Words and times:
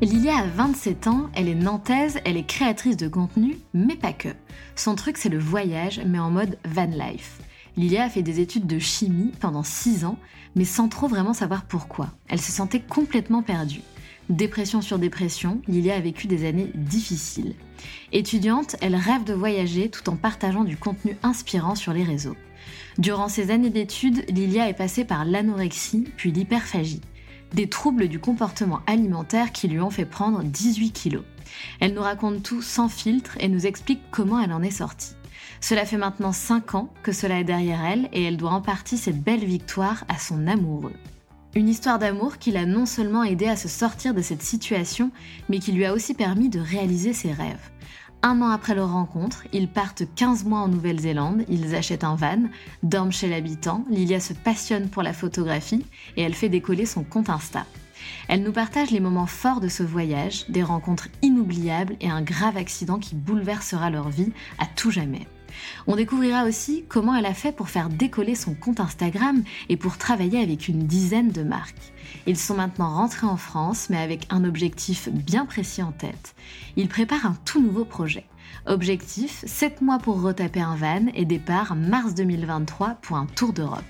Lilia 0.00 0.36
a 0.36 0.46
27 0.46 1.08
ans, 1.08 1.28
elle 1.34 1.48
est 1.48 1.56
nantaise, 1.56 2.20
elle 2.24 2.36
est 2.36 2.46
créatrice 2.46 2.96
de 2.96 3.08
contenu, 3.08 3.58
mais 3.74 3.96
pas 3.96 4.12
que. 4.12 4.28
Son 4.76 4.94
truc 4.94 5.16
c'est 5.16 5.28
le 5.28 5.40
voyage, 5.40 6.00
mais 6.06 6.20
en 6.20 6.30
mode 6.30 6.56
van 6.64 6.86
life. 6.86 7.40
Lilia 7.76 8.04
a 8.04 8.08
fait 8.08 8.22
des 8.22 8.38
études 8.38 8.68
de 8.68 8.78
chimie 8.78 9.32
pendant 9.40 9.64
6 9.64 10.04
ans, 10.04 10.16
mais 10.54 10.64
sans 10.64 10.86
trop 10.86 11.08
vraiment 11.08 11.32
savoir 11.32 11.64
pourquoi. 11.64 12.10
Elle 12.28 12.40
se 12.40 12.52
sentait 12.52 12.78
complètement 12.78 13.42
perdue. 13.42 13.82
Dépression 14.28 14.82
sur 14.82 15.00
dépression, 15.00 15.62
Lilia 15.66 15.96
a 15.96 16.00
vécu 16.00 16.28
des 16.28 16.46
années 16.46 16.70
difficiles. 16.76 17.56
Étudiante, 18.12 18.76
elle 18.80 18.94
rêve 18.94 19.24
de 19.24 19.34
voyager 19.34 19.90
tout 19.90 20.08
en 20.10 20.16
partageant 20.16 20.62
du 20.62 20.76
contenu 20.76 21.16
inspirant 21.24 21.74
sur 21.74 21.92
les 21.92 22.04
réseaux. 22.04 22.36
Durant 22.98 23.28
ces 23.28 23.50
années 23.50 23.70
d'études, 23.70 24.24
Lilia 24.30 24.68
est 24.68 24.74
passée 24.74 25.04
par 25.04 25.24
l'anorexie 25.24 26.06
puis 26.16 26.30
l'hyperphagie 26.30 27.00
des 27.54 27.68
troubles 27.68 28.08
du 28.08 28.18
comportement 28.18 28.80
alimentaire 28.86 29.52
qui 29.52 29.68
lui 29.68 29.80
ont 29.80 29.90
fait 29.90 30.04
prendre 30.04 30.42
18 30.42 30.90
kilos. 30.90 31.24
Elle 31.80 31.94
nous 31.94 32.02
raconte 32.02 32.42
tout 32.42 32.62
sans 32.62 32.88
filtre 32.88 33.36
et 33.40 33.48
nous 33.48 33.66
explique 33.66 34.02
comment 34.10 34.40
elle 34.40 34.52
en 34.52 34.62
est 34.62 34.70
sortie. 34.70 35.14
Cela 35.60 35.86
fait 35.86 35.96
maintenant 35.96 36.32
5 36.32 36.74
ans 36.74 36.92
que 37.02 37.12
cela 37.12 37.40
est 37.40 37.44
derrière 37.44 37.84
elle 37.84 38.08
et 38.12 38.24
elle 38.24 38.36
doit 38.36 38.52
en 38.52 38.60
partie 38.60 38.98
cette 38.98 39.22
belle 39.22 39.44
victoire 39.44 40.04
à 40.08 40.18
son 40.18 40.46
amoureux. 40.46 40.94
Une 41.54 41.68
histoire 41.68 41.98
d'amour 41.98 42.38
qui 42.38 42.50
l'a 42.50 42.66
non 42.66 42.86
seulement 42.86 43.24
aidé 43.24 43.46
à 43.46 43.56
se 43.56 43.68
sortir 43.68 44.14
de 44.14 44.22
cette 44.22 44.42
situation, 44.42 45.10
mais 45.48 45.58
qui 45.58 45.72
lui 45.72 45.84
a 45.84 45.94
aussi 45.94 46.14
permis 46.14 46.50
de 46.50 46.60
réaliser 46.60 47.12
ses 47.12 47.32
rêves. 47.32 47.70
Un 48.22 48.42
an 48.42 48.48
après 48.48 48.74
leur 48.74 48.90
rencontre, 48.90 49.44
ils 49.52 49.68
partent 49.68 50.02
15 50.16 50.44
mois 50.44 50.58
en 50.58 50.68
Nouvelle-Zélande, 50.68 51.44
ils 51.48 51.76
achètent 51.76 52.02
un 52.02 52.16
van, 52.16 52.42
dorment 52.82 53.12
chez 53.12 53.28
l'habitant, 53.28 53.84
Lilia 53.88 54.18
se 54.18 54.32
passionne 54.32 54.88
pour 54.88 55.04
la 55.04 55.12
photographie 55.12 55.86
et 56.16 56.22
elle 56.22 56.34
fait 56.34 56.48
décoller 56.48 56.84
son 56.84 57.04
compte 57.04 57.30
Insta. 57.30 57.64
Elle 58.26 58.42
nous 58.42 58.52
partage 58.52 58.90
les 58.90 58.98
moments 58.98 59.26
forts 59.26 59.60
de 59.60 59.68
ce 59.68 59.84
voyage, 59.84 60.46
des 60.48 60.64
rencontres 60.64 61.08
inoubliables 61.22 61.96
et 62.00 62.10
un 62.10 62.22
grave 62.22 62.56
accident 62.56 62.98
qui 62.98 63.14
bouleversera 63.14 63.88
leur 63.88 64.08
vie 64.08 64.32
à 64.58 64.66
tout 64.66 64.90
jamais. 64.90 65.28
On 65.86 65.96
découvrira 65.96 66.44
aussi 66.44 66.84
comment 66.88 67.14
elle 67.14 67.26
a 67.26 67.34
fait 67.34 67.52
pour 67.52 67.68
faire 67.68 67.88
décoller 67.88 68.34
son 68.34 68.54
compte 68.54 68.80
Instagram 68.80 69.42
et 69.68 69.76
pour 69.76 69.98
travailler 69.98 70.40
avec 70.40 70.68
une 70.68 70.86
dizaine 70.86 71.30
de 71.30 71.42
marques. 71.42 71.92
Ils 72.26 72.38
sont 72.38 72.54
maintenant 72.54 72.94
rentrés 72.94 73.26
en 73.26 73.36
France, 73.36 73.88
mais 73.90 73.98
avec 73.98 74.26
un 74.30 74.44
objectif 74.44 75.08
bien 75.08 75.46
précis 75.46 75.82
en 75.82 75.92
tête. 75.92 76.34
Ils 76.76 76.88
préparent 76.88 77.26
un 77.26 77.36
tout 77.44 77.62
nouveau 77.62 77.84
projet. 77.84 78.24
Objectif 78.66 79.44
7 79.46 79.82
mois 79.82 79.98
pour 79.98 80.20
retaper 80.20 80.60
un 80.60 80.76
van 80.76 81.06
et 81.14 81.24
départ 81.24 81.74
mars 81.74 82.14
2023 82.14 82.98
pour 83.02 83.16
un 83.16 83.26
tour 83.26 83.52
d'Europe. 83.52 83.84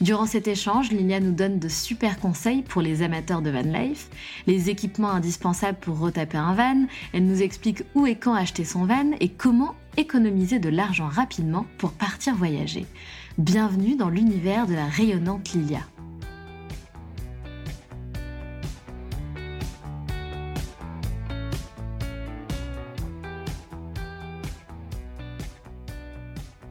Durant 0.00 0.26
cet 0.26 0.46
échange, 0.46 0.90
Lilia 0.90 1.18
nous 1.18 1.32
donne 1.32 1.58
de 1.58 1.68
super 1.68 2.20
conseils 2.20 2.62
pour 2.62 2.82
les 2.82 3.02
amateurs 3.02 3.42
de 3.42 3.50
van 3.50 3.62
life, 3.62 4.08
les 4.46 4.70
équipements 4.70 5.10
indispensables 5.10 5.78
pour 5.80 5.98
retaper 5.98 6.38
un 6.38 6.54
van, 6.54 6.86
elle 7.12 7.26
nous 7.26 7.42
explique 7.42 7.82
où 7.94 8.06
et 8.06 8.14
quand 8.14 8.34
acheter 8.34 8.64
son 8.64 8.84
van 8.84 9.10
et 9.18 9.28
comment 9.28 9.74
économiser 9.98 10.60
de 10.60 10.68
l'argent 10.68 11.08
rapidement 11.08 11.66
pour 11.76 11.92
partir 11.92 12.34
voyager. 12.34 12.86
Bienvenue 13.36 13.96
dans 13.96 14.08
l'univers 14.08 14.66
de 14.66 14.74
la 14.74 14.86
rayonnante 14.86 15.52
Lilia. 15.52 15.80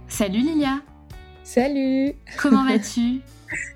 Salut 0.08 0.40
Lilia 0.40 0.82
Salut 1.44 2.14
Comment 2.38 2.64
vas-tu? 2.68 3.20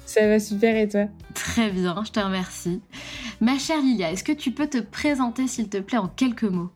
Ça 0.06 0.28
va 0.28 0.40
super 0.40 0.76
et 0.76 0.88
toi? 0.88 1.06
Très 1.34 1.72
bien, 1.72 2.02
je 2.06 2.12
te 2.12 2.20
remercie. 2.20 2.82
Ma 3.42 3.58
chère 3.58 3.82
Lilia, 3.82 4.12
est-ce 4.12 4.24
que 4.24 4.32
tu 4.32 4.52
peux 4.52 4.68
te 4.68 4.80
présenter 4.80 5.48
s'il 5.48 5.70
te 5.70 5.78
plaît 5.78 5.98
en 5.98 6.08
quelques 6.08 6.44
mots? 6.44 6.72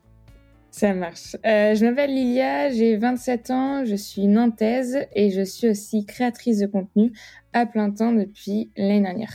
Ça 0.76 0.92
marche. 0.92 1.36
Euh, 1.46 1.74
je 1.74 1.86
m'appelle 1.86 2.14
Lilia, 2.14 2.68
j'ai 2.70 2.98
27 2.98 3.50
ans, 3.50 3.86
je 3.86 3.94
suis 3.94 4.26
nantaise 4.26 5.06
et 5.14 5.30
je 5.30 5.40
suis 5.40 5.70
aussi 5.70 6.04
créatrice 6.04 6.58
de 6.58 6.66
contenu 6.66 7.14
à 7.54 7.64
plein 7.64 7.90
temps 7.90 8.12
depuis 8.12 8.70
l'année 8.76 9.00
dernière. 9.00 9.32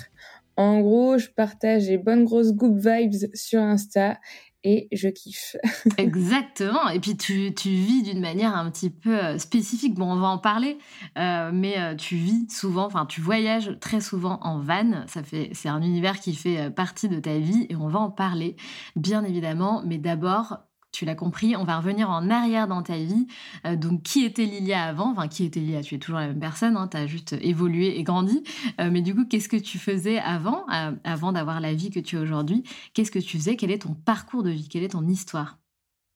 En 0.56 0.82
gros, 0.82 1.18
je 1.18 1.30
partage 1.30 1.88
les 1.88 1.98
bonnes 1.98 2.26
grosses 2.26 2.54
goop 2.54 2.78
vibes 2.78 3.34
sur 3.34 3.60
Insta 3.60 4.20
et 4.64 4.88
je 4.92 5.08
kiffe. 5.08 5.56
Exactement. 5.98 6.88
Et 6.90 7.00
puis 7.00 7.18
tu, 7.18 7.50
vis 7.66 8.04
d'une 8.04 8.22
manière 8.22 8.56
un 8.56 8.70
petit 8.70 8.92
peu 8.92 9.18
euh, 9.18 9.40
spécifique. 9.40 9.96
Bon, 9.96 10.12
on 10.12 10.20
va 10.20 10.28
en 10.28 10.38
parler, 10.38 10.78
euh, 11.18 11.50
mais 11.52 11.96
tu 11.98 12.18
vis 12.18 12.52
souvent, 12.52 12.86
enfin 12.86 13.08
tu 13.08 13.20
voyages 13.20 13.80
très 13.80 14.00
souvent 14.00 14.38
en 14.44 14.60
van. 14.60 15.08
Ça 15.08 15.24
fait, 15.24 15.50
c'est 15.54 15.70
un 15.70 15.82
univers 15.82 16.20
qui 16.20 16.36
fait 16.36 16.70
partie 16.70 17.10
de 17.10 17.20
ta 17.20 17.40
vie 17.40 17.66
et 17.72 17.76
on 17.76 17.88
va 17.88 17.98
en 17.98 18.12
parler, 18.12 18.56
bien 18.96 19.24
évidemment. 19.24 19.82
Mais 19.84 19.98
d'abord, 19.98 20.60
tu 20.92 21.06
l'as 21.06 21.16
compris, 21.16 21.56
on 21.56 21.64
va 21.64 21.78
revenir 21.78 22.10
en 22.10 22.30
arrière 22.30 22.68
dans 22.68 22.82
ta 22.84 22.98
vie. 22.98 23.28
Euh, 23.66 23.76
donc, 23.76 24.04
qui 24.04 24.26
était 24.26 24.46
Lilia 24.46 24.84
avant? 24.84 25.12
Enfin, 25.12 25.28
qui 25.28 25.46
était 25.46 25.60
Lilia? 25.60 25.82
Tu 25.82 25.96
es 25.96 25.98
toujours 26.00 26.20
la 26.20 26.28
même 26.28 26.40
personne, 26.40 26.76
hein, 26.78 26.88
tu 26.90 26.98
as 26.98 27.08
juste 27.08 27.34
évolué 27.42 27.98
et 27.98 28.04
grandi. 28.04 28.44
Euh, 28.80 28.90
mais 28.92 29.02
du 29.02 29.16
coup, 29.16 29.26
qu'est-ce 29.26 29.50
que 29.50 29.58
tu 29.58 29.80
faisais 29.80 30.20
avant, 30.20 30.66
euh, 30.74 30.92
avant 31.04 31.32
d'avoir 31.32 31.60
la 31.62 31.74
vie 31.74 31.90
que 31.90 32.00
tu 32.00 32.18
as 32.18 32.22
aujourd'hui? 32.22 32.64
Qu'est-ce 32.94 33.12
que 33.12 33.20
tu 33.20 33.38
faisais? 33.38 33.56
Quel 33.56 33.72
est 33.72 33.84
ton 33.84 33.94
parcours 33.94 34.44
de 34.44 34.52
vie? 34.52 34.68
Quelle 34.68 34.84
est 34.84 34.90
ton 34.90 35.08
histoire? 35.08 35.58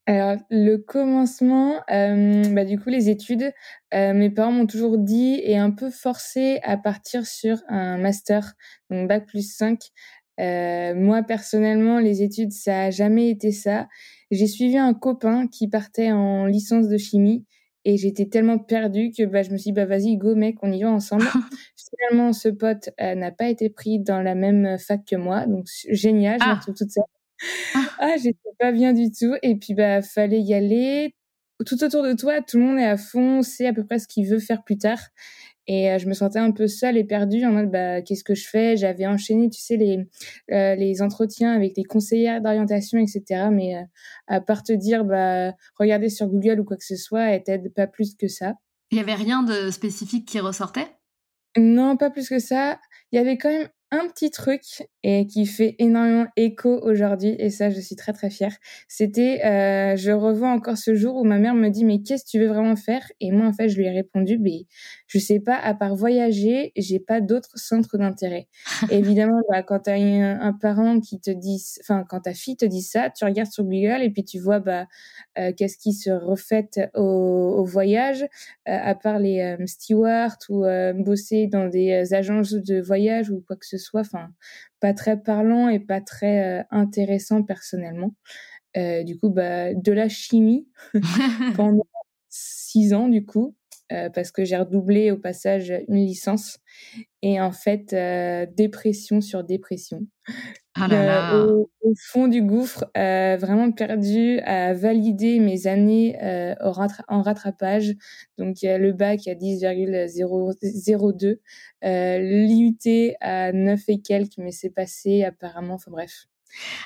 Alors, 0.08 0.38
le 0.52 0.78
commencement, 0.78 1.82
bah, 1.88 2.64
du 2.64 2.78
coup, 2.80 2.90
les 2.90 3.10
études, 3.10 3.52
mes 3.92 4.30
parents 4.30 4.52
m'ont 4.52 4.68
toujours 4.68 5.00
dit 5.00 5.42
et 5.44 5.58
un 5.58 5.72
peu 5.72 5.90
forcé 5.90 6.60
à 6.62 6.78
partir 6.78 7.26
sur 7.26 7.58
un 7.70 7.98
master, 7.98 8.54
donc 8.92 9.08
bac 9.08 9.26
plus 9.26 9.52
5. 9.56 9.80
Moi, 10.40 11.24
personnellement, 11.24 12.00
les 12.00 12.22
études, 12.22 12.52
ça 12.52 12.84
a 12.84 12.92
jamais 12.92 13.30
été 13.30 13.52
ça. 13.52 13.88
J'ai 14.32 14.48
suivi 14.48 14.78
un 14.78 14.94
copain 14.94 15.48
qui 15.48 15.68
partait 15.68 16.12
en 16.12 16.46
licence 16.46 16.88
de 16.88 16.98
chimie 16.98 17.46
et 17.86 17.98
j'étais 17.98 18.26
tellement 18.26 18.58
perdue 18.58 19.12
que 19.16 19.24
bah, 19.24 19.44
je 19.44 19.52
me 19.52 19.58
suis 19.58 19.70
dit, 19.70 19.74
bah, 19.74 19.86
vas-y, 19.86 20.18
go 20.18 20.34
mec, 20.36 20.58
on 20.64 20.72
y 20.72 20.82
va 20.82 20.92
ensemble. 20.92 21.24
Finalement, 21.78 22.34
ce 22.34 22.50
pote 22.50 22.90
euh, 23.00 23.14
n'a 23.14 23.32
pas 23.32 23.48
été 23.48 23.70
pris 23.70 24.00
dans 24.00 24.22
la 24.22 24.34
même 24.34 24.78
fac 24.80 25.06
que 25.06 25.16
moi, 25.16 25.46
donc 25.46 25.68
génial, 25.90 26.40
je 26.42 26.46
me 26.46 26.52
ah. 26.52 26.56
retrouve 26.56 26.76
toute 26.76 26.92
seule. 26.92 27.04
Ah, 27.76 27.86
ah 28.00 28.16
j'étais 28.18 28.50
pas 28.58 28.72
bien 28.72 28.94
du 28.94 29.12
tout. 29.12 29.36
Et 29.44 29.56
puis, 29.56 29.76
bah, 29.76 30.02
fallait 30.02 30.42
y 30.42 30.56
aller. 30.56 31.14
tout 31.64 31.84
autour 31.84 32.02
de 32.04 32.14
toi, 32.14 32.42
tout 32.42 32.58
le 32.58 32.64
monde 32.64 32.80
est 32.80 32.86
à 32.86 32.98
fond, 32.98 33.44
sait 33.44 33.68
à 33.68 33.74
peu 33.74 33.86
près 33.86 34.00
ce 34.00 34.08
qu'il 34.08 34.28
veut 34.28 34.40
faire 34.40 34.64
plus 34.64 34.80
tard. 34.80 35.00
Et 35.68 35.92
euh, 35.92 35.98
je 35.98 36.08
me 36.08 36.14
sentais 36.14 36.40
un 36.40 36.52
peu 36.52 36.68
seule 36.68 36.98
et 36.98 37.04
perdue 37.04 37.46
en 37.46 37.52
mode 37.52 37.72
bah, 37.72 38.02
qu'est-ce 38.02 38.24
que 38.24 38.36
je 38.36 38.48
fais? 38.48 38.78
J'avais 38.78 39.08
enchaîné, 39.08 39.50
tu 39.50 39.60
sais, 39.60 39.78
les, 39.78 40.08
euh, 40.52 40.76
les 40.76 41.02
entretiens 41.02 41.54
avec 41.54 41.76
les 41.78 41.84
conseillères 41.84 42.42
d'orientation, 42.42 43.00
etc. 43.00 43.50
Mais 43.52 43.76
euh, 43.76 43.82
à 44.28 44.42
part 44.42 44.64
te 44.64 44.74
dire, 44.74 45.06
bah, 45.06 45.54
regardez 45.80 46.10
sur 46.10 46.28
Google 46.28 46.60
ou 46.60 46.64
quoi 46.66 46.78
que 46.78 46.86
ce 46.86 46.96
soit, 46.96 47.32
elle 47.32 47.44
t'aide 47.44 47.74
pas 47.74 47.88
plus 47.88 48.16
que 48.16 48.28
ça. 48.28 48.54
Il 48.92 48.98
y 48.98 49.02
avait 49.02 49.16
rien 49.16 49.44
de 49.44 49.72
spécifique 49.72 50.28
qui 50.28 50.40
ressortait? 50.40 50.88
Non, 51.58 51.98
pas 51.98 52.10
plus 52.10 52.30
que 52.30 52.40
ça. 52.40 52.80
Il 53.12 53.16
y 53.16 53.20
avait 53.20 53.38
quand 53.38 53.50
même 53.50 53.70
un 53.92 54.08
petit 54.08 54.32
truc 54.32 54.62
et 55.04 55.28
qui 55.28 55.46
fait 55.46 55.76
énormément 55.80 56.28
écho 56.36 56.80
aujourd'hui 56.84 57.36
et 57.38 57.50
ça 57.50 57.70
je 57.70 57.80
suis 57.80 57.96
très 57.96 58.14
très 58.14 58.30
fière. 58.30 58.56
C'était 58.88 59.46
euh, 59.46 59.96
je 59.96 60.12
revois 60.12 60.50
encore 60.50 60.78
ce 60.78 60.96
jour 60.96 61.16
où 61.16 61.24
ma 61.24 61.38
mère 61.38 61.54
me 61.54 61.70
dit 61.70 61.86
mais 61.86 62.02
qu'est-ce 62.02 62.26
que 62.26 62.30
tu 62.32 62.40
veux 62.40 62.48
vraiment 62.48 62.76
faire? 62.76 63.04
Et 63.20 63.32
moi 63.32 63.48
en 63.48 63.54
fait 63.54 63.70
je 63.70 63.78
lui 63.78 63.86
ai 63.86 63.92
répondu 63.92 64.38
mais 64.40 64.66
je 65.16 65.20
sais 65.20 65.40
pas 65.40 65.56
à 65.56 65.74
part 65.74 65.96
voyager 65.96 66.74
j'ai 66.76 67.00
pas 67.00 67.22
d'autres 67.22 67.58
centres 67.58 67.98
d'intérêt. 67.98 68.50
évidemment 68.92 69.42
bah, 69.50 69.64
quand 69.64 69.80
tu 69.80 69.90
as 69.90 69.94
un, 69.94 70.42
un, 70.42 70.52
parent 70.52 71.00
qui 71.00 71.22
te 71.22 71.32
dit 71.32 71.64
enfin 71.80 72.04
quand 72.10 72.22
ta 72.22 72.34
fille 72.34 72.58
te 72.58 72.66
dit 72.66 72.82
ça 72.82 73.10
tu 73.10 73.24
regardes 73.24 73.50
sur 73.50 73.64
Google 73.64 74.04
et 74.04 74.10
puis 74.10 74.26
tu 74.26 74.40
vois 74.40 74.60
bah 74.60 74.88
euh, 75.38 75.54
qu'est-ce 75.56 75.78
qui 75.78 75.94
se 75.94 76.10
refait 76.10 76.70
au, 76.96 77.02
au 77.02 77.64
voyage 77.64 78.24
euh, 78.24 78.28
à 78.66 78.94
part 78.94 79.20
les 79.20 79.40
euh, 79.40 79.66
stewards 79.66 80.38
ou 80.50 80.66
bosser 81.02 81.48
dans 81.48 81.70
des 81.70 82.14
agences 82.14 82.52
de 82.52 82.82
voyage 82.82 83.30
ou 83.30 83.42
quoi 83.48 83.56
que 83.56 83.66
ce 83.66 83.78
soit 83.78 84.02
enfin 84.02 84.28
pas 84.82 84.94
très 84.94 85.16
parlant 85.16 85.70
et 85.70 85.80
pas 85.80 86.02
très 86.02 86.66
intéressant 86.72 87.42
personnellement. 87.42 88.14
Du 88.76 89.18
coup, 89.18 89.30
bah, 89.30 89.74
de 89.74 89.92
la 89.94 90.10
chimie 90.10 90.68
pendant 91.56 91.88
six 92.30 92.94
ans, 92.94 93.08
du 93.08 93.26
coup, 93.26 93.56
euh, 93.92 94.10
parce 94.10 94.32
que 94.32 94.46
j'ai 94.46 94.58
redoublé 94.58 95.12
au 95.12 95.18
passage 95.18 95.72
une 95.88 96.06
licence. 96.06 96.60
Et 97.22 97.40
en 97.42 97.52
fait, 97.52 97.96
dépression 98.56 99.22
sur 99.22 99.44
dépression. 99.44 100.02
Ah 100.76 101.38
au, 101.38 101.70
fond 101.98 102.28
du 102.28 102.44
gouffre, 102.44 102.86
vraiment 102.94 103.72
perdu 103.72 104.40
à 104.40 104.74
valider 104.74 105.40
mes 105.40 105.66
années 105.66 106.18
en 106.60 107.22
rattrapage. 107.22 107.96
Donc 108.38 108.58
le 108.62 108.92
bac 108.92 109.28
à 109.28 109.34
10,002, 109.34 111.40
l'IUT 111.82 113.16
à 113.22 113.54
9 113.54 113.82
et 113.88 114.02
quelques, 114.02 114.38
mais 114.38 114.52
c'est 114.52 114.70
passé 114.70 115.24
apparemment. 115.24 115.76
Enfin 115.76 115.90
bref, 115.90 116.28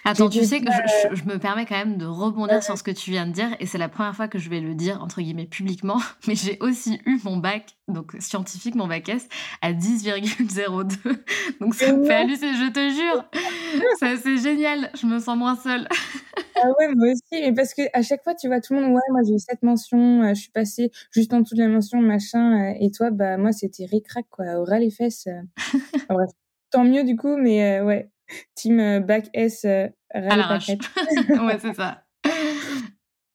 Attends, 0.04 0.30
tu 0.30 0.44
sais 0.44 0.60
que 0.62 0.72
je, 1.14 1.24
me 1.26 1.38
permets 1.38 1.66
quand 1.66 1.78
même 1.78 1.98
de 1.98 2.06
rebondir 2.06 2.64
sur 2.64 2.78
ce 2.78 2.84
que 2.84 2.92
tu 2.92 3.12
viens 3.12 3.28
de 3.28 3.32
dire, 3.32 3.50
et 3.60 3.66
c'est 3.66 3.78
la 3.78 3.90
première 3.90 4.16
fois 4.16 4.28
que 4.28 4.40
je 4.40 4.50
vais 4.50 4.60
le 4.60 4.74
dire, 4.74 5.02
entre 5.02 5.22
guillemets, 5.22 5.46
publiquement, 5.46 6.00
mais 6.28 6.36
j'ai 6.36 6.58
aussi 6.62 7.00
eu 7.06 7.20
mon 7.24 7.38
bac, 7.38 7.76
donc 7.88 8.16
scientifique, 8.20 8.76
mon 8.76 8.88
bac 8.88 9.08
S, 9.10 9.28
à 9.62 9.74
10,02. 9.74 11.18
Donc 11.60 11.76
ça 11.76 11.94
me 11.94 12.06
fait 12.06 12.14
halluciner, 12.14 12.54
je 12.54 12.72
te 12.72 12.90
jure. 12.90 13.30
c'est 14.22 14.38
génial, 14.38 14.90
je 15.00 15.06
me 15.06 15.20
sens 15.20 15.38
moins 15.38 15.56
seule. 15.56 15.88
ah 16.56 16.68
ouais, 16.80 16.88
moi 16.96 17.12
aussi, 17.12 17.42
mais 17.42 17.54
parce 17.54 17.74
que 17.74 17.84
à 17.94 18.02
chaque 18.02 18.24
fois, 18.24 18.36
tu 18.36 18.48
vois 18.48 18.62
tout 18.62 18.74
le 18.74 18.82
monde, 18.82 18.92
ouais, 18.94 19.02
moi 19.12 19.22
j'ai 19.28 19.34
eu 19.34 19.40
cette 19.40 19.64
mention, 19.64 20.24
euh, 20.24 20.30
je 20.30 20.42
suis 20.42 20.52
passée 20.52 20.92
juste 21.12 21.34
en 21.34 21.42
dessous 21.42 21.56
de 21.56 21.62
la 21.62 21.68
mention, 21.68 22.02
machin, 22.02 22.72
euh, 22.72 22.78
et 22.80 22.92
toi, 22.92 23.12
bah 23.12 23.38
moi 23.38 23.52
c'était 23.52 23.86
ric-rac, 23.86 24.26
quoi, 24.30 24.60
au 24.60 24.64
ras 24.64 24.80
les 24.80 24.92
fesses. 24.92 25.28
Euh. 25.28 25.42
bref, 26.10 26.30
tant 26.72 26.84
mieux 26.84 27.04
du 27.04 27.16
coup, 27.16 27.38
mais 27.38 27.82
ouais, 27.82 28.10
Team 28.56 28.80
euh, 28.80 29.00
bac 29.00 29.28
S 29.34 29.66
euh, 29.66 29.88
à 30.12 30.22
l'arrache. 30.22 30.70
ouais, 30.70 31.58
c'est 31.60 31.74
ça. 31.74 32.04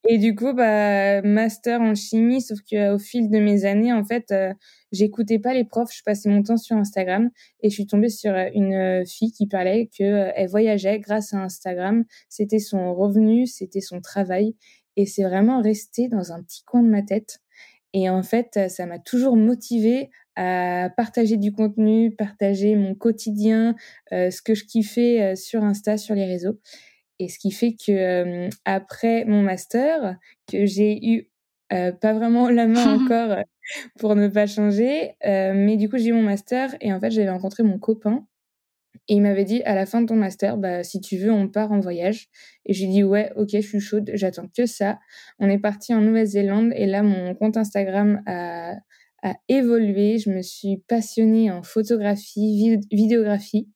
Et 0.07 0.19
du 0.19 0.35
coup, 0.35 0.53
bah, 0.53 1.23
master 1.23 1.81
en 1.81 1.95
chimie, 1.95 2.43
sauf 2.43 2.59
qu'au 2.71 2.99
fil 2.99 3.31
de 3.31 3.39
mes 3.39 3.65
années, 3.65 3.91
en 3.91 4.05
fait, 4.05 4.33
euh, 4.33 4.53
j'écoutais 4.93 5.39
pas 5.39 5.55
les 5.55 5.65
profs, 5.65 5.95
je 5.97 6.03
passais 6.05 6.29
mon 6.29 6.43
temps 6.43 6.59
sur 6.59 6.77
Instagram 6.77 7.31
et 7.63 7.71
je 7.71 7.75
suis 7.75 7.87
tombée 7.87 8.11
sur 8.11 8.35
une 8.55 9.03
fille 9.07 9.33
qui 9.33 9.47
parlait 9.47 9.89
qu'elle 9.97 10.35
elle 10.37 10.49
voyageait 10.51 10.99
grâce 10.99 11.33
à 11.33 11.39
Instagram. 11.39 12.05
C'était 12.29 12.59
son 12.59 12.95
revenu, 12.95 13.47
c'était 13.47 13.81
son 13.81 14.03
travail 14.03 14.55
et 14.97 15.07
c'est 15.07 15.25
vraiment 15.25 15.63
resté 15.63 16.09
dans 16.09 16.33
un 16.33 16.43
petit 16.43 16.65
coin 16.65 16.83
de 16.83 16.89
ma 16.89 17.03
tête. 17.03 17.39
Et 17.95 18.11
en 18.11 18.23
fait, 18.23 18.69
ça 18.69 18.85
m'a 18.85 18.99
toujours 18.99 19.37
motivée 19.37 20.11
à 20.37 20.91
partager 20.97 21.37
du 21.37 21.53
contenu, 21.53 22.15
partager 22.15 22.77
mon 22.77 22.95
quotidien, 22.95 23.75
euh, 24.13 24.31
ce 24.31 24.43
que 24.43 24.55
je 24.55 24.65
kiffais 24.65 25.23
euh, 25.23 25.35
sur 25.37 25.63
Insta, 25.63 25.97
sur 25.97 26.15
les 26.15 26.27
réseaux. 26.27 26.61
Et 27.19 27.29
ce 27.29 27.39
qui 27.39 27.53
fait 27.53 27.75
que 27.75 27.93
euh, 27.93 28.49
après 28.65 29.25
mon 29.25 29.43
master, 29.43 30.17
que 30.51 30.67
j'ai 30.67 30.99
eu 31.07 31.31
pas 31.71 32.13
vraiment 32.13 32.51
la 32.51 32.69
main 32.69 32.95
encore 33.03 33.39
pour 33.99 34.15
ne 34.15 34.29
pas 34.29 34.47
changer, 34.47 35.15
mais 35.25 35.77
du 35.77 35.89
coup 35.89 35.99
j'ai 35.99 36.11
eu 36.11 36.13
mon 36.13 36.23
master 36.23 36.77
et 36.81 36.93
en 36.93 37.01
fait 37.01 37.11
j'avais 37.11 37.31
rencontré 37.31 37.65
mon 37.65 37.81
copain 37.81 38.25
et 39.09 39.15
il 39.15 39.23
m'avait 39.23 39.45
dit 39.45 39.63
à 39.65 39.75
la 39.75 39.85
fin 39.87 40.01
de 40.01 40.07
ton 40.07 40.17
master, 40.17 40.57
bah 40.57 40.83
si 40.83 41.01
tu 41.01 41.19
veux 41.19 41.31
on 41.31 41.49
part 41.49 41.73
en 41.73 41.81
voyage. 41.81 42.29
Et 42.65 42.73
j'ai 42.73 42.87
dit 42.87 43.03
ouais 43.03 43.33
ok 43.37 43.49
je 43.53 43.61
suis 43.61 43.81
chaude, 43.81 44.11
j'attends 44.15 44.49
que 44.57 44.67
ça. 44.67 44.99
On 45.39 45.49
est 45.49 45.59
parti 45.59 45.95
en 45.95 46.01
Nouvelle-Zélande 46.01 46.73
et 46.75 46.87
là 46.87 47.03
mon 47.03 47.35
compte 47.35 47.57
Instagram 47.57 48.23
a 48.27 48.75
a 49.25 49.35
évolué. 49.49 50.19
Je 50.19 50.31
me 50.31 50.43
suis 50.43 50.77
passionnée 50.87 51.51
en 51.51 51.65
photographie, 51.65 52.79
vidéographie. 52.93 53.69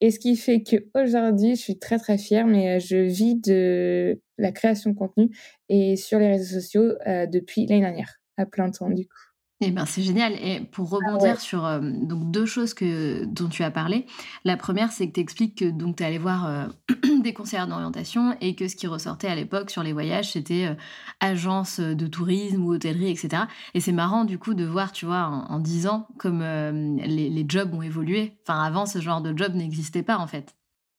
Et 0.00 0.10
ce 0.10 0.18
qui 0.18 0.36
fait 0.36 0.62
qu'aujourd'hui, 0.62 1.56
je 1.56 1.60
suis 1.60 1.78
très 1.78 1.98
très 1.98 2.18
fière, 2.18 2.46
mais 2.46 2.76
euh, 2.76 2.78
je 2.80 2.96
vis 2.96 3.34
de 3.36 4.20
la 4.38 4.52
création 4.52 4.90
de 4.90 4.96
contenu 4.96 5.30
et 5.68 5.96
sur 5.96 6.18
les 6.18 6.28
réseaux 6.28 6.60
sociaux 6.60 6.92
euh, 7.06 7.26
depuis 7.26 7.66
l'année 7.66 7.82
dernière, 7.82 8.20
à 8.36 8.46
plein 8.46 8.70
temps 8.70 8.90
du 8.90 9.06
coup. 9.06 9.27
Eh 9.60 9.72
ben, 9.72 9.86
c'est 9.86 10.02
génial. 10.02 10.34
Et 10.34 10.60
pour 10.60 10.88
ah 10.92 10.96
rebondir 10.96 11.40
sur 11.40 11.66
euh, 11.66 11.80
donc 11.82 12.30
deux 12.30 12.46
choses 12.46 12.74
que, 12.74 13.24
dont 13.24 13.48
tu 13.48 13.64
as 13.64 13.72
parlé, 13.72 14.06
la 14.44 14.56
première, 14.56 14.92
c'est 14.92 15.08
que 15.08 15.14
tu 15.14 15.20
expliques 15.20 15.58
que 15.58 15.64
tu 15.64 16.02
es 16.02 16.06
allé 16.06 16.18
voir 16.18 16.46
euh, 16.46 16.66
des 17.22 17.32
conseillers 17.32 17.66
d'orientation 17.66 18.36
et 18.40 18.54
que 18.54 18.68
ce 18.68 18.76
qui 18.76 18.86
ressortait 18.86 19.26
à 19.26 19.34
l'époque 19.34 19.70
sur 19.70 19.82
les 19.82 19.92
voyages, 19.92 20.32
c'était 20.32 20.66
euh, 20.66 20.74
agence 21.18 21.80
de 21.80 22.06
tourisme 22.06 22.62
ou 22.62 22.74
hôtellerie, 22.74 23.10
etc. 23.10 23.44
Et 23.74 23.80
c'est 23.80 23.92
marrant, 23.92 24.24
du 24.24 24.38
coup, 24.38 24.54
de 24.54 24.64
voir, 24.64 24.92
tu 24.92 25.06
vois, 25.06 25.24
en, 25.24 25.58
dix 25.58 25.88
ans, 25.88 26.06
comme 26.18 26.40
les, 26.40 27.28
les 27.28 27.44
jobs 27.48 27.74
ont 27.74 27.82
évolué. 27.82 28.34
Enfin, 28.46 28.62
avant, 28.62 28.86
ce 28.86 29.00
genre 29.00 29.20
de 29.20 29.36
job 29.36 29.54
n'existait 29.54 30.04
pas, 30.04 30.18
en 30.18 30.28
fait. 30.28 30.57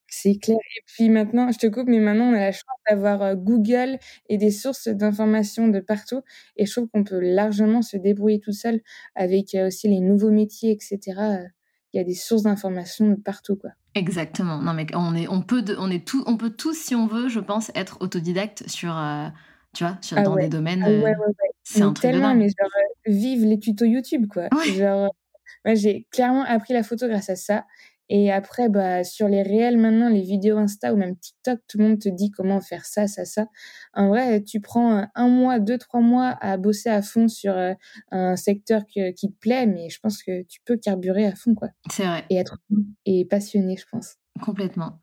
C'est 0.10 0.36
clair. 0.36 0.58
Et 0.78 0.82
puis 0.88 1.10
maintenant, 1.10 1.52
je 1.52 1.58
te 1.58 1.68
coupe, 1.68 1.88
mais 1.88 2.00
maintenant, 2.00 2.32
on 2.32 2.34
a 2.34 2.40
la 2.40 2.52
chance 2.52 2.64
d'avoir 2.90 3.36
Google 3.36 4.00
et 4.28 4.38
des 4.38 4.52
sources 4.52 4.88
d'informations 4.88 5.68
de 5.68 5.80
partout. 5.80 6.22
Et 6.58 6.66
je 6.66 6.72
trouve 6.72 6.88
qu'on 6.90 7.04
peut 7.04 7.20
largement 7.20 7.82
se 7.82 7.96
débrouiller 7.96 8.40
tout 8.40 8.52
seul 8.52 8.82
avec 9.16 9.56
aussi 9.56 9.88
les 9.88 10.00
nouveaux 10.00 10.32
métiers, 10.32 10.72
etc. 10.72 11.00
Il 11.94 11.98
y 11.98 12.00
a 12.00 12.04
des 12.04 12.16
sources 12.16 12.44
d'informations 12.44 13.10
de 13.10 13.16
partout, 13.16 13.56
quoi. 13.56 13.72
Exactement. 13.96 14.60
Non, 14.60 14.74
mais 14.74 14.86
on 14.94 15.16
est, 15.16 15.28
on 15.28 15.42
peut, 15.42 15.64
on 15.78 15.90
est 15.90 16.06
tout, 16.06 16.24
on 16.28 16.38
peut 16.38 16.52
tous, 16.52 16.78
si 16.78 16.96
on 16.96 17.08
veut, 17.08 17.30
je 17.30 17.40
pense, 17.40 17.72
être 17.76 17.98
autodidacte 18.02 18.68
sur, 18.68 18.96
tu 19.74 19.84
vois, 19.84 19.98
sur, 20.02 20.18
ah 20.18 20.22
dans 20.22 20.36
des 20.36 20.50
domaines. 20.50 20.84
Ah 20.84 20.90
ouais, 20.90 21.16
c'est 21.64 21.82
un 21.82 21.94
truc 21.94 22.12
tellement, 22.12 22.36
mais 22.36 22.48
genre, 22.48 22.70
vive 23.06 23.46
les 23.46 23.60
tutos 23.60 23.86
YouTube, 23.86 24.28
quoi. 24.28 24.48
Genre, 24.76 25.12
moi, 25.66 25.76
j'ai 25.76 26.08
clairement 26.12 26.44
appris 26.44 26.74
la 26.74 26.84
photo 26.84 27.08
grâce 27.08 27.30
à 27.30 27.36
ça. 27.36 27.66
Et 28.10 28.32
après, 28.32 28.70
bah, 28.70 29.04
sur 29.04 29.28
les 29.28 29.44
réels 29.44 29.78
maintenant, 29.78 30.10
les 30.10 30.22
vidéos 30.22 30.58
Insta 30.58 30.94
ou 30.94 30.98
même 30.98 31.16
TikTok, 31.16 31.60
tout 31.68 31.78
le 31.78 31.88
monde 31.88 32.00
te 32.00 32.10
dit 32.10 32.32
comment 32.32 32.60
faire 32.60 32.86
ça, 32.86 33.08
ça, 33.08 33.24
ça. 33.24 33.48
En 33.94 34.08
vrai, 34.08 34.44
tu 34.44 34.62
prends 34.62 35.08
un 35.14 35.28
mois, 35.28 35.60
deux, 35.60 35.78
trois 35.78 36.02
mois 36.02 36.38
à 36.42 36.58
bosser 36.58 36.90
à 36.90 37.02
fond 37.04 37.28
sur 37.28 37.54
euh, 37.54 37.74
un 38.12 38.36
secteur 38.36 38.86
qui 38.88 39.14
te 39.14 39.40
plaît, 39.40 39.68
mais 39.68 39.90
je 39.90 40.00
pense 40.00 40.24
que 40.24 40.44
tu 40.44 40.60
peux 40.66 40.78
carburer 40.78 41.28
à 41.28 41.36
fond, 41.36 41.54
quoi. 41.54 41.70
C'est 41.92 42.06
vrai. 42.06 42.26
Et 42.30 42.38
être 42.38 42.58
et 43.06 43.26
passionné, 43.26 43.78
je 43.78 43.86
pense. 43.92 44.16
Complètement. 44.42 45.00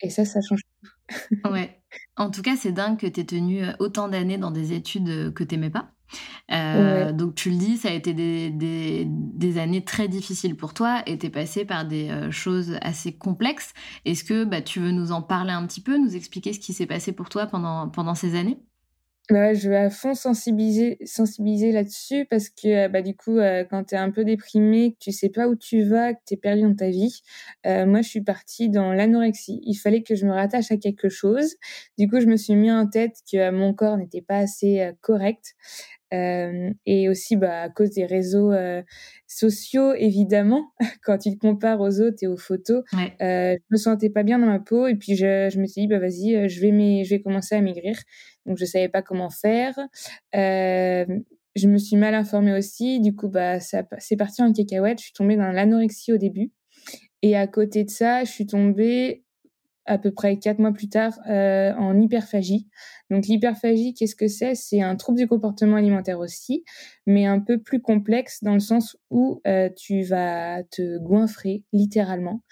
Et 0.00 0.10
ça, 0.10 0.24
ça 0.24 0.40
change 0.40 0.62
tout. 0.82 0.90
ouais. 1.50 1.80
En 2.16 2.30
tout 2.30 2.42
cas, 2.42 2.56
c'est 2.56 2.72
dingue 2.72 2.98
que 2.98 3.06
tu 3.06 3.20
aies 3.20 3.24
tenu 3.24 3.64
euh, 3.64 3.72
autant 3.78 4.08
d'années 4.08 4.38
dans 4.38 4.50
des 4.50 4.72
études 4.72 5.08
euh, 5.08 5.30
que 5.30 5.44
tu 5.44 5.54
n'aimais 5.54 5.70
pas. 5.70 5.92
Euh, 6.50 7.12
donc 7.12 7.34
tu 7.34 7.50
le 7.50 7.56
dis, 7.56 7.76
ça 7.76 7.88
a 7.88 7.92
été 7.92 8.14
des, 8.14 8.50
des, 8.50 9.58
années 9.58 9.84
très 9.84 10.08
difficiles 10.08 10.56
pour 10.56 10.74
toi 10.74 11.02
et 11.06 11.18
tu 11.18 11.26
es 11.26 11.30
passé 11.30 11.64
par 11.64 11.84
des 11.84 12.10
choses 12.30 12.78
assez 12.80 13.12
complexes. 13.12 13.72
Est-ce 14.04 14.24
que 14.24 14.44
bah, 14.44 14.62
tu 14.62 14.80
veux 14.80 14.92
nous 14.92 15.12
en 15.12 15.22
parler 15.22 15.52
un 15.52 15.66
petit 15.66 15.80
peu, 15.80 15.98
nous 15.98 16.16
expliquer 16.16 16.52
ce 16.52 16.60
qui 16.60 16.72
s'est 16.72 16.86
passé 16.86 17.12
pour 17.12 17.28
toi 17.28 17.46
pendant, 17.46 17.88
pendant 17.88 18.14
ces 18.14 18.34
années? 18.36 18.58
Bah, 19.30 19.52
je 19.52 19.68
vais 19.68 19.76
à 19.76 19.90
fond 19.90 20.14
sensibiliser, 20.14 20.96
sensibiliser 21.04 21.70
là-dessus 21.70 22.24
parce 22.30 22.48
que 22.48 22.86
euh, 22.86 22.88
bah, 22.88 23.02
du 23.02 23.14
coup, 23.14 23.36
euh, 23.36 23.62
quand 23.68 23.84
tu 23.84 23.94
es 23.94 23.98
un 23.98 24.10
peu 24.10 24.24
déprimé, 24.24 24.92
que 24.92 24.96
tu 25.00 25.12
sais 25.12 25.28
pas 25.28 25.48
où 25.48 25.54
tu 25.54 25.82
vas, 25.82 26.14
que 26.14 26.20
tu 26.26 26.32
es 26.32 26.36
perdu 26.38 26.62
dans 26.62 26.74
ta 26.74 26.88
vie, 26.88 27.20
euh, 27.66 27.84
moi, 27.84 28.00
je 28.00 28.08
suis 28.08 28.22
partie 28.22 28.70
dans 28.70 28.90
l'anorexie. 28.94 29.60
Il 29.64 29.74
fallait 29.74 30.02
que 30.02 30.14
je 30.14 30.24
me 30.24 30.32
rattache 30.32 30.72
à 30.72 30.78
quelque 30.78 31.10
chose. 31.10 31.56
Du 31.98 32.08
coup, 32.08 32.20
je 32.20 32.26
me 32.26 32.38
suis 32.38 32.54
mis 32.54 32.72
en 32.72 32.86
tête 32.86 33.16
que 33.30 33.50
mon 33.50 33.74
corps 33.74 33.98
n'était 33.98 34.22
pas 34.22 34.38
assez 34.38 34.92
correct. 35.02 35.54
Et 36.10 37.08
aussi 37.08 37.36
bah, 37.36 37.62
à 37.62 37.68
cause 37.68 37.90
des 37.90 38.06
réseaux 38.06 38.52
sociaux, 39.26 39.94
évidemment, 39.94 40.72
quand 41.02 41.18
tu 41.18 41.30
te 41.30 41.38
compares 41.38 41.80
aux 41.80 42.00
autres 42.00 42.18
et 42.22 42.26
aux 42.26 42.36
photos, 42.36 42.82
je 42.92 43.56
me 43.70 43.76
sentais 43.76 44.10
pas 44.10 44.22
bien 44.22 44.38
dans 44.38 44.46
ma 44.46 44.60
peau. 44.60 44.86
Et 44.86 44.94
puis, 44.94 45.16
je, 45.16 45.48
je 45.52 45.60
me 45.60 45.66
suis 45.66 45.82
dit, 45.82 45.86
bah, 45.88 45.98
vas-y, 45.98 46.48
je, 46.48 46.60
vais 46.60 47.04
je 47.04 47.10
vais 47.10 47.20
commencer 47.20 47.54
à 47.54 47.60
maigrir. 47.60 47.96
donc 48.46 48.58
je 48.58 48.64
savais 48.64 48.88
pas 48.88 49.02
comment 49.02 49.30
faire. 49.30 49.74
Euh, 50.34 51.04
je 51.58 51.68
me 51.68 51.78
suis 51.78 51.96
mal 51.96 52.14
informée 52.14 52.56
aussi, 52.56 53.00
du 53.00 53.14
coup, 53.14 53.28
bah, 53.28 53.58
c'est 53.60 54.16
parti 54.16 54.42
en 54.42 54.52
cacahuète. 54.52 54.98
Je 54.98 55.04
suis 55.04 55.12
tombée 55.12 55.36
dans 55.36 55.50
l'anorexie 55.50 56.12
au 56.12 56.18
début. 56.18 56.52
Et 57.22 57.36
à 57.36 57.46
côté 57.46 57.84
de 57.84 57.90
ça, 57.90 58.24
je 58.24 58.30
suis 58.30 58.46
tombée 58.46 59.24
à 59.88 59.98
peu 59.98 60.12
près 60.12 60.38
quatre 60.38 60.58
mois 60.58 60.72
plus 60.72 60.88
tard 60.88 61.18
euh, 61.28 61.72
en 61.74 61.98
hyperphagie. 61.98 62.68
Donc 63.10 63.26
l'hyperphagie, 63.26 63.94
qu'est-ce 63.94 64.14
que 64.14 64.28
c'est? 64.28 64.54
C'est 64.54 64.82
un 64.82 64.94
trouble 64.96 65.18
du 65.18 65.26
comportement 65.26 65.76
alimentaire 65.76 66.20
aussi, 66.20 66.64
mais 67.06 67.26
un 67.26 67.40
peu 67.40 67.58
plus 67.58 67.80
complexe 67.80 68.44
dans 68.44 68.54
le 68.54 68.60
sens 68.60 68.96
où 69.10 69.40
euh, 69.46 69.70
tu 69.74 70.02
vas 70.02 70.62
te 70.64 70.98
goinfrer 70.98 71.64
littéralement. 71.72 72.42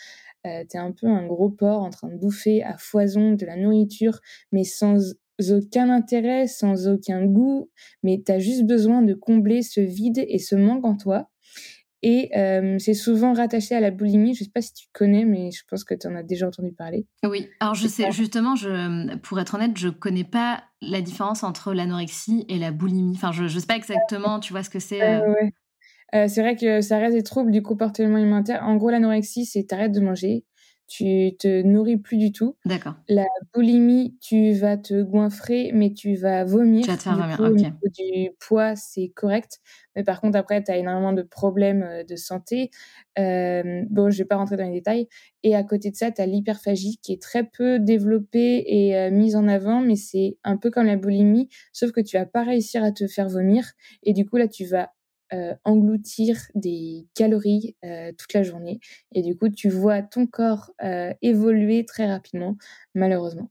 Euh, 0.47 0.65
tu 0.69 0.77
es 0.77 0.81
un 0.81 0.93
peu 0.93 1.07
un 1.07 1.27
gros 1.27 1.51
porc 1.51 1.83
en 1.83 1.91
train 1.91 2.09
de 2.09 2.17
bouffer 2.17 2.63
à 2.63 2.77
foison 2.79 3.33
de 3.33 3.45
la 3.45 3.57
nourriture, 3.57 4.21
mais 4.51 4.65
sans 4.65 5.15
aucun 5.51 5.91
intérêt, 5.91 6.47
sans 6.47 6.89
aucun 6.89 7.27
goût, 7.27 7.71
mais 8.03 8.23
tu 8.25 8.33
as 8.33 8.39
juste 8.39 8.65
besoin 8.65 9.03
de 9.03 9.13
combler 9.13 9.63
ce 9.63 9.81
vide 9.81 10.25
et 10.27 10.39
ce 10.39 10.57
manque 10.57 10.87
en 10.87 10.97
toi. 10.97 11.29
Et 12.09 12.31
euh, 12.37 12.79
c'est 12.79 12.95
souvent 12.95 13.33
rattaché 13.33 13.75
à 13.75 13.81
la 13.81 13.91
boulimie. 13.91 14.33
Je 14.33 14.43
ne 14.43 14.45
sais 14.45 14.53
pas 14.55 14.61
si 14.61 14.73
tu 14.73 14.87
connais, 14.93 15.25
mais 15.25 15.51
je 15.51 15.65
pense 15.69 15.83
que 15.83 15.93
tu 15.93 16.07
en 16.07 16.15
as 16.15 16.23
déjà 16.23 16.47
entendu 16.47 16.71
parler. 16.71 17.05
Oui, 17.25 17.49
alors 17.59 17.75
je 17.75 17.89
sais, 17.89 18.13
justement, 18.13 18.55
je, 18.55 19.17
pour 19.17 19.41
être 19.41 19.57
honnête, 19.57 19.77
je 19.77 19.89
ne 19.89 19.93
connais 19.93 20.23
pas 20.23 20.63
la 20.81 21.01
différence 21.01 21.43
entre 21.43 21.75
l'anorexie 21.75 22.47
et 22.49 22.61
la 22.61 22.71
boulimie. 22.71 23.15
Enfin, 23.17 23.33
je 23.33 23.43
ne 23.43 23.49
sais 23.49 23.67
pas 23.67 23.75
exactement, 23.75 24.39
tu 24.39 24.53
vois 24.53 24.63
ce 24.63 24.71
que 24.71 24.79
c'est. 24.79 25.03
Euh... 25.03 25.35
Euh, 26.15 26.29
c'est 26.29 26.43
vrai 26.43 26.55
que 26.55 26.81
ça 26.81 26.99
reste 26.99 27.17
des 27.17 27.25
troubles 27.25 27.51
du 27.51 27.61
comportement 27.61 28.15
alimentaire. 28.15 28.63
En 28.63 28.77
gros, 28.77 28.91
l'anorexie, 28.91 29.45
c'est 29.45 29.65
t'arrêtes 29.65 29.91
de 29.91 29.99
manger, 29.99 30.45
tu 30.87 31.33
te 31.39 31.63
nourris 31.63 31.97
plus 31.97 32.17
du 32.17 32.33
tout. 32.33 32.57
D'accord. 32.65 32.95
La 33.09 33.27
boulimie, 33.53 34.17
tu 34.21 34.53
vas 34.53 34.77
te 34.77 35.03
goinfrer, 35.03 35.71
mais 35.75 35.93
tu 35.93 36.15
vas 36.15 36.45
vomir. 36.45 36.85
Tu 36.85 36.91
vas 36.91 36.97
te 36.97 37.03
faire 37.03 37.17
vomir, 37.17 37.73
Au 37.83 37.89
du 37.89 38.31
poids, 38.39 38.77
c'est 38.77 39.09
correct. 39.09 39.61
Mais 39.97 40.05
par 40.05 40.21
contre, 40.21 40.39
après, 40.39 40.63
tu 40.63 40.71
as 40.71 40.77
énormément 40.77 41.13
de 41.13 41.23
problèmes 41.23 41.83
euh, 41.83 42.05
de 42.05 42.17
santé. 42.17 42.71
Euh, 43.19 43.83
bon, 43.91 44.11
je 44.11 44.19
vais 44.19 44.25
pas 44.25 44.37
rentrer 44.37 44.57
dans 44.57 44.67
les 44.67 44.75
détails. 44.75 45.09
Et 45.43 45.57
à 45.57 45.65
côté 45.65 45.91
de 45.91 45.97
ça, 45.97 46.13
tu 46.13 46.21
as 46.21 46.27
l'hyperphagie 46.27 46.99
qui 47.03 47.13
est 47.13 47.23
très 47.23 47.45
peu 47.45 47.79
développée 47.79 48.65
et 48.67 48.97
euh, 48.97 49.11
mise 49.11 49.37
en 49.37 49.49
avant, 49.49 49.81
mais 49.81 49.97
c'est 49.97 50.37
un 50.45 50.57
peu 50.57 50.71
comme 50.71 50.87
la 50.87 50.97
boulimie, 50.97 51.49
sauf 51.73 51.93
que 51.93 52.01
tu 52.01 52.17
vas 52.17 52.27
pas 52.27 52.45
réussir 52.45 52.85
à 52.85 52.93
te 52.93 53.07
faire 53.07 53.29
vomir. 53.29 53.73
Et 54.03 54.13
du 54.13 54.27
coup, 54.27 54.37
là, 54.37 54.49
tu 54.49 54.65
vas 54.67 54.91
euh, 55.33 55.55
engloutir 55.65 56.37
des 56.55 57.07
calories 57.15 57.77
euh, 57.85 58.13
toute 58.17 58.33
la 58.33 58.43
journée. 58.43 58.81
Et 59.15 59.23
du 59.23 59.37
coup, 59.37 59.49
tu 59.49 59.69
vois 59.69 60.03
ton 60.03 60.27
corps 60.27 60.73
euh, 60.83 61.13
évoluer 61.23 61.85
très 61.85 62.07
rapidement, 62.11 62.57
malheureusement. 62.95 63.51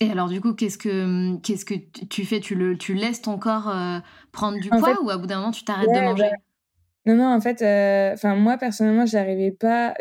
Et 0.00 0.10
alors, 0.10 0.28
du 0.28 0.40
coup, 0.40 0.54
qu'est-ce 0.54 0.78
que, 0.78 1.36
qu'est-ce 1.40 1.64
que 1.64 1.74
tu 2.08 2.24
fais? 2.24 2.40
Tu, 2.40 2.54
le, 2.54 2.76
tu 2.76 2.94
laisses 2.94 3.22
ton 3.22 3.38
corps 3.38 3.72
prendre 4.32 4.58
du 4.58 4.72
poids 4.74 5.00
ou 5.02 5.10
à 5.10 5.16
bout 5.18 5.26
d'un 5.26 5.38
moment, 5.38 5.50
tu 5.52 5.64
t'arrêtes 5.64 5.92
de 5.92 6.00
manger? 6.00 6.24
bah, 6.24 6.36
Non, 7.06 7.16
non, 7.16 7.26
en 7.34 7.40
fait, 7.40 7.62
enfin 8.14 8.36
moi, 8.36 8.58
personnellement, 8.58 9.06
j'arrivais 9.06 9.52
pas... 9.52 9.94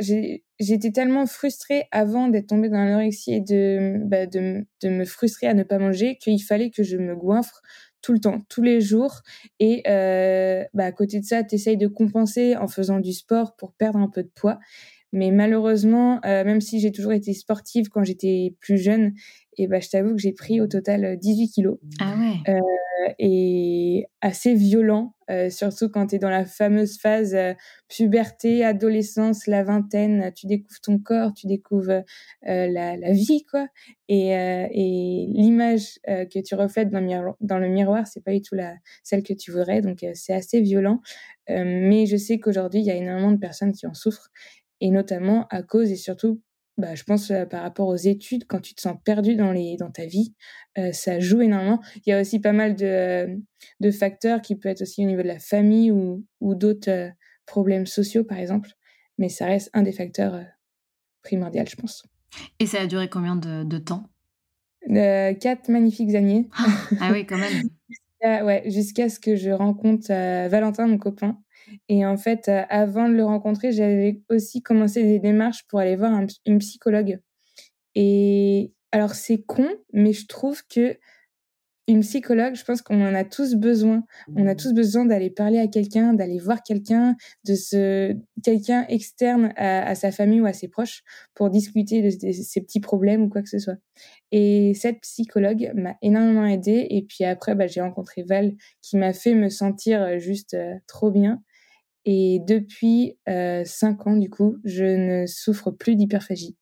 J'étais 0.60 0.92
tellement 0.92 1.26
frustrée 1.28 1.88
avant 1.92 2.28
d'être 2.30 2.48
tombée 2.48 2.70
dans 2.70 2.78
l'anorexie 2.78 3.34
et 3.34 3.42
de, 3.42 4.00
bah, 4.06 4.28
de, 4.28 4.66
de 4.84 4.90
me 4.90 5.06
frustrer 5.06 5.48
à 5.48 5.56
ne 5.56 5.64
pas 5.64 5.80
manger 5.80 6.18
qu'il 6.18 6.42
fallait 6.44 6.72
que 6.72 6.84
je 6.84 6.98
me 6.98 7.16
goinfre 7.16 7.62
tout 8.02 8.14
le 8.14 8.20
temps, 8.20 8.42
tous 8.50 8.62
les 8.62 8.82
jours. 8.82 9.22
Et 9.60 9.84
euh, 9.88 10.64
bah, 10.74 10.86
à 10.86 10.92
côté 10.92 11.20
de 11.20 11.26
ça, 11.26 11.44
tu 11.44 11.56
essayes 11.56 11.78
de 11.78 11.88
compenser 11.88 12.56
en 12.56 12.68
faisant 12.68 13.00
du 13.00 13.14
sport 13.14 13.56
pour 13.56 13.74
perdre 13.74 14.00
un 14.00 14.10
peu 14.10 14.24
de 14.24 14.32
poids. 14.34 14.60
Mais 15.14 15.32
malheureusement, 15.32 16.20
euh, 16.26 16.44
même 16.44 16.62
si 16.62 16.80
j'ai 16.80 16.92
toujours 16.92 17.14
été 17.14 17.34
sportive 17.34 17.90
quand 17.90 18.04
j'étais 18.04 18.56
plus 18.60 18.78
jeune, 18.78 19.14
et 19.58 19.68
bah, 19.68 19.80
je 19.80 19.90
t'avoue 19.90 20.16
que 20.16 20.22
j'ai 20.22 20.32
pris 20.32 20.62
au 20.62 20.68
total 20.68 21.18
18 21.18 21.50
kilos. 21.50 21.78
Ah 22.00 22.16
ouais. 22.18 22.54
Euh, 22.54 22.60
et 23.20 24.06
assez 24.22 24.54
violent, 24.54 25.14
euh, 25.30 25.50
surtout 25.50 25.90
quand 25.90 26.08
tu 26.08 26.16
es 26.16 26.20
dans 26.20 26.30
la 26.30 26.46
fameuse 26.46 27.00
phase 27.00 27.36
euh, 27.36 27.54
puberté, 27.90 28.64
adolescence, 28.64 29.48
la 29.48 29.64
vingtaine. 29.64 30.32
Tu 30.36 30.48
découvres 30.48 30.80
ton 30.82 31.00
corps, 31.00 31.34
tu 31.34 31.48
découvres 31.48 32.04
la, 32.44 32.98
la, 32.98 33.12
vie, 33.12 33.44
quoi. 33.50 33.68
Et, 34.08 34.30
et 34.30 35.28
l'image 35.30 36.00
que 36.06 36.42
tu 36.42 36.56
reflètes 36.56 36.90
dans 36.90 37.00
le 37.00 37.06
miroir, 37.06 37.36
dans 37.40 37.58
le 37.60 37.70
miroir 37.70 38.08
c'est 38.08 38.24
pas 38.24 38.32
du 38.32 38.42
tout 38.42 38.56
la, 38.56 38.76
celle 39.04 39.24
que 39.24 39.34
tu 39.34 39.52
voudrais. 39.52 39.82
Donc, 39.82 40.06
c'est 40.14 40.34
assez 40.34 40.62
violent. 40.62 41.02
mais 41.50 42.06
je 42.06 42.18
sais 42.18 42.40
qu'aujourd'hui, 42.40 42.82
il 42.82 42.86
y 42.86 42.92
a 42.92 42.96
énormément 42.96 43.32
de 43.32 43.40
personnes 43.40 43.74
qui 43.74 43.88
en 43.88 43.94
souffrent 43.94 44.30
et 44.82 44.92
notamment 44.92 45.48
à 45.50 45.64
cause 45.64 45.92
et 45.92 45.96
surtout 45.96 46.42
bah, 46.78 46.96
je 46.96 47.04
pense 47.04 47.30
euh, 47.32 47.46
par 47.46 47.62
rapport 47.62 47.88
aux 47.88 47.96
études, 47.96 48.46
quand 48.48 48.60
tu 48.60 48.74
te 48.74 48.82
sens 48.82 48.98
perdu 49.04 49.36
dans, 49.36 49.52
les, 49.52 49.76
dans 49.78 49.92
ta 49.92 50.06
vie, 50.06 50.34
euh, 50.78 50.92
ça 50.92 51.20
joue 51.20 51.42
énormément. 51.42 51.80
Il 52.06 52.10
y 52.10 52.14
a 52.14 52.22
aussi 52.22 52.40
pas 52.40 52.54
mal 52.54 52.76
de, 52.76 53.40
de 53.80 53.92
facteurs 53.92 54.42
qui 54.42 54.56
peuvent 54.56 54.72
être 54.72 54.82
aussi 54.82 55.04
au 55.04 55.08
niveau 55.08 55.22
de 55.22 55.28
la 55.28 55.40
famille 55.40 55.92
ou, 55.92 56.26
ou 56.40 56.56
d'autres 56.56 56.90
euh, 56.90 57.10
problèmes 57.46 57.86
sociaux, 57.86 58.24
par 58.24 58.40
exemple. 58.40 58.72
Mais 59.18 59.30
ça 59.30 59.46
reste 59.46 59.70
un 59.74 59.84
des 59.84 59.92
facteurs 59.92 60.44
primordiaux, 61.22 61.64
je 61.70 61.76
pense. 61.76 62.04
Et 62.60 62.66
ça 62.66 62.82
a 62.82 62.88
duré 62.88 63.10
combien 63.10 63.36
de, 63.36 63.64
de 63.64 63.78
temps? 63.78 64.10
Quatre 64.88 65.70
magnifiques 65.70 66.16
années. 66.16 66.50
ah 67.00 67.12
oui, 67.12 67.28
quand 67.28 67.38
même. 67.38 67.70
ouais, 68.24 68.64
jusqu'à 68.66 69.10
ce 69.10 69.20
que 69.20 69.36
je 69.36 69.52
rencontre 69.52 70.08
Valentin, 70.08 70.88
mon 70.88 70.98
copain, 70.98 71.38
et 71.90 72.06
en 72.06 72.18
fait, 72.18 72.48
euh, 72.50 72.64
avant 72.70 73.08
de 73.10 73.14
le 73.14 73.24
rencontrer, 73.24 73.72
j'avais 73.72 74.22
aussi 74.30 74.62
commencé 74.62 75.04
des 75.04 75.20
démarches 75.20 75.66
pour 75.68 75.80
aller 75.80 75.96
voir 75.96 76.12
une 76.46 76.60
psychologue. 76.60 77.20
Et 77.96 78.74
alors, 78.92 79.16
c'est 79.16 79.42
con, 79.42 79.68
mais 79.94 80.14
je 80.14 80.28
trouve 80.28 80.62
que 80.68 80.98
une 81.88 82.02
psychologue, 82.02 82.56
je 82.56 82.64
pense 82.64 82.82
qu'on 82.82 83.02
en 83.02 83.14
a 83.14 83.24
tous 83.24 83.56
besoin. 83.56 84.04
On 84.36 84.48
a 84.48 84.56
tous 84.56 84.74
besoin 84.74 85.06
d'aller 85.06 85.30
parler 85.30 85.60
à 85.60 85.68
quelqu'un, 85.68 86.14
d'aller 86.14 86.40
voir 86.40 86.64
quelqu'un, 86.64 87.16
de 87.46 87.56
ce 87.56 88.16
quelqu'un 88.44 88.86
externe 88.88 89.52
à, 89.58 89.94
sa 89.96 90.12
famille 90.12 90.42
ou 90.42 90.46
à 90.46 90.54
ses 90.54 90.68
proches 90.68 91.04
pour 91.34 91.50
discuter 91.50 92.02
de, 92.02 92.10
ses 92.10 92.62
petits 92.62 92.80
problèmes 92.80 93.24
ou 93.24 93.30
quoi 93.30 93.42
que 93.42 93.50
ce 93.50 93.60
soit. 93.60 93.78
Et 94.32 94.74
cette 94.74 95.02
psychologue 95.02 95.72
m'a 95.76 95.96
énormément 96.02 96.46
aidée. 96.46 96.88
Et 96.90 97.02
puis 97.02 97.26
après, 97.26 97.56
bah, 97.56 97.68
j'ai 97.68 97.82
rencontré 97.82 98.24
Val 98.24 98.54
qui 98.82 98.96
m'a 98.98 99.12
fait 99.12 99.34
me 99.34 99.50
sentir 99.50 100.20
juste 100.20 100.54
euh, 100.54 100.76
trop 100.88 101.12
bien. 101.12 101.42
Et 102.06 102.40
depuis 102.48 103.18
euh, 103.30 103.64
5 103.64 104.08
ans, 104.08 104.16
du 104.16 104.30
coup, 104.30 104.58
je 104.64 104.84
ne 104.84 105.28
souffre 105.28 105.72
plus 105.72 105.96
d'hyperphagie. 105.96 106.58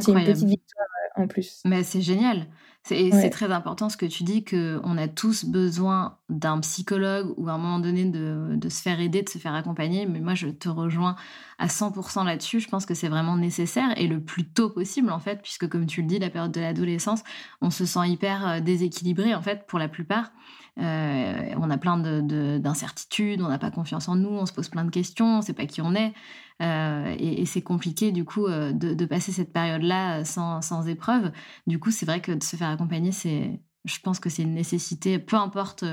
C'est 0.00 0.12
une 0.12 0.24
petite 0.24 0.48
victoire 0.48 0.86
euh, 1.18 1.22
en 1.22 1.26
plus. 1.26 1.60
Mais 1.64 1.82
c'est 1.82 2.02
génial. 2.02 2.46
C'est 2.82 3.30
très 3.30 3.50
important 3.50 3.88
ce 3.88 3.96
que 3.96 4.06
tu 4.06 4.22
dis, 4.22 4.44
qu'on 4.44 4.96
a 4.96 5.08
tous 5.08 5.44
besoin 5.44 6.18
d'un 6.28 6.60
psychologue 6.60 7.34
ou 7.36 7.48
à 7.48 7.52
un 7.52 7.58
moment 7.58 7.80
donné 7.80 8.04
de, 8.04 8.54
de, 8.54 8.68
se 8.68 8.80
faire 8.80 9.00
aider, 9.00 9.22
de 9.22 9.28
se 9.28 9.38
faire 9.38 9.54
accompagner. 9.54 10.06
Mais 10.06 10.20
moi, 10.20 10.34
je 10.34 10.46
te 10.46 10.68
rejoins 10.68 11.16
à 11.58 11.66
100% 11.66 12.24
là-dessus. 12.24 12.60
Je 12.60 12.68
pense 12.68 12.86
que 12.86 12.94
c'est 12.94 13.08
vraiment 13.08 13.36
nécessaire 13.36 13.92
et 13.96 14.06
le 14.06 14.20
plus 14.20 14.44
tôt 14.44 14.70
possible, 14.70 15.10
en 15.10 15.18
fait, 15.18 15.42
puisque 15.42 15.68
comme 15.68 15.86
tu 15.86 16.02
le 16.02 16.06
dis, 16.06 16.20
la 16.20 16.30
période 16.30 16.52
de 16.52 16.60
l'adolescence, 16.60 17.24
on 17.60 17.70
se 17.70 17.86
sent 17.86 18.08
hyper 18.08 18.46
euh, 18.46 18.60
déséquilibré, 18.60 19.34
en 19.34 19.42
fait, 19.42 19.66
pour 19.66 19.80
la 19.80 19.88
plupart. 19.88 20.30
Euh, 20.78 21.54
on 21.56 21.70
a 21.70 21.78
plein 21.78 21.96
d'incertitudes, 21.98 23.40
on 23.40 23.48
n'a 23.48 23.58
pas 23.58 23.70
confiance 23.70 24.08
en 24.08 24.16
nous, 24.16 24.28
on 24.28 24.46
se 24.46 24.52
pose 24.52 24.68
plein 24.68 24.84
de 24.84 24.90
questions, 24.90 25.26
on 25.26 25.36
ne 25.38 25.42
sait 25.42 25.54
pas 25.54 25.66
qui 25.66 25.80
on 25.80 25.94
est. 25.94 26.12
Euh, 26.62 27.14
et, 27.18 27.44
c'est 27.46 27.62
compliqué 27.62 28.12
du 28.12 28.24
coup 28.24 28.46
euh, 28.46 28.72
de, 28.72 29.04
passer 29.04 29.32
cette 29.32 29.52
période-là 29.52 30.24
sans, 30.24 30.62
sans, 30.62 30.86
épreuve. 30.86 31.32
Du 31.66 31.78
coup, 31.78 31.90
c'est 31.90 32.06
vrai 32.06 32.20
que 32.20 32.32
de 32.32 32.42
se 32.42 32.56
faire 32.56 32.68
accompagner, 32.68 33.12
c'est, 33.12 33.60
je 33.84 33.98
pense 34.00 34.20
que 34.20 34.28
c'est 34.28 34.42
une 34.42 34.54
nécessité, 34.54 35.18
peu 35.18 35.36
importe 35.36 35.84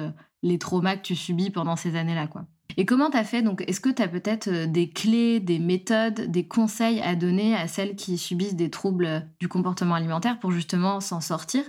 les 0.42 0.60
traumas 0.60 0.98
que 0.98 1.02
tu 1.02 1.16
subis 1.16 1.50
pendant 1.50 1.76
ces 1.76 1.96
années-là, 1.96 2.28
quoi. 2.28 2.46
Et 2.76 2.86
comment 2.86 3.12
tu 3.12 3.18
as 3.18 3.24
fait 3.24 3.44
Donc, 3.44 3.64
est-ce 3.68 3.80
que 3.80 3.90
tu 3.90 4.02
as 4.02 4.08
peut-être 4.08 4.50
des 4.66 4.90
clés, 4.90 5.40
des 5.40 5.60
méthodes, 5.60 6.32
des 6.32 6.48
conseils 6.48 7.02
à 7.02 7.16
donner 7.16 7.56
à 7.56 7.68
celles 7.68 7.96
qui 7.96 8.18
subissent 8.18 8.56
des 8.56 8.72
troubles 8.72 9.30
du 9.40 9.48
comportement 9.48 9.94
alimentaire 9.94 10.40
pour 10.40 10.52
justement 10.52 11.00
s'en 11.00 11.22
sortir? 11.22 11.64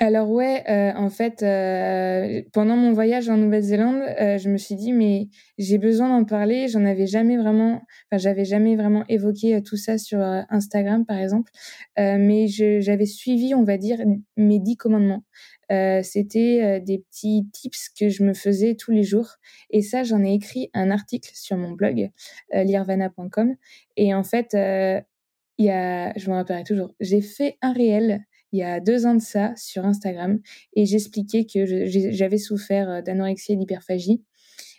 Alors 0.00 0.30
ouais, 0.30 0.62
euh, 0.70 0.92
en 0.96 1.10
fait, 1.10 1.42
euh, 1.42 2.42
pendant 2.52 2.76
mon 2.76 2.92
voyage 2.92 3.28
en 3.28 3.36
Nouvelle-Zélande, 3.36 4.00
euh, 4.20 4.38
je 4.38 4.48
me 4.48 4.56
suis 4.56 4.76
dit 4.76 4.92
mais 4.92 5.28
j'ai 5.58 5.76
besoin 5.78 6.08
d'en 6.08 6.24
parler. 6.24 6.68
J'en 6.68 6.84
avais 6.84 7.08
jamais 7.08 7.36
vraiment, 7.36 7.82
enfin 8.06 8.18
j'avais 8.18 8.44
jamais 8.44 8.76
vraiment 8.76 9.04
évoqué 9.08 9.60
tout 9.60 9.76
ça 9.76 9.98
sur 9.98 10.20
Instagram 10.20 11.04
par 11.04 11.18
exemple, 11.18 11.50
mais 11.96 12.46
j'avais 12.46 13.06
suivi, 13.06 13.54
on 13.56 13.64
va 13.64 13.76
dire, 13.76 13.98
mes 14.36 14.60
dix 14.60 14.76
commandements. 14.76 15.24
C'était 15.68 16.80
des 16.80 16.98
petits 16.98 17.48
tips 17.52 17.88
que 17.88 18.08
je 18.08 18.22
me 18.22 18.34
faisais 18.34 18.76
tous 18.76 18.92
les 18.92 19.02
jours, 19.02 19.34
et 19.70 19.82
ça 19.82 20.04
j'en 20.04 20.22
ai 20.22 20.32
écrit 20.32 20.70
un 20.74 20.92
article 20.92 21.30
sur 21.34 21.56
mon 21.56 21.72
blog 21.72 22.10
lirvana.com. 22.52 23.56
Et 23.96 24.14
en 24.14 24.22
fait, 24.22 24.54
il 24.54 25.64
y 25.64 25.70
a, 25.70 26.16
je 26.16 26.30
me 26.30 26.36
rappellerai 26.36 26.62
toujours, 26.62 26.94
j'ai 27.00 27.20
fait 27.20 27.58
un 27.62 27.72
réel 27.72 28.24
il 28.52 28.60
y 28.60 28.62
a 28.62 28.80
deux 28.80 29.06
ans 29.06 29.14
de 29.14 29.22
ça 29.22 29.52
sur 29.56 29.84
Instagram 29.84 30.38
et 30.74 30.86
j'expliquais 30.86 31.44
que 31.44 31.64
j'avais 32.10 32.38
souffert 32.38 32.88
euh, 32.88 33.02
d'anorexie 33.02 33.52
et 33.52 33.56
d'hyperphagie. 33.56 34.22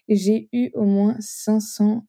j'ai 0.08 0.50
eu 0.52 0.72
au 0.74 0.86
moins 0.86 1.16
500 1.20 2.06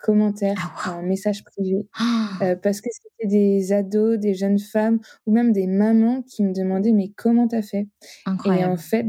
commentaires 0.00 0.76
ah, 0.84 0.96
en 0.96 1.02
message 1.02 1.44
privé 1.44 1.88
ah! 1.98 2.56
parce 2.62 2.80
que 2.80 2.88
c'était 2.92 3.28
des 3.28 3.72
ados, 3.72 4.18
des 4.18 4.34
jeunes 4.34 4.58
femmes 4.58 4.98
ou 5.26 5.32
même 5.32 5.52
des 5.52 5.66
mamans 5.66 6.22
qui 6.22 6.42
me 6.42 6.52
demandaient 6.52 6.92
mais 6.92 7.12
comment 7.16 7.48
t'as 7.48 7.62
fait? 7.62 7.88
Et 8.46 8.64
en 8.64 8.76
fait, 8.76 9.06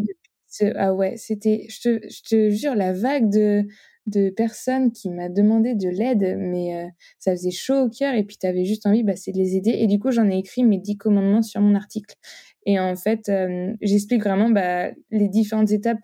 ah 0.76 0.94
ouais, 0.94 1.18
c'était, 1.18 1.68
je 1.70 1.82
te, 1.82 2.08
je 2.10 2.22
te 2.24 2.50
jure, 2.50 2.76
la 2.76 2.94
vague 2.94 3.30
de 3.30 3.68
de 4.08 4.30
personnes 4.30 4.92
qui 4.92 5.10
m'a 5.10 5.30
demandé 5.30 5.76
de 5.76 5.90
l'aide, 5.90 6.38
mais 6.40 6.90
ça 7.20 7.32
faisait 7.32 7.52
chaud 7.52 7.86
au 7.86 7.90
cœur 7.90 8.14
et 8.16 8.24
puis 8.24 8.38
tu 8.38 8.48
avais 8.48 8.66
juste 8.66 8.86
envie, 8.86 9.04
bah, 9.04 9.16
c'est 9.16 9.32
de 9.32 9.38
les 9.38 9.56
aider. 9.56 9.72
Et 9.72 9.88
du 9.88 10.00
coup, 10.00 10.12
j'en 10.12 10.30
ai 10.30 10.38
écrit 10.38 10.64
mes 10.64 10.80
dix 10.80 10.98
commandements 10.98 11.42
sur 11.42 11.62
mon 11.62 11.76
article. 11.76 12.16
Et 12.66 12.80
en 12.80 12.96
fait, 12.96 13.32
j'explique 13.82 14.24
vraiment 14.24 14.50
bah, 14.50 14.92
les 15.12 15.30
différentes 15.30 15.72
étapes 15.72 16.00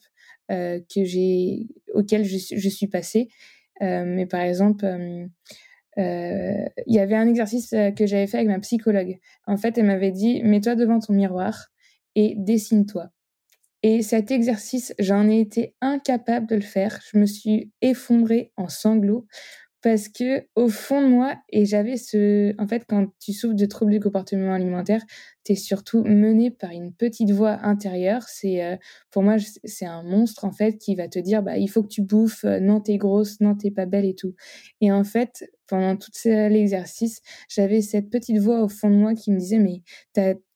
que 0.50 1.04
j'ai, 1.04 1.68
auxquelles 1.94 2.26
je, 2.26 2.38
je 2.56 2.70
suis 2.70 2.88
passée. 2.88 3.30
mais 3.82 4.26
par 4.26 4.42
exemple, 4.42 4.86
il 5.98 6.70
y 6.88 7.00
avait 7.00 7.16
un 7.16 7.28
exercice 7.28 7.70
que 7.96 8.06
j'avais 8.06 8.28
fait 8.28 8.38
avec 8.38 8.50
ma 8.50 8.60
psychologue. 8.60 9.18
En 9.48 9.58
fait, 9.58 9.78
elle 9.78 9.86
m'avait 9.86 10.12
dit, 10.12 10.44
mets-toi 10.44 10.76
devant 10.76 11.00
ton 11.00 11.14
miroir 11.14 11.70
et 12.16 12.36
dessine-toi. 12.38 13.10
Et 13.84 14.02
cet 14.02 14.32
exercice, 14.32 14.94
j'en 14.98 15.28
ai 15.30 15.40
été 15.42 15.76
incapable 15.82 16.48
de 16.48 16.56
le 16.56 16.62
faire. 16.62 17.00
Je 17.12 17.18
me 17.20 17.26
suis 17.26 17.72
effondrée 17.82 18.52
en 18.56 18.70
sanglots 18.70 19.28
parce 19.84 20.08
que 20.08 20.46
au 20.56 20.70
fond 20.70 21.02
de 21.02 21.08
moi, 21.08 21.36
et 21.50 21.66
j'avais 21.66 21.98
ce, 21.98 22.56
en 22.58 22.68
fait, 22.68 22.86
quand 22.88 23.08
tu 23.20 23.34
souffres 23.34 23.54
de 23.54 23.66
troubles 23.66 23.92
du 23.92 24.00
comportement 24.00 24.54
alimentaire, 24.54 25.04
tu 25.44 25.52
es 25.52 25.56
surtout 25.56 26.06
mené 26.06 26.52
par 26.52 26.72
une 26.72 26.94
petite 26.94 27.32
voix 27.32 27.60
intérieure. 27.64 28.24
C'est, 28.30 28.64
euh, 28.64 28.78
pour 29.12 29.24
moi, 29.24 29.36
c'est 29.66 29.86
un 29.86 30.02
monstre 30.02 30.46
en 30.46 30.54
fait 30.54 30.78
qui 30.78 30.96
va 30.96 31.10
te 31.10 31.20
dire, 31.20 31.44
bah, 31.44 31.58
il 31.58 31.68
faut 31.68 31.84
que 31.84 31.90
tu 31.90 32.02
bouffes, 32.02 32.46
euh, 32.46 32.62
non 32.62 32.80
t'es 32.80 32.96
grosse, 32.96 33.42
non 33.42 33.56
t'es 33.56 33.72
pas 33.72 33.86
belle 33.86 34.06
et 34.06 34.16
tout. 34.16 34.34
Et 34.80 34.90
en 34.90 35.04
fait, 35.04 35.52
pendant 35.68 35.98
tout 35.98 36.12
l'exercice, 36.26 37.22
j'avais 37.50 37.82
cette 37.82 38.10
petite 38.10 38.38
voix 38.38 38.64
au 38.64 38.70
fond 38.70 38.90
de 38.90 38.96
moi 38.96 39.16
qui 39.16 39.32
me 39.32 39.40
disait, 39.40 39.60
mais 39.60 39.82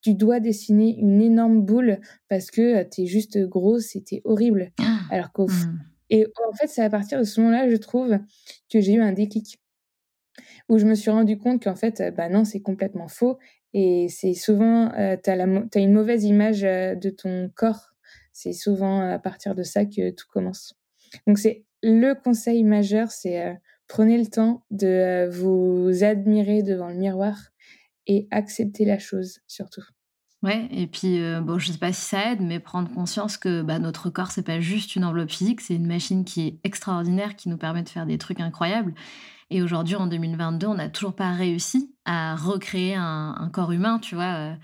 tu 0.01 0.13
dois 0.13 0.39
dessiner 0.39 0.97
une 0.97 1.21
énorme 1.21 1.65
boule 1.65 1.99
parce 2.29 2.49
que 2.49 2.77
euh, 2.77 2.85
tu 2.89 3.01
es 3.01 3.05
juste 3.07 3.37
grosse 3.45 3.93
et 3.97 4.03
t'es 4.03 4.21
horrible. 4.23 4.71
Ah, 4.79 5.01
Alors 5.11 5.33
qu'au 5.33 5.47
mmh. 5.47 5.79
Et 6.09 6.25
en 6.49 6.53
fait, 6.53 6.67
c'est 6.67 6.81
à 6.83 6.89
partir 6.89 7.19
de 7.19 7.23
ce 7.23 7.41
moment-là, 7.41 7.69
je 7.69 7.75
trouve, 7.77 8.17
que 8.71 8.79
j'ai 8.81 8.93
eu 8.93 9.01
un 9.01 9.13
déclic. 9.13 9.59
Où 10.69 10.77
je 10.77 10.85
me 10.85 10.95
suis 10.95 11.09
rendu 11.11 11.37
compte 11.37 11.63
qu'en 11.63 11.75
fait, 11.75 12.03
bah 12.15 12.29
non, 12.29 12.45
c'est 12.45 12.61
complètement 12.61 13.07
faux. 13.07 13.37
Et 13.73 14.07
c'est 14.09 14.33
souvent, 14.33 14.91
euh, 14.97 15.15
une 15.75 15.93
mauvaise 15.93 16.23
image 16.23 16.63
euh, 16.63 16.95
de 16.95 17.09
ton 17.09 17.49
corps. 17.55 17.93
C'est 18.33 18.53
souvent 18.53 19.01
à 19.01 19.19
partir 19.19 19.55
de 19.55 19.63
ça 19.63 19.85
que 19.85 20.11
tout 20.11 20.25
commence. 20.31 20.75
Donc, 21.25 21.37
c'est 21.39 21.65
le 21.83 22.13
conseil 22.13 22.63
majeur, 22.63 23.11
c'est 23.11 23.41
euh, 23.45 23.53
prenez 23.87 24.17
le 24.17 24.27
temps 24.27 24.63
de 24.71 25.27
vous 25.29 26.03
admirer 26.03 26.63
devant 26.63 26.89
le 26.89 26.95
miroir 26.95 27.37
et 28.07 28.27
accepter 28.31 28.85
la 28.85 28.99
chose 28.99 29.39
surtout. 29.47 29.83
Ouais, 30.43 30.67
et 30.69 30.85
puis 30.85 31.19
euh, 31.19 31.41
bon, 31.41 31.57
je 31.57 31.71
sais 31.71 31.79
pas 31.79 31.91
si 31.91 32.01
ça 32.01 32.31
aide, 32.31 32.41
mais 32.41 32.59
prendre 32.59 32.93
conscience 32.93 33.37
que 33.37 33.63
bah, 33.63 33.79
notre 33.79 34.11
corps 34.11 34.29
c'est 34.29 34.43
pas 34.43 34.59
juste 34.59 34.95
une 34.95 35.03
enveloppe 35.03 35.31
physique, 35.31 35.61
c'est 35.61 35.73
une 35.75 35.87
machine 35.87 36.25
qui 36.25 36.47
est 36.47 36.59
extraordinaire, 36.63 37.35
qui 37.35 37.49
nous 37.49 37.57
permet 37.57 37.81
de 37.81 37.89
faire 37.89 38.05
des 38.05 38.19
trucs 38.19 38.39
incroyables. 38.39 38.93
Et 39.49 39.61
aujourd'hui, 39.61 39.95
en 39.95 40.07
2022, 40.07 40.67
on 40.67 40.75
n'a 40.75 40.89
toujours 40.89 41.15
pas 41.15 41.31
réussi 41.31 41.95
à 42.05 42.35
recréer 42.35 42.95
un, 42.95 43.49
corps 43.51 43.71
humain, 43.71 43.97
tu 43.97 44.13
vois. 44.13 44.57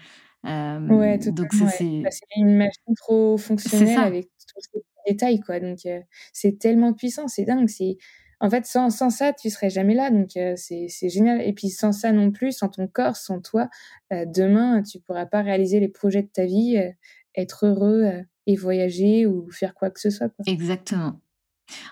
Euh, 0.46 0.88
ouais, 0.88 1.18
donc 1.18 1.50
bah, 1.58 1.70
c'est 1.70 2.04
une 2.36 2.58
machine 2.58 2.94
trop 2.98 3.38
fonctionnelle 3.38 3.98
avec 3.98 4.26
tous 4.26 4.62
ces 4.74 4.84
détails, 5.08 5.40
quoi. 5.40 5.60
Donc 5.60 5.80
euh, 5.86 6.02
c'est 6.34 6.60
tellement 6.60 6.94
puissant, 6.94 7.28
c'est 7.28 7.46
dingue. 7.46 7.70
C'est 7.70 7.98
en 8.44 8.50
fait, 8.50 8.66
sans, 8.66 8.90
sans 8.90 9.10
ça, 9.10 9.32
tu 9.32 9.50
serais 9.50 9.70
jamais 9.70 9.96
là. 9.96 10.12
Donc, 10.12 10.36
euh, 10.36 10.54
c'est 10.58 11.10
génial. 11.10 11.42
Et 11.42 11.54
puis, 11.54 11.70
sans 11.70 11.94
ça 11.94 12.12
non 12.12 12.30
plus, 12.30 12.52
sans 12.52 12.68
ton 12.68 12.88
corps, 12.88 13.16
sans 13.16 13.40
toi, 13.40 13.70
euh, 14.12 14.26
demain, 14.28 14.84
tu 14.84 15.00
pourras 15.00 15.26
pas 15.26 15.42
réaliser 15.42 15.80
les 15.80 15.88
projets 15.88 16.24
de 16.24 16.28
ta 16.28 16.44
vie, 16.44 16.78
euh, 16.78 16.92
être 17.38 17.66
heureux 17.66 18.06
et 18.46 18.58
voyager 18.58 19.26
ou 19.26 19.50
faire 19.50 19.74
quoi 19.74 19.90
que 19.90 20.00
ce 20.02 20.10
soit. 20.10 20.28
Exactement. 20.46 21.22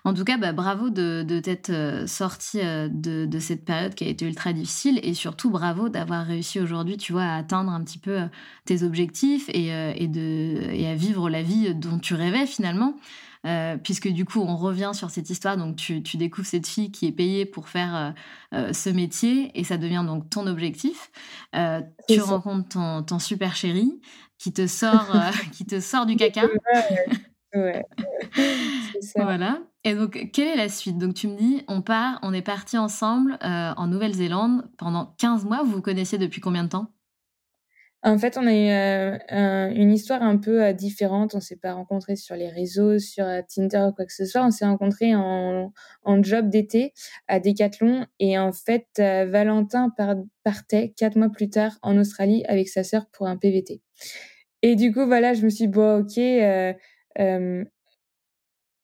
En 0.03 0.13
tout 0.13 0.25
cas, 0.25 0.37
bah, 0.37 0.51
bravo 0.51 0.89
de, 0.89 1.39
t'être 1.39 2.03
sorti 2.05 2.59
de, 2.59 3.39
cette 3.39 3.63
période 3.63 3.95
qui 3.95 4.03
a 4.03 4.07
été 4.07 4.27
ultra 4.27 4.51
difficile 4.51 4.99
et 5.03 5.13
surtout 5.13 5.49
bravo 5.49 5.87
d'avoir 5.87 6.25
réussi 6.25 6.59
aujourd'hui, 6.59 6.97
tu 6.97 7.13
vois, 7.13 7.23
à 7.23 7.37
atteindre 7.37 7.71
un 7.71 7.81
petit 7.81 7.97
peu 7.97 8.19
tes 8.65 8.83
objectifs 8.83 9.47
et, 9.49 9.69
et, 9.69 10.11
et 10.13 10.87
à 10.87 10.95
vivre 10.95 11.29
la 11.29 11.41
vie 11.41 11.73
dont 11.73 11.97
tu 11.97 12.13
rêvais 12.13 12.45
finalement. 12.45 12.95
Euh, 13.47 13.77
puisque 13.77 14.07
du 14.07 14.23
coup, 14.23 14.39
on 14.39 14.55
revient 14.55 14.91
sur 14.93 15.09
cette 15.09 15.29
histoire. 15.29 15.57
Donc, 15.57 15.75
tu, 15.75 16.01
découvres 16.01 16.47
cette 16.47 16.67
fille 16.67 16.91
qui 16.91 17.07
est 17.07 17.11
payée 17.11 17.45
pour 17.45 17.69
faire 17.69 17.95
euh, 17.95 18.11
euh, 18.53 18.73
ce 18.73 18.89
métier 18.89 19.51
et 19.59 19.63
ça 19.63 19.77
devient 19.77 20.03
donc 20.05 20.29
ton 20.29 20.45
objectif. 20.47 21.11
tu 22.07 22.21
rencontres 22.21 23.05
ton, 23.05 23.19
super 23.19 23.55
chéri 23.55 23.99
qui 24.37 24.53
te 24.53 24.67
sort, 24.67 25.11
qui 25.51 25.65
te 25.65 25.79
sort 25.79 26.05
du 26.05 26.15
caca. 26.15 26.43
ouais. 27.55 27.85
ça. 29.01 29.23
Voilà. 29.23 29.59
Et 29.83 29.95
donc, 29.95 30.29
quelle 30.31 30.47
est 30.47 30.55
la 30.55 30.69
suite? 30.69 30.99
Donc, 30.99 31.15
tu 31.15 31.27
me 31.27 31.35
dis, 31.35 31.63
on 31.67 31.81
part, 31.81 32.19
on 32.21 32.33
est 32.33 32.43
parti 32.43 32.77
ensemble 32.77 33.39
en 33.41 33.87
Nouvelle-Zélande 33.87 34.69
pendant 34.77 35.15
15 35.17 35.45
mois. 35.45 35.63
Vous 35.63 35.71
vous 35.71 35.81
connaissiez 35.81 36.19
depuis 36.19 36.41
combien 36.41 36.63
de 36.63 36.69
temps? 36.69 36.91
En 38.03 38.17
fait, 38.17 38.35
on 38.35 38.47
a 38.47 38.53
eu 38.53 38.67
euh, 38.67 39.69
une 39.75 39.91
histoire 39.91 40.23
un 40.23 40.37
peu 40.37 40.63
euh, 40.63 40.73
différente. 40.73 41.35
On 41.35 41.39
s'est 41.39 41.57
pas 41.57 41.73
rencontrés 41.73 42.15
sur 42.15 42.35
les 42.35 42.49
réseaux, 42.49 42.97
sur 42.97 43.25
euh, 43.25 43.41
Tinder 43.47 43.89
ou 43.89 43.91
quoi 43.93 44.05
que 44.05 44.13
ce 44.13 44.25
soit. 44.25 44.43
On 44.43 44.49
s'est 44.49 44.65
rencontrés 44.65 45.13
en, 45.15 45.71
job 46.23 46.49
d'été 46.49 46.93
à 47.27 47.39
Decathlon. 47.39 48.07
Et 48.19 48.39
en 48.39 48.51
fait, 48.53 48.87
Valentin 48.97 49.93
partait 50.43 50.93
quatre 50.97 51.15
mois 51.15 51.29
plus 51.29 51.49
tard 51.49 51.77
en 51.83 51.97
Australie 51.97 52.43
avec 52.47 52.69
sa 52.69 52.83
sœur 52.83 53.05
pour 53.11 53.27
un 53.27 53.37
PVT. 53.37 53.81
Et 54.63 54.75
du 54.75 54.91
coup, 54.93 55.05
voilà, 55.05 55.33
je 55.33 55.43
me 55.43 55.49
suis 55.49 55.67
dit, 55.67 55.71
bon, 55.71 55.99
ok, 55.99 56.19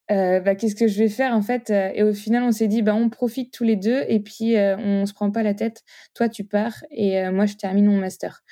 bah, 0.10 0.56
qu'est-ce 0.56 0.76
que 0.76 0.88
je 0.88 1.00
vais 1.00 1.10
faire 1.10 1.34
en 1.34 1.42
fait 1.42 1.70
Et 1.70 2.04
au 2.04 2.14
final, 2.14 2.44
on 2.44 2.52
s'est 2.52 2.68
dit, 2.68 2.82
bah, 2.82 2.96
on 2.96 3.10
profite 3.10 3.52
tous 3.52 3.64
les 3.64 3.76
deux 3.76 4.04
et 4.08 4.20
puis 4.20 4.56
on 4.58 5.06
se 5.06 5.14
prend 5.14 5.32
pas 5.32 5.44
la 5.44 5.54
tête. 5.54 5.84
Toi, 6.14 6.30
tu 6.30 6.44
pars 6.44 6.84
et 6.92 7.30
moi, 7.30 7.46
je 7.46 7.56
termine 7.56 7.86
mon 7.88 7.98
master. 7.98 8.44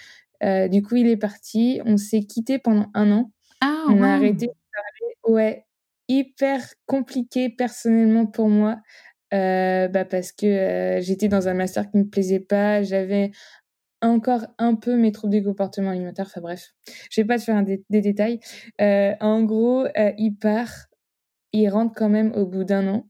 Euh, 0.45 0.67
du 0.67 0.81
coup, 0.81 0.95
il 0.95 1.07
est 1.07 1.17
parti. 1.17 1.81
On 1.85 1.97
s'est 1.97 2.23
quitté 2.23 2.59
pendant 2.59 2.87
un 2.93 3.11
an. 3.11 3.31
Ah, 3.61 3.85
on 3.89 4.01
a 4.03 4.09
arrêté 4.09 4.47
de 4.47 4.51
parler. 4.51 5.15
Ouais, 5.27 5.65
hyper 6.07 6.61
compliqué 6.85 7.49
personnellement 7.49 8.25
pour 8.25 8.49
moi. 8.49 8.79
Euh, 9.33 9.87
bah 9.87 10.05
parce 10.05 10.31
que 10.31 10.45
euh, 10.45 11.01
j'étais 11.01 11.27
dans 11.27 11.47
un 11.47 11.55
master 11.55 11.89
qui 11.89 11.97
me 11.97 12.07
plaisait 12.07 12.39
pas, 12.39 12.83
j'avais 12.83 13.31
encore 14.01 14.45
un 14.59 14.75
peu 14.75 14.95
mes 14.97 15.11
troubles 15.11 15.33
du 15.33 15.43
comportement 15.43 15.89
alimentaire, 15.89 16.27
enfin 16.27 16.41
bref, 16.41 16.73
je 17.09 17.21
vais 17.21 17.25
pas 17.25 17.39
te 17.39 17.43
faire 17.43 17.61
des, 17.63 17.83
détails. 17.89 18.39
en 18.79 19.43
gros, 19.43 19.87
il 20.17 20.37
part, 20.37 20.69
il 21.53 21.67
rentre 21.69 21.93
quand 21.95 22.07
même 22.07 22.33
au 22.33 22.45
bout 22.45 22.63
d'un 22.63 22.87
an. 22.87 23.09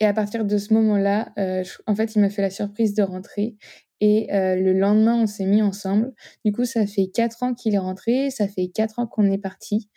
Et 0.00 0.06
à 0.06 0.14
partir 0.14 0.46
de 0.46 0.56
ce 0.56 0.72
moment-là, 0.72 1.32
en 1.86 1.94
fait, 1.94 2.14
il 2.14 2.22
m'a 2.22 2.30
fait 2.30 2.42
la 2.42 2.50
surprise 2.50 2.94
de 2.94 3.02
rentrer 3.02 3.56
et 4.00 4.32
euh, 4.32 4.56
le 4.56 4.72
lendemain, 4.72 5.14
on 5.14 5.26
s'est 5.26 5.46
mis 5.46 5.62
ensemble. 5.62 6.12
Du 6.44 6.52
coup, 6.52 6.64
ça 6.64 6.86
fait 6.86 7.06
quatre 7.06 7.42
ans 7.42 7.54
qu'il 7.54 7.74
est 7.74 7.78
rentré, 7.78 8.30
ça 8.30 8.48
fait 8.48 8.68
quatre 8.68 8.98
ans 8.98 9.06
qu'on 9.06 9.30
est 9.30 9.38
parti. 9.38 9.88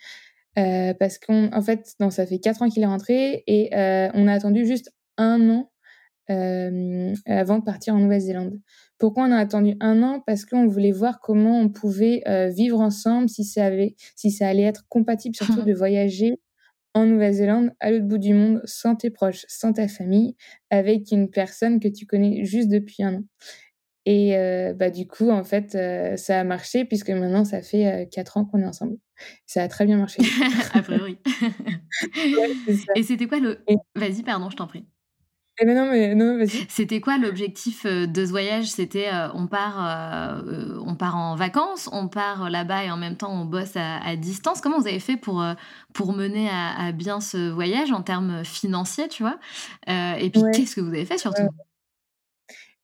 Euh, 0.58 0.94
parce 0.94 1.18
qu'en 1.18 1.52
en 1.52 1.62
fait, 1.62 1.94
non, 2.00 2.10
ça 2.10 2.26
fait 2.26 2.38
quatre 2.38 2.62
ans 2.62 2.68
qu'il 2.68 2.82
est 2.82 2.86
rentré 2.86 3.44
et 3.46 3.74
euh, 3.76 4.08
on 4.14 4.26
a 4.26 4.32
attendu 4.32 4.66
juste 4.66 4.92
un 5.16 5.48
an 5.48 5.70
avant 6.28 7.58
de 7.58 7.64
partir 7.64 7.96
en 7.96 7.98
Nouvelle-Zélande. 7.98 8.60
Pourquoi 8.98 9.24
on 9.24 9.32
a 9.32 9.36
attendu 9.36 9.74
un 9.80 10.00
an? 10.04 10.22
Parce 10.24 10.44
qu'on 10.44 10.68
voulait 10.68 10.92
voir 10.92 11.18
comment 11.18 11.58
on 11.58 11.70
pouvait 11.70 12.22
vivre 12.54 12.78
ensemble, 12.78 13.28
si 13.28 13.42
ça, 13.42 13.66
avait, 13.66 13.96
si 14.14 14.30
ça 14.30 14.46
allait 14.46 14.62
être 14.62 14.84
compatible 14.88 15.34
surtout 15.34 15.62
de 15.62 15.72
voyager 15.74 16.38
en 16.94 17.06
Nouvelle-Zélande, 17.06 17.72
à 17.80 17.90
l'autre 17.90 18.06
bout 18.06 18.18
du 18.18 18.32
monde, 18.32 18.60
sans 18.64 18.94
tes 18.94 19.10
proches, 19.10 19.44
sans 19.48 19.72
ta 19.72 19.88
famille, 19.88 20.36
avec 20.70 21.10
une 21.10 21.30
personne 21.30 21.80
que 21.80 21.88
tu 21.88 22.06
connais 22.06 22.44
juste 22.44 22.68
depuis 22.68 23.02
un 23.02 23.14
an. 23.14 23.24
Et 24.12 24.36
euh, 24.36 24.72
bah, 24.74 24.90
du 24.90 25.06
coup, 25.06 25.30
en 25.30 25.44
fait, 25.44 25.76
euh, 25.76 26.16
ça 26.16 26.40
a 26.40 26.42
marché 26.42 26.84
puisque 26.84 27.10
maintenant, 27.10 27.44
ça 27.44 27.62
fait 27.62 27.86
euh, 27.86 28.04
quatre 28.10 28.38
ans 28.38 28.44
qu'on 28.44 28.58
est 28.58 28.66
ensemble. 28.66 28.96
Ça 29.46 29.62
a 29.62 29.68
très 29.68 29.86
bien 29.86 29.98
marché. 29.98 30.20
a 30.74 30.82
priori. 30.82 31.18
Et 32.96 33.04
c'était 33.04 33.28
quoi 33.28 33.38
le... 33.38 33.60
Vas-y, 33.94 34.24
pardon, 34.24 34.50
je 34.50 34.56
t'en 34.56 34.66
prie. 34.66 34.84
Eh 35.60 35.64
ben 35.64 35.76
non, 35.76 35.88
mais 35.88 36.16
non, 36.16 36.38
vas-y. 36.38 36.66
C'était 36.68 37.00
quoi 37.00 37.18
l'objectif 37.18 37.86
de 37.86 38.24
ce 38.24 38.30
voyage? 38.30 38.64
C'était 38.64 39.10
on 39.34 39.46
part, 39.46 40.42
on 40.86 40.96
part 40.96 41.16
en 41.16 41.36
vacances, 41.36 41.88
on 41.92 42.08
part 42.08 42.48
là-bas 42.48 42.84
et 42.84 42.90
en 42.90 42.96
même 42.96 43.16
temps 43.16 43.30
on 43.30 43.44
bosse 43.44 43.76
à, 43.76 44.16
distance? 44.16 44.62
Comment 44.62 44.78
vous 44.78 44.88
avez 44.88 45.00
fait 45.00 45.18
pour 45.18 45.44
pour 45.92 46.14
mener 46.14 46.48
à, 46.48 46.92
bien 46.92 47.20
ce 47.20 47.50
voyage 47.50 47.92
en 47.92 48.00
termes 48.00 48.42
financiers, 48.42 49.08
tu 49.08 49.22
vois? 49.22 49.38
Et 49.86 50.30
puis 50.30 50.40
qu'est-ce 50.54 50.76
que 50.76 50.80
vous 50.80 50.88
avez 50.88 51.04
fait 51.04 51.18
surtout? 51.18 51.42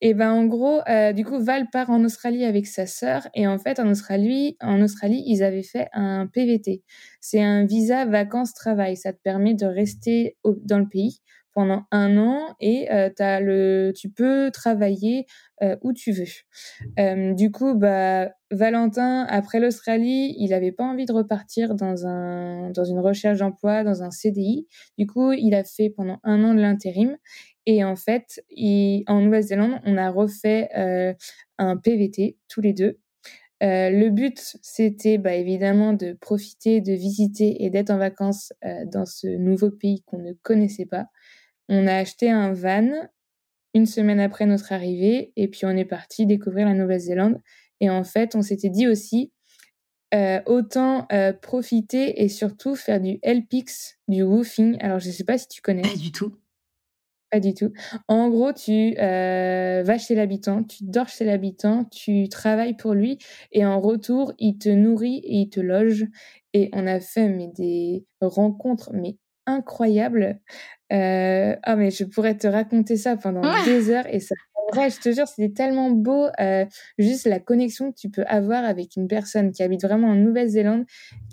Et 0.01 0.13
ben 0.13 0.31
en 0.31 0.45
gros, 0.45 0.79
euh, 0.87 1.11
du 1.11 1.25
coup, 1.25 1.39
Val 1.39 1.69
part 1.71 1.89
en 1.89 2.03
Australie 2.03 2.45
avec 2.45 2.67
sa 2.67 2.85
sœur. 2.85 3.27
Et 3.33 3.47
en 3.47 3.57
fait, 3.57 3.79
en 3.79 3.89
Australie, 3.89 4.55
en 4.61 4.81
Australie, 4.81 5.23
ils 5.25 5.41
avaient 5.43 5.63
fait 5.63 5.87
un 5.93 6.27
PVT. 6.27 6.83
C'est 7.19 7.41
un 7.41 7.65
visa 7.65 8.05
vacances-travail. 8.05 8.95
Ça 8.95 9.11
te 9.13 9.19
permet 9.23 9.55
de 9.55 9.65
rester 9.65 10.37
dans 10.45 10.77
le 10.79 10.87
pays 10.87 11.19
pendant 11.57 11.85
un 11.89 12.19
an 12.19 12.55
et 12.59 12.87
euh, 12.91 13.91
tu 13.91 14.11
peux 14.11 14.51
travailler 14.51 15.25
euh, 15.63 15.75
où 15.81 15.91
tu 15.91 16.11
veux. 16.11 17.33
Du 17.33 17.51
coup, 17.51 17.73
bah, 17.73 18.29
Valentin, 18.51 19.25
après 19.27 19.59
l'Australie, 19.59 20.35
il 20.37 20.51
n'avait 20.51 20.71
pas 20.71 20.83
envie 20.83 21.07
de 21.07 21.13
repartir 21.13 21.73
dans, 21.73 22.05
un, 22.05 22.69
dans 22.69 22.83
une 22.83 22.99
recherche 22.99 23.39
d'emploi, 23.39 23.83
dans 23.83 24.03
un 24.03 24.11
CDI. 24.11 24.67
Du 24.99 25.07
coup, 25.07 25.31
il 25.31 25.55
a 25.55 25.63
fait 25.63 25.89
pendant 25.89 26.19
un 26.23 26.43
an 26.43 26.53
de 26.53 26.61
l'intérim. 26.61 27.17
Et 27.65 27.83
en 27.83 27.95
fait, 27.95 28.39
en 29.07 29.21
Nouvelle-Zélande, 29.21 29.79
on 29.83 29.97
a 29.97 30.11
refait 30.11 30.69
euh, 30.77 31.15
un 31.57 31.75
PVT 31.75 32.37
tous 32.47 32.61
les 32.61 32.73
deux. 32.73 32.99
Le 33.61 34.09
but, 34.09 34.37
c'était 34.61 35.17
bah, 35.17 35.33
évidemment 35.33 35.93
de 35.93 36.13
profiter, 36.13 36.81
de 36.81 36.93
visiter 36.93 37.63
et 37.65 37.71
d'être 37.71 37.89
en 37.89 37.97
vacances 37.97 38.53
dans 38.93 39.07
ce 39.07 39.25
nouveau 39.25 39.71
pays 39.71 40.03
qu'on 40.05 40.19
ne 40.19 40.33
connaissait 40.43 40.85
pas. 40.85 41.07
On 41.69 41.87
a 41.87 41.95
acheté 41.95 42.29
un 42.29 42.53
van 42.53 43.09
une 43.73 43.85
semaine 43.85 44.19
après 44.19 44.45
notre 44.45 44.71
arrivée 44.71 45.31
et 45.35 45.47
puis 45.47 45.65
on 45.65 45.71
est 45.71 45.85
parti 45.85 46.25
découvrir 46.25 46.67
la 46.67 46.73
Nouvelle-Zélande. 46.73 47.39
Et 47.79 47.89
en 47.89 48.03
fait, 48.03 48.35
on 48.35 48.41
s'était 48.41 48.69
dit 48.69 48.87
aussi, 48.87 49.31
euh, 50.13 50.41
autant 50.45 51.05
euh, 51.11 51.33
profiter 51.33 52.23
et 52.23 52.29
surtout 52.29 52.75
faire 52.75 53.01
du 53.01 53.19
LPX, 53.23 53.97
du 54.07 54.23
woofing. 54.23 54.77
Alors, 54.79 54.99
je 54.99 55.07
ne 55.07 55.11
sais 55.11 55.25
pas 55.25 55.37
si 55.37 55.47
tu 55.47 55.61
connais. 55.61 55.81
Pas 55.81 55.95
du 55.95 56.11
tout. 56.11 56.33
Pas 57.29 57.41
du 57.41 57.53
tout. 57.53 57.73
En 58.07 58.29
gros, 58.29 58.53
tu 58.53 58.95
euh, 58.97 59.83
vas 59.83 59.97
chez 59.97 60.15
l'habitant, 60.15 60.63
tu 60.63 60.85
dors 60.85 61.09
chez 61.09 61.25
l'habitant, 61.25 61.83
tu 61.83 62.29
travailles 62.29 62.77
pour 62.77 62.93
lui 62.93 63.17
et 63.51 63.65
en 63.65 63.81
retour, 63.81 64.31
il 64.39 64.57
te 64.57 64.69
nourrit 64.69 65.17
et 65.25 65.35
il 65.41 65.49
te 65.49 65.59
loge. 65.59 66.05
Et 66.53 66.69
on 66.71 66.87
a 66.87 67.01
fait 67.01 67.27
mais, 67.27 67.49
des 67.49 68.05
rencontres 68.21 68.91
mais 68.93 69.17
incroyables 69.47 70.39
euh, 70.93 71.55
ah, 71.63 71.75
mais 71.75 71.91
je 71.91 72.05
pourrais 72.05 72.37
te 72.37 72.47
raconter 72.47 72.95
ça 72.95 73.17
pendant 73.17 73.41
des 73.65 73.89
heures 73.89 74.07
et 74.07 74.19
ça, 74.19 74.35
vrai, 74.71 74.89
je 74.89 74.99
te 74.99 75.11
jure, 75.11 75.27
c'était 75.27 75.53
tellement 75.53 75.91
beau, 75.91 76.27
euh, 76.39 76.65
juste 76.97 77.25
la 77.25 77.39
connexion 77.39 77.91
que 77.91 77.97
tu 77.97 78.09
peux 78.09 78.23
avoir 78.27 78.63
avec 78.63 78.95
une 78.95 79.07
personne 79.07 79.51
qui 79.51 79.63
habite 79.63 79.81
vraiment 79.81 80.09
en 80.09 80.15
Nouvelle-Zélande, 80.15 80.85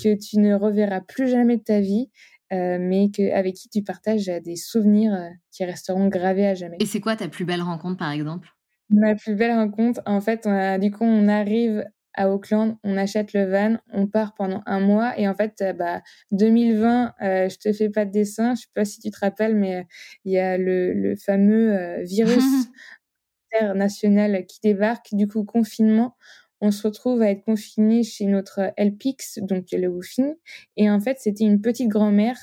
que 0.03 0.15
tu 0.17 0.39
ne 0.39 0.55
reverras 0.55 1.01
plus 1.01 1.29
jamais 1.29 1.57
de 1.57 1.63
ta 1.63 1.81
vie, 1.81 2.11
euh, 2.53 2.79
mais 2.81 3.11
que, 3.11 3.33
avec 3.33 3.55
qui 3.55 3.69
tu 3.69 3.83
partages 3.83 4.27
des 4.27 4.57
souvenirs 4.57 5.31
qui 5.53 5.65
resteront 5.65 6.09
gravés 6.09 6.47
à 6.47 6.55
jamais. 6.55 6.77
Et 6.81 6.87
c'est 6.87 7.01
quoi 7.01 7.17
ta 7.17 7.29
plus 7.29 7.45
belle 7.45 7.63
rencontre, 7.63 7.97
par 7.97 8.11
exemple? 8.11 8.49
Ma 8.91 9.15
plus 9.15 9.35
belle 9.35 9.55
rencontre, 9.55 10.01
en 10.05 10.21
fait, 10.21 10.49
du 10.81 10.91
coup, 10.91 11.05
on 11.05 11.29
arrive 11.29 11.85
à 12.15 12.31
Auckland, 12.31 12.77
on 12.85 12.97
achète 12.97 13.33
le 13.33 13.45
van, 13.51 13.77
on 13.93 14.07
part 14.07 14.35
pendant 14.35 14.63
un 14.67 14.81
mois 14.81 15.19
et 15.19 15.29
en 15.29 15.35
fait, 15.35 15.61
euh, 15.63 15.73
bah 15.73 16.03
2020, 16.33 17.15
euh, 17.23 17.49
je 17.49 17.59
te 17.59 17.73
fais 17.73 17.91
pas 17.91 18.05
de 18.05 18.11
dessin, 18.13 18.55
je 18.55 18.63
sais 18.63 18.69
pas 18.75 18.85
si 18.85 19.01
tu 19.01 19.11
te 19.11 19.19
rappelles, 19.21 19.55
mais 19.57 19.77
euh, 19.77 19.83
il 20.25 20.33
y 20.33 20.39
a 20.39 20.57
le, 20.59 20.93
le 20.93 21.17
fameux 21.17 21.73
euh, 21.77 22.03
virus 22.05 22.45
international 23.53 24.47
qui 24.47 24.61
débarque, 24.63 25.09
du 25.13 25.29
coup 25.29 25.45
confinement. 25.45 26.17
On 26.61 26.71
se 26.71 26.87
retrouve 26.87 27.23
à 27.23 27.31
être 27.31 27.45
confiné 27.45 28.03
chez 28.05 28.27
notre 28.27 28.73
LPX, 28.79 29.41
donc 29.43 29.67
le 29.73 29.89
woofing, 29.89 30.35
et 30.77 30.91
en 30.91 31.01
fait 31.01 31.19
c'était 31.21 31.45
une 31.45 31.61
petite 31.61 31.89
grand-mère, 31.89 32.39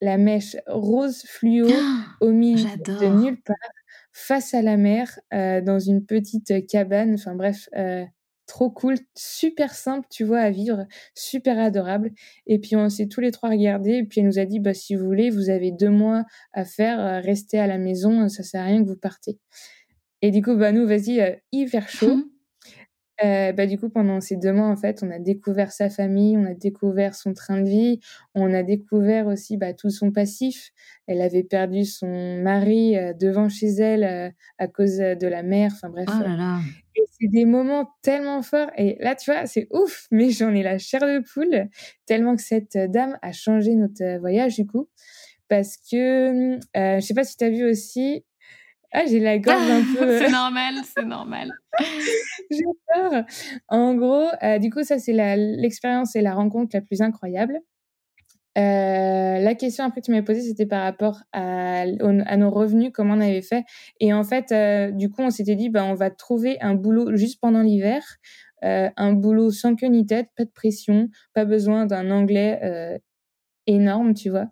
la 0.00 0.18
mèche 0.18 0.56
rose 0.66 1.22
fluo 1.26 1.68
au 2.20 2.30
milieu 2.32 2.68
de 2.84 3.06
nulle 3.22 3.40
part, 3.42 3.56
face 4.12 4.54
à 4.54 4.62
la 4.62 4.76
mer, 4.76 5.18
dans 5.32 5.78
une 5.78 6.04
petite 6.04 6.66
cabane. 6.66 7.14
Enfin 7.14 7.34
bref, 7.34 7.68
trop 8.50 8.68
cool, 8.68 8.96
super 9.14 9.72
simple, 9.72 10.08
tu 10.10 10.24
vois, 10.24 10.40
à 10.40 10.50
vivre, 10.50 10.84
super 11.14 11.56
adorable. 11.58 12.10
Et 12.48 12.58
puis 12.58 12.74
on 12.74 12.88
s'est 12.88 13.06
tous 13.06 13.20
les 13.20 13.30
trois 13.30 13.48
regardés, 13.48 13.98
et 13.98 14.04
puis 14.04 14.20
elle 14.20 14.26
nous 14.26 14.40
a 14.40 14.44
dit, 14.44 14.58
bah 14.58 14.74
si 14.74 14.96
vous 14.96 15.04
voulez, 15.04 15.30
vous 15.30 15.50
avez 15.50 15.70
deux 15.70 15.88
mois 15.88 16.24
à 16.52 16.64
faire, 16.64 16.98
euh, 16.98 17.20
restez 17.20 17.60
à 17.60 17.68
la 17.68 17.78
maison, 17.78 18.28
ça 18.28 18.42
sert 18.42 18.62
à 18.62 18.64
rien 18.64 18.82
que 18.82 18.88
vous 18.88 18.96
partez. 18.96 19.38
Et 20.20 20.32
du 20.32 20.42
coup, 20.42 20.56
bah 20.56 20.72
nous, 20.72 20.84
vas-y, 20.84 21.20
euh, 21.20 21.36
hyper 21.52 21.88
chaud. 21.88 22.16
Mmh. 22.16 22.24
Euh, 23.22 23.52
bah, 23.52 23.66
du 23.66 23.78
coup, 23.78 23.90
pendant 23.90 24.20
ces 24.20 24.36
deux 24.36 24.52
mois, 24.52 24.68
en 24.68 24.76
fait, 24.76 25.02
on 25.02 25.10
a 25.10 25.18
découvert 25.18 25.72
sa 25.72 25.90
famille, 25.90 26.36
on 26.36 26.46
a 26.46 26.54
découvert 26.54 27.14
son 27.14 27.34
train 27.34 27.60
de 27.60 27.68
vie, 27.68 28.00
on 28.34 28.52
a 28.54 28.62
découvert 28.62 29.26
aussi 29.26 29.56
bah, 29.56 29.74
tout 29.74 29.90
son 29.90 30.10
passif. 30.10 30.70
Elle 31.06 31.20
avait 31.20 31.42
perdu 31.42 31.84
son 31.84 32.40
mari 32.42 32.96
euh, 32.96 33.12
devant 33.12 33.48
chez 33.48 33.68
elle 33.68 34.04
euh, 34.04 34.30
à 34.58 34.68
cause 34.68 34.96
de 34.96 35.26
la 35.26 35.42
mer. 35.42 35.70
Enfin 35.74 35.90
bref. 35.90 36.08
Oh 36.08 36.22
là 36.22 36.36
là. 36.36 36.60
Et 36.96 37.02
c'est 37.18 37.28
des 37.28 37.44
moments 37.44 37.90
tellement 38.02 38.42
forts. 38.42 38.70
Et 38.76 38.96
là, 39.00 39.14
tu 39.14 39.30
vois, 39.30 39.46
c'est 39.46 39.68
ouf, 39.70 40.06
mais 40.10 40.30
j'en 40.30 40.54
ai 40.54 40.62
la 40.62 40.78
chair 40.78 41.00
de 41.00 41.20
poule 41.20 41.68
tellement 42.06 42.36
que 42.36 42.42
cette 42.42 42.76
dame 42.76 43.18
a 43.22 43.32
changé 43.32 43.74
notre 43.74 44.18
voyage 44.18 44.56
du 44.56 44.66
coup. 44.66 44.88
Parce 45.48 45.76
que, 45.76 46.58
je 46.74 47.00
sais 47.00 47.14
pas 47.14 47.24
si 47.24 47.36
tu 47.36 47.44
as 47.44 47.50
vu 47.50 47.68
aussi, 47.68 48.24
ah, 48.92 49.04
j'ai 49.06 49.20
la 49.20 49.38
gorge 49.38 49.70
un 49.70 49.82
peu. 49.98 50.18
c'est 50.18 50.30
normal, 50.30 50.74
c'est 50.84 51.04
normal. 51.04 51.52
j'ai 52.50 52.64
peur. 52.92 53.24
En 53.68 53.94
gros, 53.94 54.26
euh, 54.42 54.58
du 54.58 54.70
coup, 54.70 54.82
ça, 54.82 54.98
c'est 54.98 55.12
l'expérience 55.12 56.16
et 56.16 56.20
la 56.20 56.34
rencontre 56.34 56.70
la 56.74 56.80
plus 56.80 57.00
incroyable. 57.00 57.60
Euh, 58.58 59.38
la 59.38 59.54
question 59.54 59.84
après 59.84 60.00
que 60.00 60.06
tu 60.06 60.10
m'avais 60.10 60.24
posée, 60.24 60.40
c'était 60.42 60.66
par 60.66 60.82
rapport 60.82 61.22
à, 61.32 61.82
à, 61.82 62.36
nos 62.36 62.50
revenus, 62.50 62.90
comment 62.92 63.14
on 63.14 63.20
avait 63.20 63.42
fait. 63.42 63.64
Et 64.00 64.12
en 64.12 64.24
fait, 64.24 64.50
euh, 64.50 64.90
du 64.90 65.08
coup, 65.08 65.22
on 65.22 65.30
s'était 65.30 65.54
dit, 65.54 65.70
bah, 65.70 65.84
on 65.84 65.94
va 65.94 66.10
trouver 66.10 66.58
un 66.60 66.74
boulot 66.74 67.14
juste 67.16 67.40
pendant 67.40 67.62
l'hiver, 67.62 68.02
euh, 68.64 68.90
un 68.96 69.12
boulot 69.12 69.50
sans 69.50 69.76
queue 69.76 69.86
ni 69.86 70.04
tête, 70.04 70.28
pas 70.36 70.44
de 70.44 70.50
pression, 70.50 71.08
pas 71.32 71.44
besoin 71.44 71.86
d'un 71.86 72.10
anglais 72.10 73.00
énorme, 73.74 74.14
tu 74.14 74.30
vois. 74.30 74.48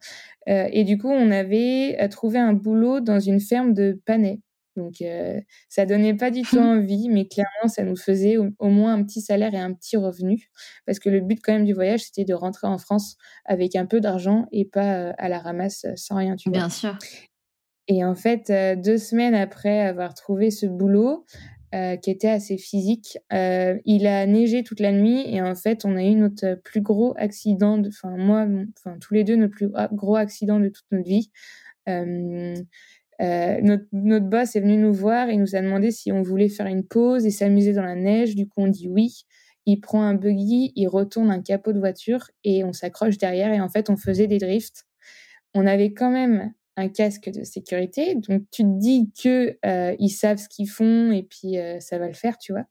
Euh, 0.49 0.69
et 0.73 0.85
du 0.85 0.99
coup, 0.99 1.09
on 1.09 1.31
avait 1.31 1.97
euh, 2.01 2.09
trouvé 2.09 2.39
un 2.39 2.53
boulot 2.53 3.01
dans 3.01 3.21
une 3.21 3.41
ferme 3.41 3.75
de 3.75 4.01
panais. 4.07 4.41
Donc, 4.77 5.03
euh, 5.03 5.41
ça 5.69 5.87
donnait 5.87 6.15
pas 6.15 6.31
du 6.31 6.43
tout 6.43 6.59
envie, 6.59 7.09
mais 7.09 7.27
clairement, 7.27 7.69
ça 7.69 7.83
nous 7.83 7.97
faisait 7.97 8.37
au, 8.37 8.69
moins 8.69 8.95
un 8.95 9.03
petit 9.03 9.21
salaire 9.21 9.53
et 9.55 9.59
un 9.59 9.75
petit 9.75 9.97
revenu. 9.97 10.49
Parce 10.87 10.99
que 10.99 11.11
le 11.11 11.21
but, 11.21 11.41
quand 11.43 11.53
même, 11.53 11.65
du 11.65 11.75
voyage, 11.75 12.05
c'était 12.05 12.25
de 12.25 12.35
rentrer 12.35 12.67
en 12.67 12.79
France 12.79 13.17
avec 13.45 13.77
un 13.77 13.87
peu 13.87 14.01
d'argent 14.01 14.47
et 14.53 14.65
pas 14.65 15.11
à 15.19 15.29
la 15.29 15.39
ramasse 15.39 15.87
sans 15.97 16.17
rien, 16.17 16.37
tu 16.37 16.49
vois. 16.49 16.59
Bien 16.59 16.69
sûr. 16.71 16.97
Et 17.89 18.05
en 18.05 18.15
fait, 18.15 18.53
deux 18.81 18.99
semaines 18.99 19.35
après 19.35 19.81
avoir 19.81 20.15
trouvé 20.15 20.51
ce 20.51 20.67
boulot, 20.67 21.25
euh, 21.75 21.97
qui 21.97 22.11
était 22.11 22.29
assez 22.29 22.57
physique. 22.57 23.19
Euh, 23.33 23.79
il 23.85 24.07
a 24.07 24.27
neigé 24.27 24.63
toute 24.63 24.81
la 24.81 24.91
nuit 24.91 25.23
et 25.27 25.43
en 25.43 25.55
fait, 25.55 25.85
on 25.85 25.97
a 25.97 26.03
eu 26.03 26.15
notre 26.15 26.55
plus 26.65 26.81
gros 26.81 27.13
accident, 27.19 27.83
enfin 27.87 28.17
moi, 28.17 28.47
enfin 28.79 28.97
tous 28.99 29.13
les 29.13 29.23
deux, 29.23 29.37
notre 29.37 29.55
plus 29.55 29.69
gros 29.93 30.17
accident 30.17 30.61
de 30.61 30.69
toute 30.69 30.87
notre 30.91 31.07
vie. 31.07 31.31
Euh, 31.89 32.55
notre, 33.21 33.85
notre 33.93 34.27
boss 34.27 34.57
est 34.57 34.61
venu 34.61 34.77
nous 34.77 34.93
voir 34.93 35.29
et 35.29 35.37
nous 35.37 35.57
a 35.57 35.61
demandé 35.61 35.91
si 35.91 36.11
on 36.11 36.23
voulait 36.23 36.49
faire 36.49 36.67
une 36.67 36.87
pause 36.87 37.27
et 37.27 37.31
s'amuser 37.31 37.73
dans 37.75 37.85
la 37.85 37.97
neige. 37.97 38.35
Du 38.35 38.49
coup, 38.49 38.63
on 38.63 38.69
dit 38.69 38.89
oui. 38.89 39.25
Il 39.67 39.81
prend 39.81 40.03
un 40.03 40.15
buggy, 40.15 40.73
il 40.75 40.89
retourne 40.89 41.31
un 41.31 41.43
capot 41.43 41.75
de 41.75 41.79
voiture 41.79 42.31
et 42.45 42.65
on 42.65 42.73
s'accroche 42.73 43.19
derrière 43.19 43.53
et 43.53 43.61
en 43.61 43.69
fait, 43.69 43.91
on 43.91 43.97
faisait 43.99 44.27
des 44.27 44.39
drifts. 44.39 44.87
On 45.53 45.67
avait 45.67 45.93
quand 45.93 46.11
même 46.11 46.55
un 46.79 46.89
casque 46.89 47.29
de 47.29 47.43
sécurité. 47.43 48.15
Donc 48.15 48.45
tu 48.53 48.63
te 48.63 48.79
dis 48.79 49.11
que 49.21 49.59
euh, 49.67 49.97
ils 49.99 50.11
savent 50.11 50.39
ce 50.39 50.49
qu'ils 50.49 50.69
font 50.69 51.11
et 51.11 51.25
puis 51.25 51.59
euh, 51.59 51.81
ça 51.81 51.99
va 51.99 52.07
le 52.07 52.15
faire, 52.15 52.39
tu 52.39 52.53
vois. 52.53 52.65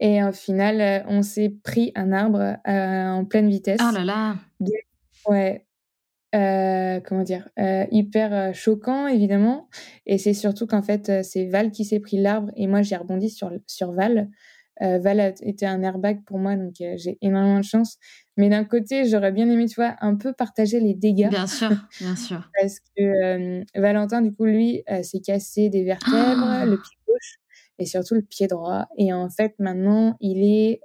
Et 0.00 0.22
au 0.24 0.32
final, 0.32 0.80
euh, 0.80 1.04
on 1.06 1.22
s'est 1.22 1.54
pris 1.62 1.92
un 1.94 2.12
arbre 2.12 2.56
en 2.66 3.24
pleine 3.24 3.48
vitesse. 3.48 3.80
Oh 3.80 3.94
là 3.94 4.04
là. 4.04 4.36
Ouais. 5.26 5.64
comment 7.04 7.22
dire 7.22 7.48
hyper 7.92 8.52
choquant 8.54 9.06
évidemment 9.06 9.68
et 10.06 10.18
c'est 10.18 10.34
surtout 10.34 10.66
qu'en 10.66 10.82
fait 10.82 11.22
c'est 11.22 11.46
Val 11.46 11.70
qui 11.70 11.84
s'est 11.84 12.00
pris 12.00 12.16
l'arbre 12.16 12.50
et 12.56 12.66
moi 12.66 12.82
j'ai 12.82 12.96
rebondi 12.96 13.30
sur 13.30 13.52
sur 13.68 13.92
Val 13.92 14.28
Val 14.80 15.20
a 15.20 15.28
été 15.42 15.66
un 15.66 15.82
airbag 15.82 16.24
pour 16.24 16.38
moi, 16.38 16.56
donc 16.56 16.72
j'ai 16.78 17.18
énormément 17.20 17.60
de 17.60 17.64
chance. 17.64 17.98
Mais 18.36 18.48
d'un 18.48 18.64
côté, 18.64 19.04
j'aurais 19.04 19.32
bien 19.32 19.48
aimé, 19.50 19.66
tu 19.66 19.74
vois, 19.76 19.96
un 20.00 20.16
peu 20.16 20.32
partager 20.32 20.80
les 20.80 20.94
dégâts. 20.94 21.28
Bien 21.28 21.46
sûr, 21.46 21.70
bien 22.00 22.16
sûr. 22.16 22.48
Parce 22.60 22.80
que 22.80 23.02
euh, 23.02 23.64
Valentin, 23.74 24.22
du 24.22 24.32
coup, 24.32 24.44
lui, 24.44 24.82
s'est 25.02 25.20
cassé 25.20 25.68
des 25.68 25.84
vertèbres, 25.84 26.64
le 26.64 26.76
pied 26.76 26.96
gauche 27.06 27.38
et 27.78 27.84
surtout 27.86 28.14
le 28.14 28.22
pied 28.22 28.46
droit. 28.46 28.86
Et 28.96 29.12
en 29.12 29.28
fait, 29.28 29.54
maintenant, 29.58 30.16
il 30.20 30.42
est 30.42 30.80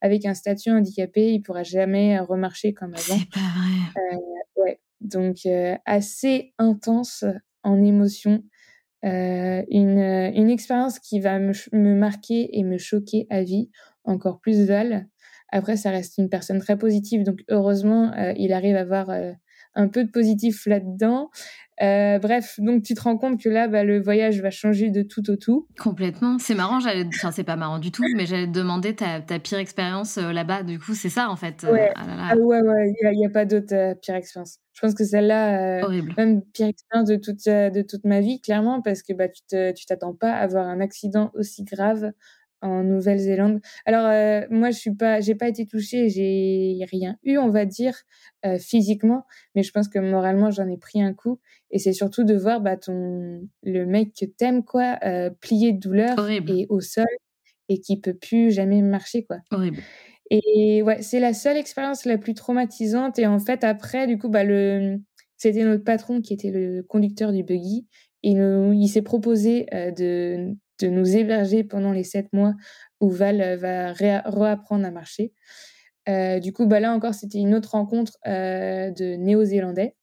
avec 0.00 0.24
un 0.24 0.34
statut 0.34 0.70
handicapé, 0.70 1.32
il 1.32 1.42
pourra 1.42 1.64
jamais 1.64 2.18
remarcher 2.20 2.74
comme 2.74 2.94
avant. 2.94 3.18
C'est 3.18 3.30
pas 3.30 3.40
vrai. 3.40 4.18
ouais, 4.56 4.80
donc 5.00 5.38
assez 5.84 6.54
intense 6.58 7.24
en 7.62 7.82
émotion. 7.82 8.42
Euh, 9.04 9.62
une, 9.70 9.98
euh, 9.98 10.32
une 10.34 10.50
expérience 10.50 10.98
qui 10.98 11.20
va 11.20 11.38
me, 11.38 11.52
me, 11.72 11.94
marquer 11.94 12.58
et 12.58 12.64
me 12.64 12.78
choquer 12.78 13.28
à 13.30 13.42
vie, 13.42 13.70
encore 14.02 14.40
plus 14.40 14.66
Val. 14.66 15.06
Après, 15.50 15.76
ça 15.76 15.90
reste 15.90 16.18
une 16.18 16.28
personne 16.28 16.58
très 16.58 16.76
positive, 16.76 17.24
donc 17.24 17.40
heureusement, 17.48 18.12
euh, 18.18 18.32
il 18.36 18.52
arrive 18.52 18.76
à 18.76 18.84
voir 18.84 19.10
un 19.74 19.88
peu 19.88 20.04
de 20.04 20.10
positif 20.10 20.66
là-dedans. 20.66 21.30
Euh, 21.80 22.18
bref, 22.18 22.58
donc 22.58 22.82
tu 22.82 22.94
te 22.94 23.00
rends 23.00 23.16
compte 23.16 23.40
que 23.40 23.48
là, 23.48 23.68
bah, 23.68 23.84
le 23.84 24.00
voyage 24.00 24.40
va 24.40 24.50
changer 24.50 24.90
de 24.90 25.02
tout 25.02 25.30
au 25.30 25.36
tout. 25.36 25.68
Complètement. 25.78 26.38
C'est 26.38 26.56
marrant, 26.56 26.80
j'allais, 26.80 27.06
enfin 27.06 27.30
c'est 27.30 27.44
pas 27.44 27.54
marrant 27.54 27.78
du 27.78 27.92
tout, 27.92 28.02
mais 28.16 28.26
j'allais 28.26 28.48
te 28.48 28.52
demander 28.52 28.96
ta, 28.96 29.20
ta 29.20 29.38
pire 29.38 29.58
expérience 29.58 30.18
euh, 30.18 30.32
là-bas. 30.32 30.64
Du 30.64 30.80
coup, 30.80 30.94
c'est 30.94 31.08
ça 31.08 31.30
en 31.30 31.36
fait. 31.36 31.62
Euh, 31.62 31.72
ouais, 31.72 31.92
ah, 31.94 32.30
ah 32.32 32.36
ouais, 32.36 32.60
ouais, 32.60 32.94
il 33.00 33.18
n'y 33.18 33.26
a, 33.26 33.30
pas 33.30 33.44
d'autre 33.44 33.94
pire 34.00 34.16
expérience. 34.16 34.58
Je 34.72 34.80
pense 34.80 34.94
que 34.94 35.04
celle-là, 35.04 35.88
même 36.16 36.42
pire 36.52 36.66
expérience 36.66 37.08
de 37.08 37.16
toute 37.16 37.46
de 37.46 37.82
toute 37.82 38.04
ma 38.04 38.20
vie, 38.20 38.40
clairement, 38.40 38.82
parce 38.82 39.02
que 39.02 39.12
bah 39.12 39.28
tu 39.28 39.42
te, 39.48 39.72
tu 39.72 39.86
t'attends 39.86 40.14
pas 40.14 40.32
à 40.32 40.40
avoir 40.40 40.66
un 40.66 40.80
accident 40.80 41.30
aussi 41.34 41.62
grave 41.62 42.10
en 42.60 42.82
Nouvelle-Zélande. 42.82 43.60
Alors 43.84 44.06
euh, 44.06 44.46
moi 44.50 44.70
je 44.70 44.78
suis 44.78 44.94
pas 44.94 45.20
j'ai 45.20 45.34
pas 45.34 45.48
été 45.48 45.66
touchée, 45.66 46.08
j'ai 46.08 46.84
rien 46.90 47.16
eu 47.22 47.38
on 47.38 47.50
va 47.50 47.64
dire 47.64 47.94
euh, 48.44 48.58
physiquement, 48.58 49.24
mais 49.54 49.62
je 49.62 49.70
pense 49.72 49.88
que 49.88 49.98
moralement 49.98 50.50
j'en 50.50 50.68
ai 50.68 50.76
pris 50.76 51.02
un 51.02 51.14
coup 51.14 51.40
et 51.70 51.78
c'est 51.78 51.92
surtout 51.92 52.24
de 52.24 52.34
voir 52.34 52.60
bah 52.60 52.76
ton 52.76 53.48
le 53.62 53.86
mec 53.86 54.12
que 54.18 54.24
t'aimes 54.24 54.64
quoi 54.64 54.98
euh, 55.04 55.30
plié 55.40 55.72
de 55.72 55.78
douleur 55.78 56.16
et 56.28 56.66
au 56.68 56.80
sol 56.80 57.06
et 57.68 57.80
qui 57.80 58.00
peut 58.00 58.14
plus 58.14 58.50
jamais 58.50 58.82
marcher 58.82 59.24
quoi. 59.24 59.38
Horrible. 59.50 59.78
Et 60.30 60.82
ouais, 60.82 61.00
c'est 61.00 61.20
la 61.20 61.32
seule 61.32 61.56
expérience 61.56 62.04
la 62.04 62.18
plus 62.18 62.34
traumatisante 62.34 63.18
et 63.18 63.26
en 63.26 63.38
fait 63.38 63.64
après 63.64 64.06
du 64.06 64.18
coup 64.18 64.28
bah 64.28 64.44
le 64.44 64.98
c'était 65.36 65.62
notre 65.62 65.84
patron 65.84 66.20
qui 66.20 66.34
était 66.34 66.50
le 66.50 66.82
conducteur 66.82 67.32
du 67.32 67.44
buggy 67.44 67.86
et 68.24 68.34
nous, 68.34 68.72
il 68.72 68.88
s'est 68.88 69.02
proposé 69.02 69.66
de 69.72 70.56
de 70.80 70.88
nous 70.88 71.16
héberger 71.16 71.64
pendant 71.64 71.92
les 71.92 72.04
sept 72.04 72.32
mois 72.32 72.54
où 73.00 73.10
Val 73.10 73.40
euh, 73.40 73.56
va 73.56 73.92
réapprendre 73.92 74.86
à 74.86 74.90
marcher. 74.90 75.32
Euh, 76.08 76.38
du 76.38 76.52
coup, 76.52 76.66
bah 76.66 76.80
là 76.80 76.92
encore, 76.92 77.14
c'était 77.14 77.38
une 77.38 77.54
autre 77.54 77.72
rencontre 77.72 78.16
euh, 78.26 78.90
de 78.90 79.16
Néo-Zélandais. 79.16 79.94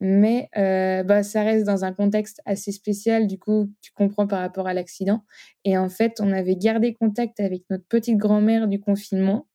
Mais 0.00 0.48
bah, 0.54 1.24
ça 1.24 1.42
reste 1.42 1.66
dans 1.66 1.84
un 1.84 1.92
contexte 1.92 2.40
assez 2.46 2.70
spécial, 2.70 3.26
du 3.26 3.36
coup, 3.36 3.72
tu 3.80 3.90
comprends 3.90 4.28
par 4.28 4.38
rapport 4.38 4.68
à 4.68 4.74
l'accident. 4.74 5.24
Et 5.64 5.76
en 5.76 5.88
fait, 5.88 6.20
on 6.20 6.30
avait 6.30 6.54
gardé 6.54 6.94
contact 6.94 7.40
avec 7.40 7.64
notre 7.68 7.84
petite 7.88 8.16
grand-mère 8.16 8.68
du 8.68 8.78
confinement. 8.78 9.48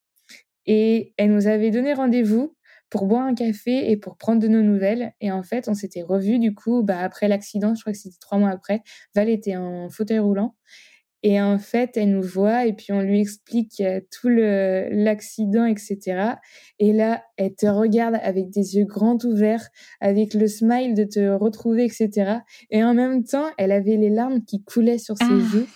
Et 0.65 1.13
elle 1.15 1.31
nous 1.31 1.47
avait 1.47 1.71
donné 1.71 1.93
rendez-vous 1.93 2.57
pour 2.89 3.07
boire 3.07 3.25
un 3.25 3.33
café 3.33 3.91
et 3.91 3.97
pour 3.97 4.17
prendre 4.17 4.41
de 4.41 4.47
nos 4.47 4.61
nouvelles. 4.61 5.13
Et 5.21 5.31
en 5.31 5.43
fait, 5.43 5.67
on 5.67 5.73
s'était 5.73 6.03
revus 6.03 6.39
du 6.39 6.53
coup 6.53 6.83
bah, 6.83 6.99
après 6.99 7.27
l'accident, 7.27 7.73
je 7.75 7.81
crois 7.81 7.93
que 7.93 7.99
c'était 7.99 8.19
trois 8.19 8.37
mois 8.37 8.51
après. 8.51 8.81
Val 9.15 9.29
était 9.29 9.55
en 9.55 9.89
fauteuil 9.89 10.19
roulant. 10.19 10.55
Et 11.25 11.41
en 11.41 11.57
fait, 11.57 11.95
elle 11.95 12.11
nous 12.11 12.21
voit 12.21 12.65
et 12.65 12.73
puis 12.73 12.91
on 12.91 12.99
lui 12.99 13.21
explique 13.21 13.79
euh, 13.79 14.01
tout 14.11 14.27
l'accident, 14.27 15.65
etc. 15.65 16.33
Et 16.79 16.91
là, 16.91 17.23
elle 17.37 17.55
te 17.55 17.65
regarde 17.65 18.19
avec 18.21 18.49
des 18.49 18.75
yeux 18.75 18.83
grands 18.83 19.17
ouverts, 19.23 19.69
avec 20.01 20.33
le 20.33 20.47
smile 20.47 20.93
de 20.93 21.05
te 21.05 21.29
retrouver, 21.29 21.85
etc. 21.85 22.39
Et 22.69 22.83
en 22.83 22.93
même 22.93 23.23
temps, 23.23 23.47
elle 23.57 23.71
avait 23.71 23.95
les 23.95 24.09
larmes 24.09 24.43
qui 24.43 24.63
coulaient 24.63 24.97
sur 24.97 25.17
ses 25.17 25.23
ah. 25.23 25.55
yeux. 25.55 25.67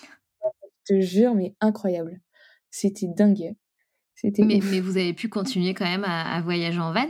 Je 0.86 0.96
te 0.96 1.00
jure, 1.00 1.34
mais 1.34 1.56
incroyable. 1.62 2.20
C'était 2.70 3.08
dingue. 3.08 3.56
Mais, 4.24 4.60
mais, 4.64 4.80
vous 4.80 4.98
avez 4.98 5.14
pu 5.14 5.30
continuer 5.30 5.74
quand 5.74 5.86
même 5.86 6.06
à, 6.06 6.42
voyager 6.42 6.80
en 6.80 6.92
van? 6.92 7.08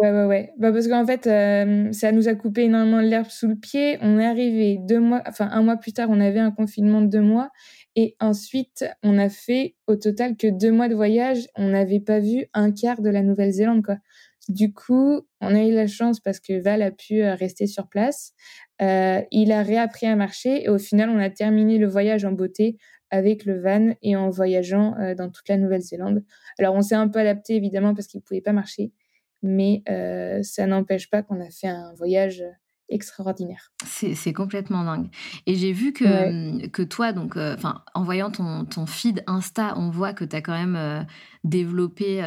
Ouais, 0.00 0.10
ouais, 0.10 0.24
ouais. 0.24 0.52
Bah 0.58 0.72
parce 0.72 0.88
qu'en 0.88 1.06
fait, 1.06 1.26
euh, 1.26 1.92
ça 1.92 2.10
nous 2.10 2.26
a 2.26 2.34
coupé 2.34 2.62
énormément 2.62 3.00
l'herbe 3.00 3.28
sous 3.28 3.48
le 3.48 3.56
pied. 3.56 3.98
On 4.00 4.18
est 4.18 4.26
arrivé 4.26 4.78
deux 4.80 4.98
mois, 4.98 5.22
enfin 5.26 5.48
un 5.52 5.62
mois 5.62 5.76
plus 5.76 5.92
tard, 5.92 6.08
on 6.10 6.20
avait 6.20 6.38
un 6.38 6.50
confinement 6.50 7.02
de 7.02 7.06
deux 7.06 7.20
mois. 7.20 7.50
Et 7.96 8.16
ensuite, 8.18 8.84
on 9.02 9.18
a 9.18 9.28
fait 9.28 9.76
au 9.86 9.96
total 9.96 10.36
que 10.36 10.46
deux 10.46 10.72
mois 10.72 10.88
de 10.88 10.94
voyage. 10.94 11.48
On 11.54 11.68
n'avait 11.68 12.00
pas 12.00 12.18
vu 12.18 12.46
un 12.54 12.72
quart 12.72 13.02
de 13.02 13.10
la 13.10 13.22
Nouvelle-Zélande, 13.22 13.84
quoi. 13.84 13.96
Du 14.48 14.72
coup, 14.72 15.20
on 15.40 15.54
a 15.54 15.62
eu 15.62 15.72
la 15.72 15.86
chance 15.86 16.18
parce 16.18 16.40
que 16.40 16.60
Val 16.60 16.82
a 16.82 16.90
pu 16.90 17.22
euh, 17.22 17.34
rester 17.34 17.66
sur 17.66 17.88
place. 17.88 18.32
Euh, 18.80 19.20
il 19.30 19.52
a 19.52 19.62
réappris 19.62 20.06
à 20.06 20.16
marcher 20.16 20.64
et 20.64 20.68
au 20.68 20.78
final, 20.78 21.10
on 21.10 21.18
a 21.18 21.30
terminé 21.30 21.78
le 21.78 21.86
voyage 21.86 22.24
en 22.24 22.32
beauté 22.32 22.78
avec 23.10 23.44
le 23.44 23.60
van 23.60 23.94
et 24.02 24.16
en 24.16 24.30
voyageant 24.30 24.96
euh, 24.98 25.14
dans 25.14 25.30
toute 25.30 25.48
la 25.48 25.56
Nouvelle-Zélande. 25.56 26.24
Alors 26.58 26.74
on 26.74 26.82
s'est 26.82 26.94
un 26.94 27.08
peu 27.08 27.18
adapté 27.18 27.54
évidemment 27.56 27.94
parce 27.94 28.06
qu'il 28.06 28.18
ne 28.18 28.22
pouvait 28.22 28.40
pas 28.40 28.52
marcher, 28.52 28.92
mais 29.42 29.82
euh, 29.88 30.42
ça 30.42 30.66
n'empêche 30.66 31.10
pas 31.10 31.22
qu'on 31.22 31.40
a 31.40 31.50
fait 31.50 31.68
un 31.68 31.92
voyage 31.94 32.44
extraordinaire. 32.88 33.72
C'est 33.84 34.32
complètement 34.32 34.82
dingue. 34.84 35.10
Et 35.46 35.54
j'ai 35.54 35.72
vu 35.72 35.92
que, 35.92 36.66
que 36.66 36.82
toi, 36.82 37.12
donc, 37.12 37.36
euh, 37.36 37.56
en 37.94 38.02
voyant 38.02 38.32
ton, 38.32 38.64
ton, 38.64 38.84
feed 38.84 39.22
Insta, 39.28 39.74
on 39.76 39.90
voit 39.90 40.12
que 40.12 40.24
tu 40.24 40.34
as 40.34 40.42
quand 40.42 40.58
même 40.58 41.06
développé 41.44 42.22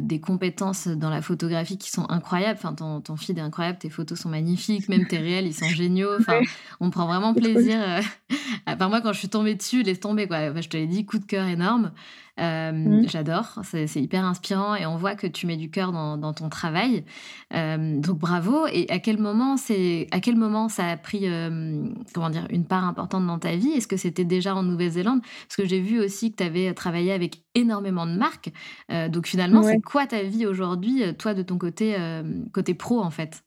des 0.00 0.20
compétences 0.20 0.88
dans 0.88 1.10
la 1.10 1.20
photographie 1.20 1.76
qui 1.76 1.90
sont 1.90 2.08
incroyables. 2.08 2.58
Enfin, 2.58 2.74
ton, 2.74 3.00
ton, 3.00 3.16
feed 3.16 3.38
est 3.38 3.42
incroyable, 3.42 3.78
tes 3.78 3.90
photos 3.90 4.18
sont 4.18 4.30
magnifiques, 4.30 4.88
même 4.88 5.06
tes 5.06 5.18
réels, 5.18 5.46
ils 5.46 5.54
sont 5.54 5.66
géniaux. 5.68 6.16
Enfin, 6.18 6.40
on 6.80 6.90
prend 6.90 7.06
vraiment 7.06 7.34
plaisir. 7.34 7.78
à 8.66 8.76
part 8.76 8.88
moi, 8.88 9.00
quand 9.00 9.12
je 9.12 9.18
suis 9.18 9.28
tombée 9.28 9.54
dessus, 9.54 9.82
laisse 9.82 10.00
tomber, 10.00 10.26
quoi. 10.26 10.58
je 10.60 10.68
te 10.68 10.76
l'ai 10.76 10.86
dit, 10.86 11.04
coup 11.04 11.18
de 11.18 11.24
cœur 11.24 11.46
énorme. 11.46 11.92
Euh, 12.38 12.70
mmh. 12.70 13.08
J'adore, 13.08 13.60
c'est 13.62 13.86
hyper 13.96 14.24
inspirant 14.24 14.74
et 14.74 14.84
on 14.84 14.96
voit 14.96 15.14
que 15.14 15.26
tu 15.26 15.46
mets 15.46 15.56
du 15.56 15.70
cœur 15.70 15.92
dans, 15.92 16.32
ton 16.34 16.48
travail. 16.48 17.04
Euh, 17.54 17.98
donc 17.98 18.18
bravo. 18.18 18.66
Et 18.72 18.86
à 18.90 18.98
quel 18.98 19.18
moment 19.18 19.56
c'est, 19.56 20.06
à 20.10 20.20
quel 20.20 20.36
moment 20.36 20.68
ça 20.68 20.86
a 20.86 20.96
pris, 20.96 21.22
euh, 21.24 21.88
comment 22.12 22.30
dire, 22.30 22.46
une 22.50 22.66
part 22.66 22.84
importante 22.84 23.26
dans 23.26 23.38
ta 23.38 23.56
vie? 23.56 23.70
Est-ce 23.70 23.86
que 23.86 23.96
c'était 23.96 24.24
déjà 24.24 24.54
en 24.54 24.62
Nouvelle-Zélande? 24.62 25.20
Parce 25.22 25.56
que 25.56 25.66
j'ai 25.66 25.80
vu 25.80 25.98
aussi 25.98 26.30
que 26.30 26.36
tu 26.36 26.44
avais 26.44 26.74
travaillé 26.74 27.12
avec 27.12 27.42
énormément 27.54 28.06
de 28.06 28.16
marques. 28.16 28.45
Donc 29.08 29.26
finalement, 29.26 29.62
c'est 29.62 29.80
quoi 29.80 30.06
ta 30.06 30.22
vie 30.22 30.46
aujourd'hui, 30.46 31.02
toi 31.18 31.34
de 31.34 31.42
ton 31.42 31.58
côté, 31.58 31.96
côté 32.52 32.74
pro 32.74 33.00
en 33.00 33.10
fait? 33.10 33.42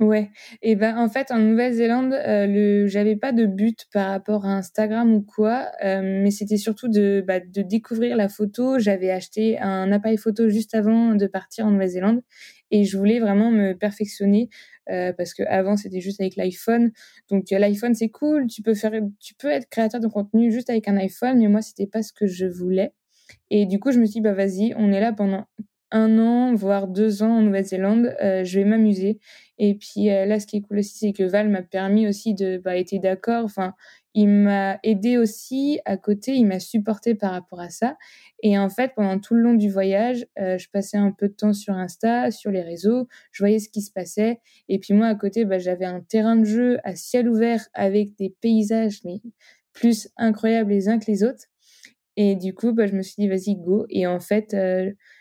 Ouais, 0.00 0.30
et 0.62 0.76
ben 0.76 0.96
en 0.96 1.08
fait 1.08 1.32
en 1.32 1.38
Nouvelle-Zélande, 1.40 2.12
euh, 2.12 2.46
le 2.46 2.86
j'avais 2.86 3.16
pas 3.16 3.32
de 3.32 3.46
but 3.46 3.86
par 3.92 4.10
rapport 4.10 4.46
à 4.46 4.50
Instagram 4.50 5.12
ou 5.12 5.22
quoi, 5.22 5.72
euh, 5.84 6.22
mais 6.22 6.30
c'était 6.30 6.56
surtout 6.56 6.86
de 6.86 7.24
bah, 7.26 7.40
de 7.40 7.62
découvrir 7.62 8.16
la 8.16 8.28
photo. 8.28 8.78
J'avais 8.78 9.10
acheté 9.10 9.58
un 9.58 9.90
appareil 9.90 10.16
photo 10.16 10.48
juste 10.48 10.76
avant 10.76 11.16
de 11.16 11.26
partir 11.26 11.66
en 11.66 11.72
Nouvelle-Zélande 11.72 12.20
et 12.70 12.84
je 12.84 12.96
voulais 12.96 13.18
vraiment 13.18 13.50
me 13.50 13.72
perfectionner 13.72 14.50
euh, 14.88 15.12
parce 15.12 15.34
que 15.34 15.42
avant 15.48 15.76
c'était 15.76 16.00
juste 16.00 16.20
avec 16.20 16.36
l'iPhone. 16.36 16.92
Donc 17.28 17.50
l'iPhone 17.50 17.96
c'est 17.96 18.10
cool, 18.10 18.46
tu 18.46 18.62
peux 18.62 18.74
faire 18.74 18.92
tu 19.18 19.34
peux 19.34 19.48
être 19.48 19.68
créateur 19.68 20.00
de 20.00 20.06
contenu 20.06 20.52
juste 20.52 20.70
avec 20.70 20.86
un 20.86 20.96
iPhone, 20.96 21.40
mais 21.40 21.48
moi 21.48 21.60
c'était 21.60 21.88
pas 21.88 22.04
ce 22.04 22.12
que 22.12 22.28
je 22.28 22.46
voulais. 22.46 22.92
Et 23.50 23.66
du 23.66 23.78
coup 23.78 23.92
je 23.92 23.98
me 24.00 24.04
suis 24.06 24.14
dit 24.14 24.20
bah 24.20 24.34
vas-y, 24.34 24.74
on 24.76 24.92
est 24.92 25.00
là 25.00 25.12
pendant 25.12 25.46
un 25.90 26.18
an, 26.18 26.54
voire 26.54 26.86
deux 26.86 27.22
ans 27.22 27.38
en 27.38 27.42
Nouvelle-Zélande, 27.42 28.14
euh, 28.22 28.44
je 28.44 28.58
vais 28.58 28.64
m'amuser. 28.64 29.20
Et 29.58 29.74
puis 29.74 30.10
euh, 30.10 30.26
là, 30.26 30.38
ce 30.38 30.46
qui 30.46 30.58
est 30.58 30.60
cool 30.60 30.78
aussi, 30.78 30.98
c'est 30.98 31.12
que 31.12 31.24
Val 31.24 31.48
m'a 31.48 31.62
permis 31.62 32.06
aussi 32.06 32.34
de, 32.34 32.58
bah, 32.58 32.74
d'accord. 33.02 33.44
Enfin, 33.44 33.74
il 34.14 34.28
m'a 34.28 34.78
aidé 34.82 35.16
aussi 35.16 35.80
à 35.84 35.96
côté, 35.96 36.34
il 36.34 36.44
m'a 36.46 36.60
supporté 36.60 37.14
par 37.14 37.32
rapport 37.32 37.60
à 37.60 37.70
ça. 37.70 37.96
Et 38.42 38.58
en 38.58 38.68
fait, 38.68 38.92
pendant 38.94 39.18
tout 39.18 39.34
le 39.34 39.40
long 39.42 39.54
du 39.54 39.70
voyage, 39.70 40.26
euh, 40.38 40.58
je 40.58 40.68
passais 40.70 40.96
un 40.96 41.10
peu 41.10 41.28
de 41.28 41.34
temps 41.34 41.52
sur 41.52 41.74
Insta, 41.74 42.30
sur 42.30 42.50
les 42.50 42.62
réseaux, 42.62 43.08
je 43.32 43.42
voyais 43.42 43.58
ce 43.58 43.68
qui 43.68 43.80
se 43.82 43.90
passait. 43.90 44.40
Et 44.68 44.78
puis 44.78 44.94
moi, 44.94 45.06
à 45.06 45.14
côté, 45.14 45.44
bah, 45.44 45.58
j'avais 45.58 45.86
un 45.86 46.00
terrain 46.00 46.36
de 46.36 46.44
jeu 46.44 46.78
à 46.84 46.94
ciel 46.96 47.28
ouvert 47.28 47.66
avec 47.74 48.16
des 48.16 48.34
paysages, 48.40 49.00
mais 49.04 49.20
plus 49.72 50.08
incroyables 50.16 50.70
les 50.70 50.88
uns 50.88 50.98
que 50.98 51.06
les 51.10 51.22
autres. 51.24 51.44
Et 52.20 52.34
du 52.34 52.52
coup, 52.52 52.72
bah, 52.72 52.88
je 52.88 52.96
me 52.96 53.02
suis 53.02 53.14
dit, 53.16 53.28
vas-y, 53.28 53.54
go. 53.54 53.86
Et 53.90 54.08
en 54.08 54.18
fait, 54.18 54.52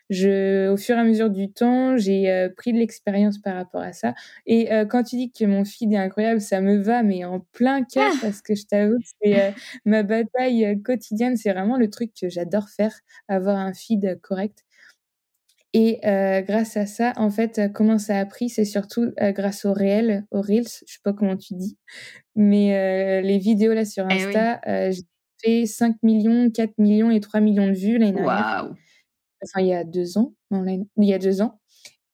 je, 0.10 0.70
au 0.70 0.78
fur 0.78 0.96
et 0.96 1.00
à 1.00 1.04
mesure 1.04 1.30
du 1.30 1.52
temps, 1.52 1.98
j'ai 1.98 2.30
euh, 2.30 2.50
pris 2.50 2.72
de 2.72 2.78
l'expérience 2.78 3.40
par 3.40 3.56
rapport 3.56 3.82
à 3.82 3.94
ça. 3.94 4.14
Et 4.46 4.72
euh, 4.72 4.86
quand 4.86 5.04
tu 5.04 5.18
dis 5.18 5.32
que 5.32 5.46
mon 5.46 5.66
feed 5.66 5.92
est 5.92 5.98
incroyable, 5.98 6.40
ça 6.40 6.62
me 6.62 6.78
va, 6.78 7.04
mais 7.04 7.26
en 7.26 7.42
plein 7.52 7.84
cœur, 7.84 8.12
ah 8.16 8.20
parce 8.22 8.42
que 8.42 8.56
je 8.56 8.66
t'avoue, 8.66 8.98
c'est 9.22 9.40
euh, 9.40 9.52
ma 9.86 10.04
bataille 10.04 10.82
quotidienne. 10.84 11.36
C'est 11.36 11.52
vraiment 11.52 11.78
le 11.78 11.90
truc 11.90 12.12
que 12.20 12.30
j'adore 12.30 12.70
faire, 12.70 12.94
avoir 13.28 13.58
un 13.58 13.74
feed 13.74 14.20
correct. 14.22 14.64
Et 15.74 16.00
grâce 16.48 16.76
à 16.76 16.88
ça, 16.88 17.14
en 17.18 17.30
fait, 17.30 17.62
comment 17.72 18.00
ça 18.00 18.18
a 18.18 18.26
pris, 18.26 18.50
c'est 18.50 18.66
surtout 18.66 19.12
grâce 19.20 19.64
au 19.64 19.74
réel, 19.74 20.26
aux 20.32 20.42
reels, 20.42 20.66
je 20.66 20.94
sais 20.94 21.00
pas 21.04 21.14
comment 21.14 21.38
tu 21.38 21.54
dis, 21.54 21.78
mais 22.36 23.22
les 23.22 23.38
vidéos 23.38 23.74
là 23.74 23.86
sur 23.86 24.08
eh 24.10 24.14
Insta, 24.14 24.60
j'ai 24.90 25.04
fait 25.44 25.66
5 25.66 25.98
millions, 26.04 26.50
4 26.52 26.78
millions 26.78 27.12
et 27.12 27.20
3 27.20 27.40
millions 27.40 27.68
de 27.68 27.74
vues 27.74 27.98
l'année 27.98 28.14
dernière 28.14 28.72
enfin 29.44 29.62
il 29.62 29.68
y 29.68 29.74
a 29.74 29.84
deux 29.84 30.18
ans, 30.18 30.34
il 30.52 30.86
y 30.98 31.14
a 31.14 31.20
deux 31.20 31.42
ans. 31.42 31.60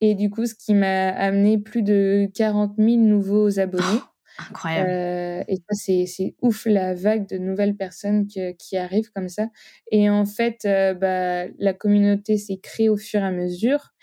Et 0.02 0.16
du 0.16 0.30
coup, 0.30 0.46
ce 0.46 0.54
qui 0.54 0.74
m'a 0.74 1.10
amené 1.10 1.58
plus 1.58 1.82
de 1.82 2.30
40 2.36 2.76
000 2.78 2.98
nouveaux 2.98 3.60
abonnés. 3.60 3.86
Oh, 3.88 4.42
incroyable. 4.50 4.90
Euh, 4.90 5.44
et 5.48 5.56
ça, 5.56 6.04
c'est 6.06 6.36
ouf 6.42 6.66
la 6.66 6.94
vague 6.94 7.28
de 7.30 7.38
nouvelles 7.38 7.78
personnes 7.78 8.28
qui 8.28 8.78
arrivent 8.78 9.12
comme 9.16 9.30
ça. 9.30 9.48
Et 9.92 10.10
en 10.10 10.26
fait, 10.26 10.66
euh, 10.66 10.94
bah, 10.94 11.46
la 11.58 11.74
communauté 11.74 12.38
s'est 12.38 12.60
créée 12.62 12.90
au 12.90 12.98
fur 12.98 13.22
et 13.22 13.26
à 13.26 13.32
mesure. 13.32 13.94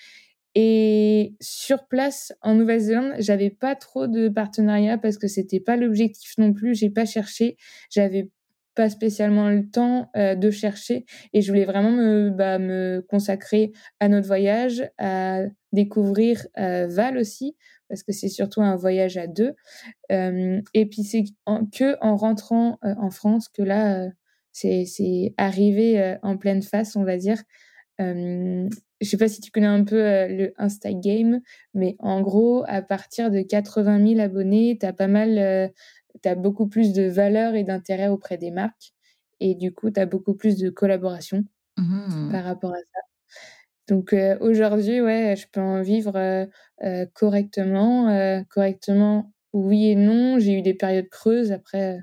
Et 0.55 1.35
sur 1.41 1.87
place, 1.87 2.33
en 2.41 2.55
Nouvelle-Zélande, 2.55 3.15
j'avais 3.19 3.51
pas 3.51 3.77
trop 3.77 4.07
de 4.07 4.29
partenariats 4.29 4.99
parce 4.99 5.19
que 5.19 5.29
c'était 5.29 5.61
pas 5.61 5.77
l'objectif 5.77 6.33
non 6.39 6.53
plus. 6.55 6.75
J'ai 6.75 6.91
pas 6.91 7.05
cherché. 7.05 7.57
J'avais 7.91 8.31
pas 8.81 8.89
spécialement 8.89 9.51
le 9.51 9.69
temps 9.69 10.11
de 10.17 10.51
chercher 10.51 11.05
et 11.35 11.43
je 11.43 11.53
voulais 11.53 11.67
vraiment 11.67 11.91
me, 11.91 12.31
bah, 12.31 12.59
consacrer 13.11 13.73
à 14.01 14.09
notre 14.09 14.27
voyage, 14.27 14.89
à 14.97 15.43
découvrir 15.73 16.47
Val 16.57 17.19
aussi 17.19 17.57
parce 17.91 18.03
que 18.03 18.13
c'est 18.13 18.29
surtout 18.29 18.63
un 18.63 18.77
voyage 18.77 19.19
à 19.19 19.27
deux. 19.27 19.53
et 20.09 20.87
puis 20.87 21.03
c'est 21.05 21.25
que 21.47 21.97
en 22.01 22.17
rentrant 22.17 22.79
en 22.83 23.11
France 23.11 23.49
que 23.49 23.63
là, 23.63 24.09
c'est 24.53 25.35
arrivé 25.37 26.17
en 26.23 26.39
pleine 26.39 26.63
face, 26.63 26.97
on 26.97 27.05
va 27.05 27.19
dire. 27.19 27.43
je 27.99 28.69
sais 29.03 29.17
pas 29.19 29.29
si 29.29 29.43
tu 29.43 29.51
connais 29.51 29.67
un 29.67 29.85
peu 29.85 29.99
le 29.99 30.55
Instagram, 30.57 31.41
mais 31.75 31.97
en 31.99 32.23
gros, 32.23 32.65
à 32.67 32.81
partir 32.81 33.31
de 33.31 33.43
80 33.43 34.07
000 34.15 34.21
abonnés, 34.21 34.79
tu 34.81 34.87
as 34.87 34.95
pas 34.95 35.09
mal, 35.09 35.71
tu 36.23 36.29
as 36.29 36.35
beaucoup 36.35 36.67
plus 36.67 36.93
de 36.93 37.03
valeur 37.05 37.55
et 37.55 37.65
d'intérêt 37.65 38.09
auprès 38.09 38.39
des 38.39 38.51
marques. 38.51 38.93
Et 39.41 39.55
du 39.55 39.73
coup, 39.73 39.91
tu 39.91 40.01
as 40.01 40.07
beaucoup 40.07 40.35
plus 40.35 40.59
de 40.59 40.71
collaboration 40.71 41.45
mmh. 41.77 42.31
par 42.31 42.45
rapport 42.45 42.73
à 42.73 42.79
ça. 42.79 43.01
Donc 43.89 44.15
aujourd'hui, 44.41 45.01
ouais, 45.01 45.35
je 45.37 45.47
peux 45.51 45.61
en 45.61 45.83
vivre 45.83 46.47
correctement. 47.15 48.45
correctement, 48.49 49.33
oui 49.53 49.89
et 49.91 49.95
non. 49.97 50.39
J'ai 50.39 50.59
eu 50.59 50.63
des 50.63 50.75
périodes 50.75 51.09
creuses. 51.09 51.53
Après, 51.53 51.99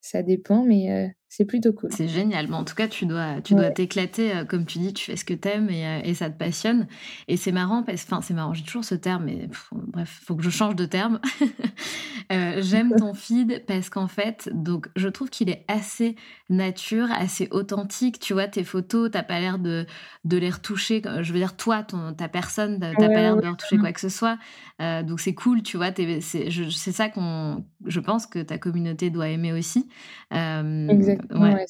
ça 0.00 0.22
dépend, 0.22 0.64
mais 0.64 1.14
c'est 1.34 1.46
plutôt 1.46 1.72
cool. 1.72 1.88
C'est 1.90 2.08
génial. 2.08 2.46
Mais 2.48 2.56
en 2.56 2.64
tout 2.64 2.74
cas, 2.74 2.88
tu 2.88 3.06
dois, 3.06 3.40
tu 3.42 3.54
dois 3.54 3.70
t'éclater. 3.70 4.36
Euh, 4.36 4.44
comme 4.44 4.66
tu 4.66 4.78
dis, 4.80 4.92
tu 4.92 5.06
fais 5.06 5.16
ce 5.16 5.24
que 5.24 5.32
t'aimes 5.32 5.70
et, 5.70 5.86
euh, 5.86 6.00
et 6.04 6.12
ça 6.12 6.28
te 6.28 6.36
passionne. 6.36 6.86
Et 7.26 7.38
c'est 7.38 7.52
marrant 7.52 7.82
parce 7.82 8.04
enfin, 8.04 8.20
c'est 8.20 8.34
marrant. 8.34 8.52
J'ai 8.52 8.64
toujours 8.64 8.84
ce 8.84 8.94
terme, 8.94 9.24
mais 9.24 9.48
bref, 9.72 10.20
faut 10.26 10.36
que 10.36 10.42
je 10.42 10.50
change 10.50 10.76
de 10.76 10.84
terme. 10.84 11.20
euh, 12.32 12.60
J'aime 12.60 12.92
ton 12.98 13.14
feed 13.14 13.64
parce 13.66 13.88
qu'en 13.88 14.08
fait, 14.08 14.50
donc, 14.52 14.90
je 14.94 15.08
trouve 15.08 15.30
qu'il 15.30 15.48
est 15.48 15.64
assez 15.68 16.16
nature, 16.50 17.08
assez 17.10 17.48
authentique. 17.50 18.20
Tu 18.20 18.34
vois, 18.34 18.46
tes 18.46 18.62
photos, 18.62 19.10
t'as 19.10 19.22
pas 19.22 19.40
l'air 19.40 19.58
de, 19.58 19.86
de 20.26 20.36
les 20.36 20.50
retoucher. 20.50 21.00
Je 21.22 21.32
veux 21.32 21.38
dire, 21.38 21.56
toi, 21.56 21.82
ton, 21.82 22.12
ta 22.12 22.28
personne, 22.28 22.78
t'as 22.78 22.94
pas 22.94 23.08
l'air 23.08 23.36
de 23.38 23.48
retoucher 23.48 23.78
quoi 23.78 23.92
que 23.92 24.00
ce 24.00 24.10
soit. 24.10 24.36
Euh, 24.82 25.02
donc, 25.02 25.18
c'est 25.18 25.32
cool, 25.32 25.62
tu 25.62 25.78
vois. 25.78 25.92
C'est 26.20 26.50
ça 26.92 27.08
qu'on, 27.08 27.64
je 27.86 28.00
pense 28.00 28.26
que 28.26 28.40
ta 28.40 28.58
communauté 28.58 29.08
doit 29.08 29.28
aimer 29.28 29.54
aussi. 29.54 29.88
Exactement. 30.30 31.21
Ouais. 31.30 31.66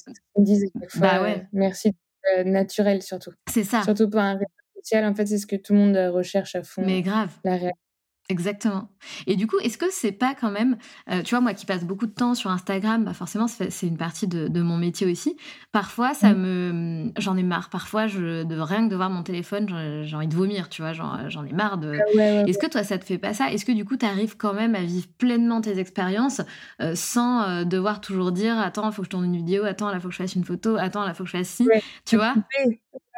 Bah 0.99 1.21
ouais. 1.21 1.37
Euh, 1.37 1.45
merci. 1.53 1.93
Euh, 2.37 2.43
naturel 2.43 3.01
surtout. 3.01 3.31
C'est 3.49 3.63
ça. 3.63 3.83
Surtout 3.83 4.09
pas 4.09 4.21
un 4.21 4.33
réseau 4.33 4.45
social. 4.75 5.05
En 5.05 5.13
fait, 5.13 5.25
c'est 5.25 5.37
ce 5.37 5.47
que 5.47 5.55
tout 5.55 5.73
le 5.73 5.79
monde 5.79 5.95
euh, 5.95 6.11
recherche 6.11 6.55
à 6.55 6.63
fond. 6.63 6.83
Mais 6.85 7.01
grave. 7.01 7.31
La 7.43 7.57
réalité. 7.57 7.79
Exactement. 8.29 8.89
Et 9.27 9.35
du 9.35 9.47
coup, 9.47 9.59
est-ce 9.59 9.77
que 9.77 9.85
c'est 9.91 10.13
pas 10.13 10.33
quand 10.33 10.49
même, 10.49 10.77
euh, 11.11 11.21
tu 11.23 11.31
vois, 11.31 11.41
moi 11.41 11.53
qui 11.53 11.65
passe 11.65 11.83
beaucoup 11.83 12.05
de 12.05 12.13
temps 12.13 12.35
sur 12.35 12.49
Instagram, 12.51 13.03
bah 13.03 13.13
forcément 13.13 13.47
c'est 13.47 13.85
une 13.85 13.97
partie 13.97 14.27
de, 14.27 14.47
de, 14.47 14.61
mon 14.61 14.77
métier 14.77 15.05
aussi. 15.11 15.35
Parfois, 15.73 16.13
ça 16.13 16.33
mmh. 16.33 16.37
me, 16.37 17.11
j'en 17.17 17.35
ai 17.35 17.43
marre. 17.43 17.69
Parfois, 17.69 18.07
je 18.07 18.43
de 18.43 18.59
rien 18.59 18.85
que 18.85 18.91
de 18.91 18.95
voir 18.95 19.09
mon 19.09 19.23
téléphone, 19.23 20.03
j'ai 20.03 20.15
envie 20.15 20.29
de 20.29 20.35
vomir, 20.35 20.69
tu 20.69 20.81
vois, 20.81 20.93
j'en 20.93 21.45
ai 21.45 21.51
marre 21.51 21.77
de. 21.77 21.99
Ah 21.99 22.47
est-ce 22.47 22.57
que 22.57 22.67
toi, 22.67 22.83
ça 22.83 22.97
te 22.97 23.03
fait 23.03 23.17
pas 23.17 23.33
ça? 23.33 23.51
Est-ce 23.51 23.65
que 23.65 23.73
du 23.73 23.83
coup, 23.83 23.97
tu 23.97 24.05
arrives 24.05 24.37
quand 24.37 24.53
même 24.53 24.73
à 24.75 24.83
vivre 24.83 25.07
pleinement 25.17 25.59
tes 25.59 25.77
expériences 25.79 26.41
euh, 26.81 26.95
sans 26.95 27.43
euh, 27.43 27.63
devoir 27.65 27.99
toujours 27.99 28.31
dire, 28.31 28.57
attends, 28.57 28.89
il 28.89 28.93
faut 28.93 29.01
que 29.01 29.07
je 29.07 29.11
tourne 29.11 29.25
une 29.25 29.35
vidéo, 29.35 29.65
attends, 29.65 29.91
là, 29.91 29.99
faut 29.99 30.07
que 30.07 30.13
je 30.13 30.19
fasse 30.19 30.35
une 30.35 30.45
photo, 30.45 30.77
attends, 30.77 31.05
là, 31.05 31.13
faut 31.13 31.23
que 31.23 31.29
je 31.29 31.37
fasse 31.37 31.49
ci, 31.49 31.67
tu 32.05 32.15
vois? 32.15 32.35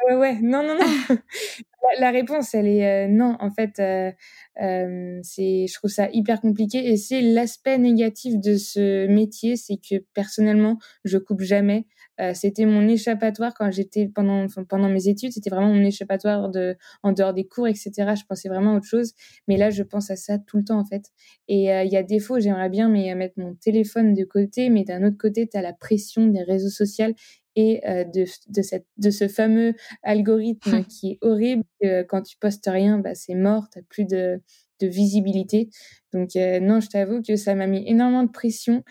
Ouais, 0.08 0.14
ouais, 0.16 0.38
non, 0.40 0.62
non, 0.62 0.76
non. 0.78 1.16
la, 2.00 2.10
réponse, 2.10 2.54
elle 2.54 2.68
est 2.68 3.08
non. 3.08 3.36
En 3.40 3.50
fait, 3.50 3.72
c'est, 3.76 5.66
je 5.66 5.74
trouve 5.74 5.90
ça 5.90 6.08
hyper 6.12 6.40
compliqué 6.40 6.78
et 6.90 6.96
c'est 6.96 7.20
l'aspect 7.20 7.78
négatif 7.78 8.38
de 8.38 8.56
ce 8.56 9.06
métier, 9.06 9.56
c'est 9.56 9.76
que 9.76 10.04
personnellement, 10.14 10.78
je 11.04 11.18
coupe 11.18 11.40
jamais. 11.42 11.86
c'était 12.34 12.66
mon 12.66 12.86
échappatoire 12.88 13.52
quand 13.54 13.70
j'étais 13.70 14.08
pendant 14.08 14.46
pendant 14.68 14.88
mes 14.88 15.08
études, 15.08 15.32
c'était 15.32 15.50
vraiment 15.50 15.72
mon 15.74 15.84
échappatoire 15.84 16.50
de 16.50 16.76
en 17.02 17.12
dehors 17.12 17.34
des 17.34 17.46
cours, 17.46 17.66
etc. 17.68 17.90
Je 18.16 18.24
pensais 18.28 18.48
vraiment 18.48 18.74
à 18.74 18.76
autre 18.76 18.86
chose, 18.86 19.12
mais 19.48 19.56
là, 19.56 19.70
je 19.70 19.82
pense 19.82 20.10
à 20.10 20.16
ça 20.16 20.38
tout 20.38 20.58
le 20.58 20.64
temps 20.64 20.78
en 20.78 20.84
fait. 20.84 21.06
Et 21.48 21.64
il 21.64 21.92
y 21.92 21.96
a 21.96 22.02
des 22.02 22.20
fois, 22.20 22.38
j'aimerais 22.38 22.70
bien 22.70 22.88
mais 22.88 23.14
mettre 23.14 23.38
mon 23.38 23.54
téléphone 23.54 24.14
de 24.14 24.24
côté, 24.24 24.70
mais 24.70 24.84
d'un 24.84 25.04
autre 25.04 25.18
côté, 25.18 25.48
tu 25.48 25.56
as 25.58 25.62
la 25.62 25.72
pression 25.72 26.26
des 26.28 26.42
réseaux 26.42 26.70
sociaux 26.70 27.12
et 27.56 27.80
de, 27.86 28.24
de, 28.48 28.62
cette, 28.62 28.86
de 28.98 29.10
ce 29.10 29.26
fameux 29.28 29.74
algorithme 30.02 30.84
qui 30.84 31.12
est 31.12 31.18
horrible. 31.22 31.64
quand 32.08 32.22
tu 32.22 32.36
postes 32.38 32.68
rien, 32.70 32.98
bah, 32.98 33.14
c'est 33.14 33.34
mort, 33.34 33.68
tu 33.72 33.82
plus 33.82 34.04
de, 34.04 34.40
de 34.80 34.86
visibilité. 34.86 35.70
Donc 36.12 36.30
non, 36.34 36.80
je 36.80 36.88
t'avoue 36.88 37.22
que 37.22 37.36
ça 37.36 37.54
m'a 37.54 37.66
mis 37.66 37.88
énormément 37.88 38.24
de 38.24 38.30
pression 38.30 38.84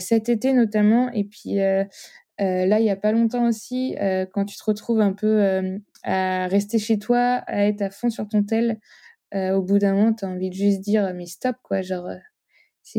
cet 0.00 0.28
été 0.28 0.52
notamment. 0.52 1.10
Et 1.12 1.24
puis 1.24 1.54
là, 1.54 1.86
il 2.80 2.84
y 2.84 2.90
a 2.90 2.96
pas 2.96 3.12
longtemps 3.12 3.46
aussi, 3.48 3.96
quand 4.32 4.44
tu 4.44 4.56
te 4.56 4.64
retrouves 4.64 5.00
un 5.00 5.12
peu 5.12 5.78
à 6.02 6.46
rester 6.48 6.78
chez 6.78 6.98
toi, 6.98 7.42
à 7.46 7.66
être 7.66 7.82
à 7.82 7.90
fond 7.90 8.10
sur 8.10 8.28
ton 8.28 8.42
tel, 8.42 8.78
au 9.32 9.62
bout 9.62 9.78
d'un 9.78 9.94
moment, 9.94 10.12
tu 10.12 10.24
as 10.24 10.28
envie 10.28 10.50
de 10.50 10.54
juste 10.54 10.80
dire 10.80 11.12
mais 11.14 11.26
stop 11.26 11.56
quoi, 11.62 11.82
genre 11.82 12.10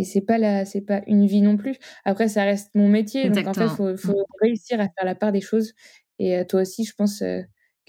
c'est 0.04 0.22
pas 0.22 0.38
la 0.38 0.66
c'est 0.66 0.82
pas 0.82 1.02
une 1.08 1.26
vie 1.26 1.42
non 1.42 1.58
plus. 1.58 1.76
Après 2.06 2.28
ça 2.28 2.44
reste 2.44 2.74
mon 2.76 2.88
métier 2.88 3.30
donc 3.30 3.48
en 3.48 3.54
fait 3.54 3.68
faut 3.68 3.98
faut 3.98 4.14
mmh. 4.14 4.42
réussir 4.42 4.80
à 4.80 4.88
faire 4.90 5.06
la 5.06 5.16
part 5.16 5.32
des 5.32 5.42
choses 5.42 5.74
et 6.20 6.46
toi 6.48 6.62
aussi 6.62 6.86
je 6.86 6.94
pense 6.96 7.24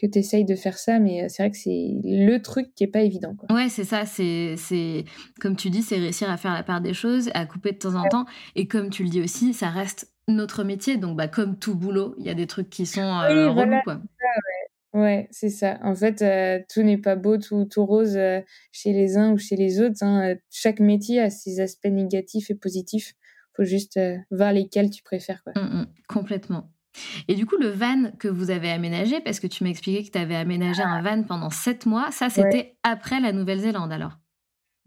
que 0.00 0.06
tu 0.06 0.18
essayes 0.18 0.44
de 0.44 0.54
faire 0.54 0.78
ça, 0.78 0.98
mais 0.98 1.28
c'est 1.28 1.42
vrai 1.42 1.50
que 1.50 1.56
c'est 1.56 2.00
le 2.02 2.38
truc 2.38 2.74
qui 2.74 2.84
est 2.84 2.88
pas 2.88 3.02
évident. 3.02 3.34
Quoi. 3.34 3.54
Ouais, 3.54 3.68
c'est 3.68 3.84
ça. 3.84 4.06
C'est, 4.06 4.54
c'est 4.56 5.04
comme 5.40 5.56
tu 5.56 5.70
dis, 5.70 5.82
c'est 5.82 5.98
réussir 5.98 6.30
à 6.30 6.36
faire 6.36 6.54
la 6.54 6.62
part 6.62 6.80
des 6.80 6.94
choses, 6.94 7.30
à 7.34 7.44
couper 7.44 7.72
de 7.72 7.78
temps 7.78 7.94
en 7.94 8.08
temps. 8.08 8.24
Et 8.56 8.66
comme 8.66 8.90
tu 8.90 9.04
le 9.04 9.10
dis 9.10 9.20
aussi, 9.20 9.52
ça 9.52 9.68
reste 9.68 10.10
notre 10.28 10.64
métier. 10.64 10.96
Donc, 10.96 11.16
bah, 11.16 11.28
comme 11.28 11.58
tout 11.58 11.74
boulot, 11.74 12.14
il 12.18 12.24
y 12.24 12.30
a 12.30 12.34
des 12.34 12.46
trucs 12.46 12.70
qui 12.70 12.86
sont 12.86 13.00
euh, 13.00 13.50
relous, 13.50 13.80
quoi. 13.84 14.00
Ouais, 14.92 15.28
c'est 15.30 15.50
ça. 15.50 15.78
En 15.82 15.94
fait, 15.94 16.20
euh, 16.22 16.60
tout 16.72 16.82
n'est 16.82 16.98
pas 16.98 17.14
beau, 17.14 17.38
tout, 17.38 17.64
tout 17.64 17.86
rose 17.86 18.16
euh, 18.16 18.40
chez 18.72 18.92
les 18.92 19.16
uns 19.16 19.32
ou 19.32 19.38
chez 19.38 19.54
les 19.56 19.80
autres. 19.80 20.02
Hein. 20.02 20.34
Chaque 20.50 20.80
métier 20.80 21.20
a 21.20 21.30
ses 21.30 21.60
aspects 21.60 21.86
négatifs 21.86 22.50
et 22.50 22.54
positifs. 22.54 23.14
faut 23.56 23.64
juste 23.64 23.98
euh, 23.98 24.16
voir 24.30 24.52
lesquels 24.52 24.90
tu 24.90 25.02
préfères. 25.02 25.42
Quoi. 25.44 25.52
Mmh, 25.54 25.82
mmh. 25.82 25.86
complètement. 26.08 26.72
Et 27.28 27.36
du 27.36 27.46
coup, 27.46 27.56
le 27.56 27.68
van 27.68 28.10
que 28.18 28.26
vous 28.26 28.50
avez 28.50 28.70
aménagé, 28.70 29.20
parce 29.20 29.38
que 29.38 29.46
tu 29.46 29.62
m'as 29.62 29.70
expliqué 29.70 30.04
que 30.04 30.10
tu 30.10 30.18
avais 30.18 30.34
aménagé 30.34 30.82
un 30.82 31.02
van 31.02 31.22
pendant 31.22 31.50
sept 31.50 31.86
mois, 31.86 32.10
ça 32.10 32.30
c'était 32.30 32.76
après 32.82 33.20
la 33.20 33.32
Nouvelle-Zélande 33.32 33.92
alors? 33.92 34.18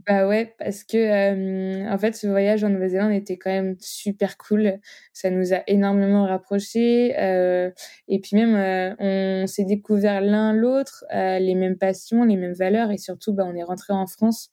Bah 0.07 0.27
ouais, 0.27 0.53
parce 0.57 0.83
que 0.83 1.89
en 1.89 1.97
fait, 1.97 2.15
ce 2.15 2.27
voyage 2.27 2.63
en 2.63 2.69
Nouvelle-Zélande 2.69 3.13
était 3.13 3.37
quand 3.37 3.51
même 3.51 3.75
super 3.79 4.37
cool. 4.37 4.79
Ça 5.13 5.29
nous 5.29 5.53
a 5.53 5.63
énormément 5.67 6.25
rapprochés. 6.25 7.09
Et 8.07 8.19
puis 8.19 8.35
même, 8.35 8.95
on 8.99 9.47
s'est 9.47 9.65
découvert 9.65 10.21
l'un 10.21 10.53
l'autre, 10.53 11.05
les 11.11 11.55
mêmes 11.55 11.77
passions, 11.77 12.23
les 12.23 12.37
mêmes 12.37 12.53
valeurs. 12.53 12.91
Et 12.91 12.97
surtout, 12.97 13.33
bah, 13.33 13.45
on 13.47 13.55
est 13.55 13.63
rentré 13.63 13.93
en 13.93 14.07
France 14.07 14.49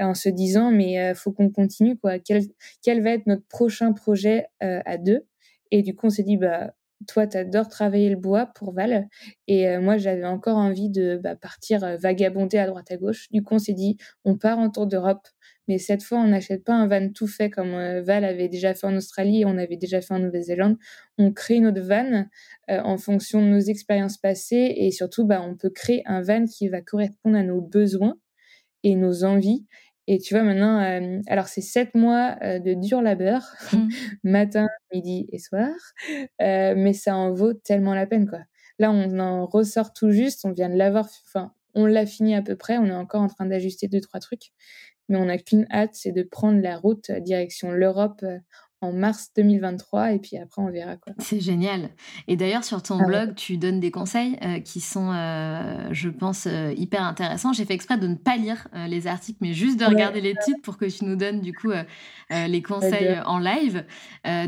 en 0.00 0.14
se 0.14 0.28
disant, 0.28 0.70
mais 0.70 1.14
faut 1.14 1.32
qu'on 1.32 1.50
continue, 1.50 1.96
quoi. 1.96 2.18
Quel, 2.18 2.42
quel 2.82 3.02
va 3.02 3.10
être 3.10 3.26
notre 3.26 3.46
prochain 3.46 3.92
projet 3.92 4.46
à 4.60 4.98
deux? 4.98 5.26
Et 5.70 5.82
du 5.82 5.94
coup, 5.94 6.06
on 6.06 6.10
s'est 6.10 6.22
dit, 6.22 6.36
bah, 6.36 6.74
toi, 7.06 7.26
tu 7.26 7.36
adores 7.36 7.68
travailler 7.68 8.10
le 8.10 8.16
bois 8.16 8.46
pour 8.46 8.72
Val. 8.72 9.08
Et 9.48 9.68
euh, 9.68 9.80
moi, 9.80 9.96
j'avais 9.96 10.24
encore 10.24 10.56
envie 10.56 10.90
de 10.90 11.20
bah, 11.22 11.36
partir 11.36 11.84
euh, 11.84 11.96
vagabonder 11.96 12.58
à 12.58 12.66
droite 12.66 12.90
à 12.90 12.96
gauche. 12.96 13.28
Du 13.30 13.42
coup, 13.42 13.54
on 13.54 13.58
s'est 13.58 13.72
dit, 13.72 13.96
on 14.24 14.36
part 14.36 14.58
en 14.58 14.70
tour 14.70 14.86
d'Europe. 14.86 15.26
Mais 15.68 15.78
cette 15.78 16.02
fois, 16.02 16.18
on 16.18 16.28
n'achète 16.28 16.64
pas 16.64 16.74
un 16.74 16.88
van 16.88 17.08
tout 17.10 17.26
fait 17.26 17.48
comme 17.48 17.74
euh, 17.74 18.02
Val 18.02 18.24
avait 18.24 18.48
déjà 18.48 18.74
fait 18.74 18.86
en 18.86 18.96
Australie 18.96 19.42
et 19.42 19.44
on 19.44 19.58
avait 19.58 19.76
déjà 19.76 20.00
fait 20.00 20.14
en 20.14 20.18
Nouvelle-Zélande. 20.18 20.76
On 21.18 21.32
crée 21.32 21.60
notre 21.60 21.82
van 21.82 22.24
en 22.68 22.96
fonction 22.96 23.42
de 23.42 23.48
nos 23.48 23.60
expériences 23.60 24.18
passées 24.18 24.74
et 24.76 24.90
surtout, 24.90 25.24
bah, 25.24 25.42
on 25.42 25.56
peut 25.56 25.70
créer 25.70 26.02
un 26.06 26.22
van 26.22 26.46
qui 26.46 26.68
va 26.68 26.80
correspondre 26.80 27.36
à 27.36 27.42
nos 27.42 27.60
besoins 27.60 28.16
et 28.82 28.96
nos 28.96 29.24
envies. 29.24 29.66
Et 30.12 30.18
tu 30.18 30.34
vois, 30.34 30.42
maintenant, 30.42 30.78
euh, 30.78 31.22
alors 31.26 31.46
c'est 31.48 31.62
sept 31.62 31.94
mois 31.94 32.36
euh, 32.42 32.58
de 32.58 32.74
dur 32.74 33.00
labeur, 33.00 33.40
mmh. 33.72 33.88
matin, 34.24 34.68
midi 34.92 35.26
et 35.32 35.38
soir, 35.38 35.70
euh, 36.42 36.74
mais 36.76 36.92
ça 36.92 37.16
en 37.16 37.32
vaut 37.32 37.54
tellement 37.54 37.94
la 37.94 38.06
peine, 38.06 38.28
quoi. 38.28 38.40
Là, 38.78 38.92
on 38.92 39.18
en 39.18 39.46
ressort 39.46 39.94
tout 39.94 40.10
juste, 40.10 40.44
on 40.44 40.52
vient 40.52 40.68
de 40.68 40.76
l'avoir, 40.76 41.08
enfin, 41.26 41.54
on 41.72 41.86
l'a 41.86 42.04
fini 42.04 42.34
à 42.34 42.42
peu 42.42 42.56
près, 42.56 42.76
on 42.76 42.84
est 42.88 42.92
encore 42.92 43.22
en 43.22 43.28
train 43.28 43.46
d'ajuster 43.46 43.88
deux, 43.88 44.02
trois 44.02 44.20
trucs, 44.20 44.52
mais 45.08 45.16
on 45.16 45.24
n'a 45.24 45.38
qu'une 45.38 45.66
hâte, 45.70 45.94
c'est 45.94 46.12
de 46.12 46.22
prendre 46.22 46.60
la 46.60 46.76
route 46.76 47.10
direction 47.10 47.70
l'Europe 47.70 48.22
en 48.82 48.92
mars 48.92 49.30
2023 49.36 50.12
et 50.12 50.18
puis 50.18 50.36
après 50.36 50.60
on 50.60 50.70
verra 50.70 50.96
quoi. 50.96 51.12
C'est 51.18 51.40
génial. 51.40 51.90
Et 52.28 52.36
d'ailleurs 52.36 52.64
sur 52.64 52.82
ton 52.82 52.98
ah 53.00 53.04
blog, 53.04 53.34
tu 53.34 53.56
donnes 53.56 53.80
des 53.80 53.90
conseils 53.90 54.36
euh, 54.42 54.60
qui 54.60 54.80
sont, 54.80 55.12
euh, 55.12 55.88
je 55.92 56.08
pense, 56.08 56.46
euh, 56.46 56.74
hyper 56.76 57.02
intéressants. 57.02 57.52
J'ai 57.52 57.64
fait 57.64 57.74
exprès 57.74 57.96
de 57.96 58.08
ne 58.08 58.16
pas 58.16 58.36
lire 58.36 58.68
les 58.88 59.06
articles, 59.06 59.38
mais 59.40 59.54
juste 59.54 59.78
de 59.78 59.84
regarder 59.84 60.20
les 60.20 60.34
titres 60.44 60.60
pour 60.62 60.76
que 60.76 60.84
tu 60.84 61.04
nous 61.04 61.16
donnes 61.16 61.40
du 61.40 61.52
coup 61.52 61.70
les 62.30 62.62
conseils 62.62 63.18
en 63.24 63.38
live. 63.38 63.84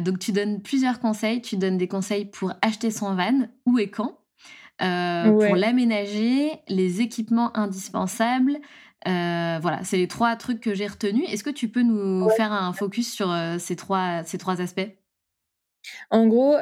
donc 0.00 0.18
tu 0.18 0.32
donnes 0.32 0.60
plusieurs 0.62 1.00
conseils. 1.00 1.40
Tu 1.40 1.56
donnes 1.56 1.78
des 1.78 1.88
conseils 1.88 2.24
pour 2.24 2.52
acheter 2.62 2.90
son 2.90 3.14
van, 3.14 3.48
où 3.66 3.78
et 3.78 3.90
quand. 3.90 4.18
Pour 4.78 5.56
l'aménager, 5.56 6.50
les 6.68 7.00
équipements 7.00 7.56
indispensables, 7.56 8.58
euh, 9.06 9.58
voilà, 9.60 9.84
c'est 9.84 9.96
les 9.96 10.08
trois 10.08 10.36
trucs 10.36 10.60
que 10.60 10.74
j'ai 10.74 10.86
retenus. 10.86 11.24
Est-ce 11.28 11.44
que 11.44 11.50
tu 11.50 11.68
peux 11.68 11.82
nous 11.82 12.28
faire 12.30 12.52
un 12.52 12.72
focus 12.72 13.12
sur 13.12 13.30
euh, 13.30 13.58
ces, 13.58 13.76
trois, 13.76 14.24
ces 14.24 14.38
trois 14.38 14.60
aspects? 14.60 14.88
En 16.10 16.26
gros, 16.26 16.56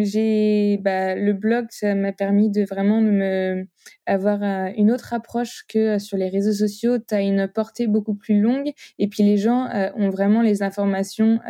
j'ai 0.00 0.78
bah, 0.82 1.14
le 1.14 1.32
blog, 1.32 1.66
ça 1.70 1.94
m'a 1.94 2.12
permis 2.12 2.50
de 2.50 2.64
vraiment 2.64 3.00
me 3.00 3.66
avoir 4.06 4.42
une 4.76 4.90
autre 4.90 5.12
approche 5.12 5.64
que 5.68 5.98
sur 5.98 6.16
les 6.16 6.28
réseaux 6.28 6.52
sociaux. 6.52 6.98
Tu 6.98 7.14
as 7.14 7.20
une 7.20 7.48
portée 7.48 7.86
beaucoup 7.86 8.14
plus 8.14 8.40
longue 8.40 8.72
et 8.98 9.08
puis 9.08 9.22
les 9.22 9.36
gens 9.36 9.68
ont 9.96 10.10
vraiment 10.10 10.42
les 10.42 10.62
informations 10.62 11.40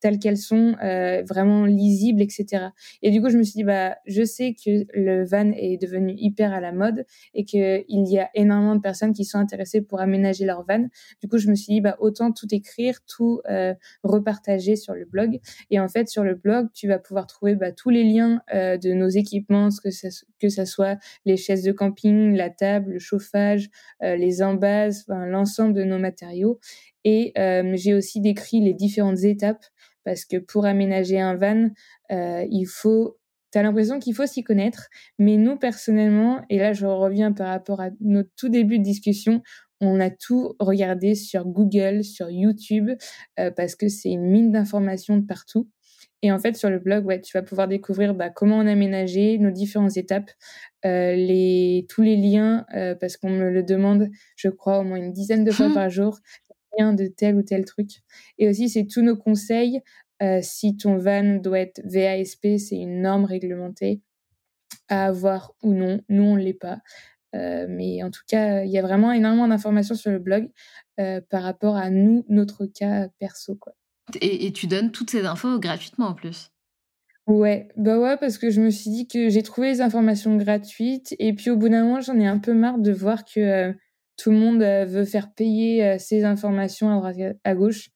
telles 0.00 0.18
qu'elles 0.18 0.36
sont, 0.36 0.76
vraiment 1.28 1.64
lisibles, 1.64 2.22
etc. 2.22 2.68
Et 3.02 3.10
du 3.10 3.20
coup, 3.20 3.30
je 3.30 3.38
me 3.38 3.42
suis 3.42 3.54
dit, 3.54 3.64
bah, 3.64 3.96
je 4.06 4.24
sais 4.24 4.54
que 4.54 4.84
le 4.94 5.24
van 5.24 5.52
est 5.52 5.80
devenu 5.80 6.14
hyper 6.16 6.52
à 6.52 6.60
la 6.60 6.72
mode 6.72 7.04
et 7.34 7.44
qu'il 7.44 7.84
y 7.88 8.18
a 8.18 8.30
énormément 8.34 8.76
de 8.76 8.80
personnes 8.80 9.12
qui 9.12 9.24
sont 9.24 9.38
intéressées 9.38 9.82
pour 9.82 10.00
aménager 10.00 10.44
leur 10.44 10.64
van. 10.66 10.86
Du 11.20 11.28
coup, 11.28 11.38
je 11.38 11.48
me 11.48 11.54
suis 11.54 11.74
dit, 11.74 11.80
bah, 11.80 11.96
autant 12.00 12.32
tout 12.32 12.48
écrire, 12.50 12.98
tout 13.06 13.40
repartager 14.02 14.76
sur 14.76 14.94
le 14.94 15.04
blog. 15.04 15.40
Et 15.70 15.80
en 15.80 15.88
fait, 15.88 16.08
sur 16.08 16.24
le 16.24 16.34
blog, 16.34 16.49
tu 16.74 16.88
vas 16.88 16.98
pouvoir 16.98 17.26
trouver 17.26 17.54
bah, 17.54 17.72
tous 17.72 17.90
les 17.90 18.04
liens 18.04 18.42
euh, 18.54 18.76
de 18.76 18.92
nos 18.92 19.08
équipements, 19.08 19.68
que 19.82 19.90
ça, 19.90 20.08
que 20.38 20.48
ça 20.48 20.66
soit 20.66 20.98
les 21.24 21.36
chaises 21.36 21.62
de 21.62 21.72
camping, 21.72 22.34
la 22.34 22.50
table, 22.50 22.92
le 22.92 22.98
chauffage, 22.98 23.68
euh, 24.02 24.16
les 24.16 24.42
embases, 24.42 25.04
l'ensemble 25.08 25.74
de 25.74 25.84
nos 25.84 25.98
matériaux. 25.98 26.58
Et 27.04 27.32
euh, 27.38 27.72
j'ai 27.76 27.94
aussi 27.94 28.20
décrit 28.20 28.60
les 28.60 28.74
différentes 28.74 29.24
étapes 29.24 29.64
parce 30.04 30.24
que 30.24 30.38
pour 30.38 30.64
aménager 30.64 31.20
un 31.20 31.36
van, 31.36 31.68
il 32.10 32.66
faut 32.66 33.18
tu 33.52 33.58
as 33.58 33.62
l'impression 33.64 33.98
qu'il 33.98 34.14
faut 34.14 34.26
s'y 34.26 34.44
connaître, 34.44 34.88
mais 35.18 35.36
nous 35.36 35.58
personnellement, 35.58 36.40
et 36.48 36.58
là 36.58 36.72
je 36.72 36.86
reviens 36.86 37.32
par 37.32 37.48
rapport 37.48 37.80
à 37.80 37.90
notre 38.00 38.30
tout 38.36 38.48
début 38.48 38.78
de 38.78 38.84
discussion, 38.84 39.42
on 39.80 39.98
a 39.98 40.08
tout 40.08 40.54
regardé 40.60 41.16
sur 41.16 41.44
Google, 41.46 42.04
sur 42.04 42.30
YouTube, 42.30 42.90
parce 43.56 43.74
que 43.74 43.88
c'est 43.88 44.10
une 44.10 44.30
mine 44.30 44.52
d'informations 44.52 45.16
de 45.16 45.26
partout. 45.26 45.68
Et 46.22 46.32
en 46.32 46.38
fait, 46.38 46.56
sur 46.56 46.68
le 46.68 46.78
blog, 46.78 47.06
ouais, 47.06 47.20
tu 47.20 47.36
vas 47.36 47.42
pouvoir 47.42 47.66
découvrir 47.66 48.14
bah, 48.14 48.28
comment 48.28 48.58
on 48.58 48.66
a 48.66 48.72
aménagé 48.72 49.38
nos 49.38 49.50
différentes 49.50 49.96
étapes, 49.96 50.30
euh, 50.84 51.14
les, 51.14 51.86
tous 51.88 52.02
les 52.02 52.16
liens, 52.16 52.66
euh, 52.74 52.94
parce 52.94 53.16
qu'on 53.16 53.30
me 53.30 53.50
le 53.50 53.62
demande, 53.62 54.10
je 54.36 54.48
crois, 54.48 54.80
au 54.80 54.82
moins 54.82 54.98
une 54.98 55.12
dizaine 55.12 55.44
de 55.44 55.50
fois 55.50 55.68
mmh. 55.68 55.74
par 55.74 55.88
jour, 55.88 56.18
liens 56.78 56.92
de 56.92 57.06
tel 57.06 57.36
ou 57.36 57.42
tel 57.42 57.64
truc. 57.64 57.90
Et 58.38 58.48
aussi, 58.48 58.68
c'est 58.68 58.86
tous 58.86 59.02
nos 59.02 59.16
conseils. 59.16 59.80
Euh, 60.22 60.40
si 60.42 60.76
ton 60.76 60.98
van 60.98 61.36
doit 61.36 61.60
être 61.60 61.80
VASP, 61.84 62.58
c'est 62.58 62.76
une 62.76 63.00
norme 63.00 63.24
réglementée 63.24 64.02
à 64.88 65.06
avoir 65.06 65.54
ou 65.62 65.72
non. 65.72 66.00
Nous, 66.10 66.22
on 66.22 66.36
ne 66.36 66.42
l'est 66.42 66.52
pas. 66.52 66.80
mais 67.32 68.02
en 68.02 68.10
tout 68.10 68.22
cas, 68.28 68.64
il 68.64 68.70
y 68.70 68.78
a 68.78 68.82
vraiment 68.82 69.12
énormément 69.12 69.48
d'informations 69.48 69.94
sur 69.94 70.10
le 70.10 70.18
blog 70.18 70.50
par 70.96 71.42
rapport 71.42 71.76
à 71.76 71.88
nous, 71.90 72.26
notre 72.28 72.66
cas 72.66 73.08
perso. 73.18 73.54
Quoi. 73.54 73.72
Et, 74.20 74.52
tu 74.52 74.66
donnes 74.66 74.90
toutes 74.90 75.10
ces 75.10 75.24
infos 75.24 75.58
gratuitement 75.58 76.08
en 76.08 76.14
plus. 76.14 76.50
Ouais, 77.26 77.68
bah 77.76 77.98
ouais, 77.98 78.16
parce 78.16 78.38
que 78.38 78.50
je 78.50 78.60
me 78.60 78.70
suis 78.70 78.90
dit 78.90 79.06
que 79.06 79.28
j'ai 79.28 79.42
trouvé 79.42 79.68
les 79.68 79.80
informations 79.80 80.36
gratuites 80.36 81.14
et 81.18 81.32
puis 81.32 81.50
au 81.50 81.56
bout 81.56 81.68
d'un 81.68 81.84
moment, 81.84 82.00
j'en 82.00 82.18
ai 82.18 82.26
un 82.26 82.38
peu 82.38 82.54
marre 82.54 82.78
de 82.78 82.90
voir 82.90 83.24
que 83.24 83.40
euh, 83.40 83.72
tout 84.16 84.30
le 84.30 84.38
monde 84.38 84.62
euh, 84.62 84.84
veut 84.84 85.04
faire 85.04 85.32
payer 85.32 85.84
euh, 85.84 85.96
ces 85.98 86.24
informations 86.24 86.90
à 86.90 86.96
droite 86.96 87.36
à 87.44 87.54
gauche 87.54 87.90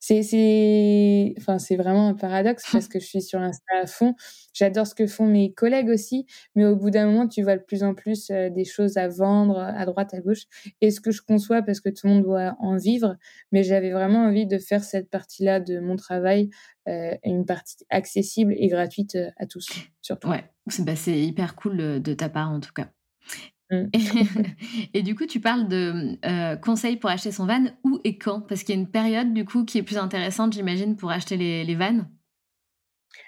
c'est 0.00 0.22
c'est 0.22 1.34
enfin 1.38 1.58
c'est 1.58 1.76
vraiment 1.76 2.08
un 2.08 2.14
paradoxe 2.14 2.64
parce 2.72 2.88
que 2.88 2.98
je 2.98 3.06
suis 3.06 3.22
sur 3.22 3.38
Insta 3.38 3.72
à 3.82 3.86
fond. 3.86 4.14
J'adore 4.52 4.86
ce 4.86 4.94
que 4.94 5.06
font 5.06 5.26
mes 5.26 5.52
collègues 5.52 5.90
aussi, 5.90 6.26
mais 6.56 6.64
au 6.64 6.74
bout 6.74 6.90
d'un 6.90 7.06
moment, 7.06 7.28
tu 7.28 7.42
vois 7.42 7.56
de 7.56 7.62
plus 7.62 7.84
en 7.84 7.94
plus 7.94 8.28
des 8.28 8.64
choses 8.64 8.96
à 8.96 9.08
vendre 9.08 9.58
à 9.58 9.84
droite 9.84 10.12
à 10.14 10.20
gauche. 10.20 10.44
Et 10.80 10.90
ce 10.90 11.00
que 11.00 11.10
je 11.12 11.22
conçois 11.22 11.62
parce 11.62 11.80
que 11.80 11.90
tout 11.90 12.06
le 12.06 12.14
monde 12.14 12.22
doit 12.24 12.56
en 12.58 12.76
vivre, 12.76 13.16
mais 13.52 13.62
j'avais 13.62 13.90
vraiment 13.90 14.24
envie 14.24 14.46
de 14.46 14.58
faire 14.58 14.82
cette 14.82 15.10
partie-là 15.10 15.60
de 15.60 15.78
mon 15.78 15.96
travail 15.96 16.50
euh, 16.88 17.14
une 17.24 17.44
partie 17.44 17.76
accessible 17.90 18.54
et 18.56 18.68
gratuite 18.68 19.16
à 19.36 19.46
tous, 19.46 19.68
surtout. 20.00 20.28
Ouais, 20.28 20.44
c'est 20.68 20.84
bah, 20.84 20.94
hyper 21.06 21.54
cool 21.54 22.00
de 22.02 22.14
ta 22.14 22.28
part 22.28 22.50
en 22.50 22.58
tout 22.58 22.72
cas. 22.72 22.88
Mm. 23.70 23.84
et 24.94 25.02
du 25.02 25.14
coup, 25.14 25.26
tu 25.26 25.40
parles 25.40 25.68
de 25.68 26.18
euh, 26.24 26.56
conseils 26.56 26.96
pour 26.96 27.10
acheter 27.10 27.32
son 27.32 27.46
van, 27.46 27.64
où 27.84 28.00
et 28.04 28.18
quand? 28.18 28.40
Parce 28.40 28.62
qu'il 28.62 28.74
y 28.74 28.78
a 28.78 28.80
une 28.80 28.90
période, 28.90 29.32
du 29.32 29.44
coup, 29.44 29.64
qui 29.64 29.78
est 29.78 29.82
plus 29.82 29.98
intéressante, 29.98 30.52
j'imagine, 30.52 30.96
pour 30.96 31.10
acheter 31.10 31.36
les, 31.36 31.64
les 31.64 31.74
vannes. 31.74 32.08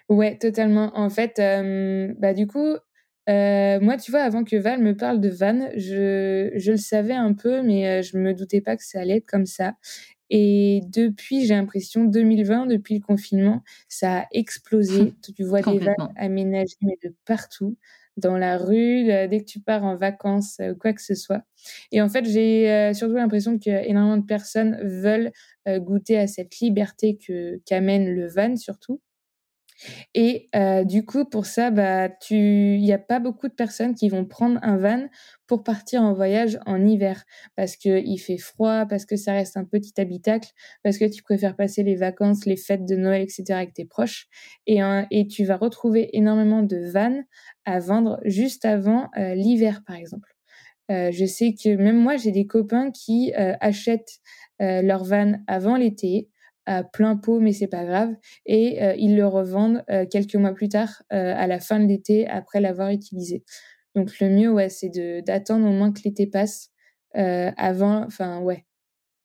Ouais, 0.08 0.36
totalement. 0.38 0.90
En 0.96 1.10
fait, 1.10 1.38
euh, 1.38 2.12
bah, 2.18 2.34
du 2.34 2.46
coup, 2.46 2.74
euh, 3.28 3.80
moi, 3.80 3.96
tu 3.96 4.10
vois, 4.10 4.20
avant 4.20 4.44
que 4.44 4.56
Val 4.56 4.80
me 4.82 4.96
parle 4.96 5.20
de 5.20 5.28
van, 5.28 5.70
je, 5.76 6.50
je 6.56 6.72
le 6.72 6.76
savais 6.76 7.14
un 7.14 7.34
peu, 7.34 7.62
mais 7.62 8.02
je 8.02 8.18
me 8.18 8.34
doutais 8.34 8.60
pas 8.60 8.76
que 8.76 8.84
ça 8.84 9.00
allait 9.00 9.18
être 9.18 9.26
comme 9.26 9.46
ça. 9.46 9.74
Et 10.30 10.80
depuis, 10.88 11.44
j'ai 11.46 11.54
l'impression, 11.54 12.04
2020, 12.04 12.66
depuis 12.66 12.94
le 12.94 13.00
confinement, 13.00 13.62
ça 13.88 14.20
a 14.20 14.26
explosé. 14.32 15.12
tu 15.36 15.44
vois 15.44 15.60
des 15.62 15.78
vannes 15.78 16.12
aménagées 16.16 16.76
mais 16.82 16.98
de 17.02 17.14
partout 17.26 17.76
dans 18.16 18.36
la 18.36 18.58
rue, 18.58 19.10
euh, 19.10 19.26
dès 19.28 19.40
que 19.40 19.44
tu 19.44 19.60
pars 19.60 19.84
en 19.84 19.96
vacances 19.96 20.58
euh, 20.60 20.74
quoi 20.74 20.92
que 20.92 21.02
ce 21.02 21.14
soit. 21.14 21.42
Et 21.92 22.02
en 22.02 22.08
fait, 22.08 22.24
j'ai 22.24 22.70
euh, 22.70 22.92
surtout 22.92 23.14
l'impression 23.14 23.58
que 23.58 23.70
énormément 23.70 24.18
de 24.18 24.26
personnes 24.26 24.78
veulent 24.82 25.32
goûter 25.68 26.18
à 26.18 26.26
cette 26.26 26.58
liberté 26.58 27.16
qu'amène 27.64 28.12
le 28.12 28.26
van 28.26 28.56
surtout. 28.56 29.00
Et 30.14 30.48
du 30.84 31.04
coup, 31.04 31.24
pour 31.24 31.46
ça, 31.46 31.70
bah, 31.70 32.08
il 32.30 32.80
n'y 32.80 32.92
a 32.92 32.98
pas 32.98 33.18
beaucoup 33.20 33.48
de 33.48 33.54
personnes 33.54 33.94
qui 33.94 34.08
vont 34.08 34.24
prendre 34.24 34.58
un 34.62 34.76
van 34.76 35.08
pour 35.46 35.62
partir 35.64 36.02
en 36.02 36.14
voyage 36.14 36.58
en 36.66 36.84
hiver 36.86 37.24
parce 37.56 37.76
qu'il 37.76 38.18
fait 38.20 38.38
froid, 38.38 38.86
parce 38.86 39.04
que 39.04 39.16
ça 39.16 39.32
reste 39.32 39.56
un 39.56 39.64
petit 39.64 39.92
habitacle, 40.00 40.50
parce 40.82 40.98
que 40.98 41.04
tu 41.04 41.22
préfères 41.22 41.56
passer 41.56 41.82
les 41.82 41.96
vacances, 41.96 42.46
les 42.46 42.56
fêtes 42.56 42.86
de 42.86 42.96
Noël, 42.96 43.22
etc. 43.22 43.58
avec 43.58 43.74
tes 43.74 43.84
proches. 43.84 44.28
Et, 44.66 44.80
et 45.10 45.26
tu 45.26 45.44
vas 45.44 45.56
retrouver 45.56 46.10
énormément 46.16 46.62
de 46.62 46.76
vannes 46.76 47.24
à 47.64 47.78
vendre 47.80 48.20
juste 48.24 48.64
avant 48.64 49.10
l'hiver, 49.16 49.82
par 49.86 49.96
exemple. 49.96 50.28
je 50.88 51.26
sais 51.26 51.54
que 51.54 51.76
même 51.76 51.98
moi, 51.98 52.16
j'ai 52.16 52.32
des 52.32 52.46
copains 52.46 52.90
qui 52.90 53.32
achètent 53.34 54.20
leur 54.58 55.04
van 55.04 55.34
avant 55.46 55.76
l'été, 55.76 56.28
à 56.66 56.84
plein 56.84 57.16
pot, 57.16 57.40
mais 57.40 57.52
c'est 57.52 57.66
pas 57.66 57.84
grave. 57.84 58.14
Et 58.46 58.82
euh, 58.82 58.94
ils 58.96 59.16
le 59.16 59.26
revendent 59.26 59.84
euh, 59.90 60.06
quelques 60.10 60.36
mois 60.36 60.54
plus 60.54 60.68
tard, 60.68 61.02
euh, 61.12 61.34
à 61.36 61.46
la 61.46 61.60
fin 61.60 61.80
de 61.80 61.86
l'été, 61.86 62.26
après 62.28 62.60
l'avoir 62.60 62.90
utilisé. 62.90 63.44
Donc 63.94 64.18
le 64.20 64.28
mieux, 64.28 64.50
ouais, 64.50 64.68
c'est 64.68 64.90
d'attendre 65.26 65.66
au 65.66 65.72
moins 65.72 65.92
que 65.92 66.00
l'été 66.04 66.26
passe 66.26 66.70
avant, 67.14 68.06
enfin 68.06 68.40
ouais, 68.40 68.64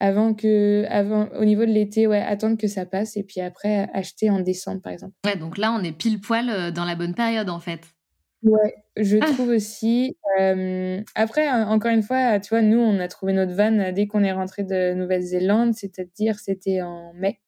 avant 0.02 0.34
que, 0.34 0.86
avant, 0.90 1.30
au 1.40 1.46
niveau 1.46 1.66
de 1.66 1.72
l'été, 1.72 2.06
ouais, 2.06 2.22
attendre 2.22 2.58
que 2.58 2.68
ça 2.68 2.86
passe 2.86 3.16
et 3.16 3.24
puis 3.24 3.40
après 3.40 3.88
acheter 3.94 4.30
en 4.30 4.42
décembre, 4.42 4.82
par 4.82 4.92
exemple. 4.92 5.14
Ouais, 5.26 5.38
donc 5.38 5.58
là, 5.58 5.72
on 5.72 5.82
est 5.84 5.94
pile 5.94 6.20
poil 6.20 6.74
dans 6.74 6.84
la 6.84 6.96
bonne 6.96 7.16
période 7.16 7.50
en 7.50 7.60
fait. 7.60 7.80
Ouais, 8.44 8.76
je 8.98 9.18
ah. 9.22 9.26
trouve 9.34 9.50
aussi. 9.50 10.18
après, 11.16 11.50
encore 11.50 11.92
une 11.92 12.04
fois, 12.04 12.40
tu 12.40 12.50
vois, 12.50 12.62
nous, 12.62 12.80
on 12.80 13.00
a 13.00 13.08
trouvé 13.08 13.34
notre 13.34 13.54
van 13.54 13.92
dès 13.92 14.08
qu'on 14.08 14.24
est 14.24 14.32
rentré 14.32 14.64
de 14.64 14.94
Nouvelle-Zélande, 14.94 15.74
c'est-à-dire 15.74 16.40
c'était 16.40 16.82
en 16.82 17.14
mai, 17.14 17.40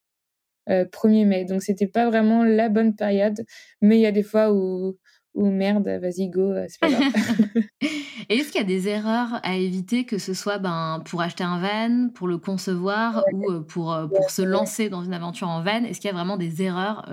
1er 0.68 1.26
mai. 1.26 1.45
Donc, 1.45 1.62
c'était 1.62 1.88
pas 1.88 2.08
vraiment 2.08 2.43
la 2.43 2.70
bonne 2.70 2.95
période. 2.95 3.45
Mais 3.82 3.97
il 3.97 4.02
y 4.02 4.06
a 4.06 4.12
des 4.12 4.24
fois 4.24 4.54
où, 4.54 4.97
où 5.34 5.50
merde, 5.50 5.88
vas-y, 5.88 6.30
go, 6.30 6.54
c'est 6.68 6.80
pas 6.80 6.89
grave. 6.89 7.04
Et 8.32 8.36
est-ce 8.38 8.52
qu'il 8.52 8.62
y 8.62 8.64
a 8.64 8.68
des 8.68 8.88
erreurs 8.88 9.39
à 9.41 9.56
éviter, 9.56 10.06
que 10.06 10.20
ce 10.20 10.36
soit 10.36 10.60
ben, 10.60 11.02
pour 11.06 11.22
acheter 11.22 11.43
un 11.43 11.60
van, 11.60 12.10
pour 12.10 12.28
le 12.28 12.38
concevoir 12.38 13.24
ou 13.34 13.62
pour, 13.62 13.97
pour 14.16 14.30
se 14.30 14.43
lancer 14.43 14.89
dans 14.89 15.04
une 15.04 15.14
aventure 15.14 15.47
en 15.47 15.64
van? 15.64 15.84
Est-ce 15.84 16.00
qu'il 16.00 16.10
y 16.10 16.14
a 16.14 16.16
vraiment 16.16 16.38
des 16.38 16.62
erreurs 16.62 17.10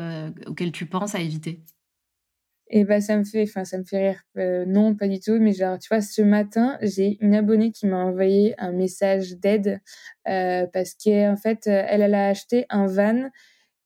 auxquelles 0.47 0.73
tu 0.73 0.85
penses 0.85 1.15
à 1.15 1.21
éviter? 1.21 1.63
Et 2.69 2.85
bah 2.85 3.01
ça 3.01 3.17
me 3.17 3.25
fait, 3.25 3.47
rire. 3.93 4.21
Euh, 4.37 4.65
non, 4.67 4.95
pas 4.97 5.07
du 5.07 5.21
tout. 5.21 5.39
Mais 5.39 5.53
genre, 5.53 5.79
tu 5.79 5.89
vois, 5.89 6.01
ce 6.01 6.23
matin, 6.23 6.79
j'ai 6.83 7.17
une 7.21 7.35
abonnée 7.35 7.71
qui 7.71 7.87
m'a 7.87 8.05
envoyé 8.05 8.55
un 8.59 8.73
message 8.73 9.37
d'aide 9.37 9.81
euh, 10.29 10.67
parce 10.73 10.95
qu'en 10.95 11.37
fait, 11.37 11.67
elle, 11.67 12.03
elle 12.03 12.15
a 12.15 12.29
acheté 12.29 12.67
un 12.69 12.87
van 12.87 13.31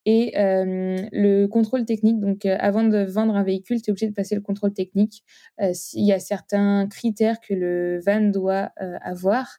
et 0.07 0.39
euh, 0.39 0.97
le 1.12 1.47
contrôle 1.47 1.85
technique. 1.85 2.20
Donc, 2.20 2.47
avant 2.47 2.85
de 2.85 2.99
vendre 2.99 3.37
un 3.37 3.43
véhicule, 3.43 3.83
tu 3.83 3.91
es 3.91 3.93
obligé 3.93 4.09
de 4.09 4.14
passer 4.14 4.35
le 4.35 4.41
contrôle 4.41 4.72
technique. 4.72 5.24
Il 5.59 6.07
y 6.07 6.12
a 6.12 6.18
certains 6.18 6.89
critères 6.89 7.39
que 7.41 7.53
le 7.53 8.01
van 8.01 8.22
doit 8.22 8.70
avoir. 9.03 9.59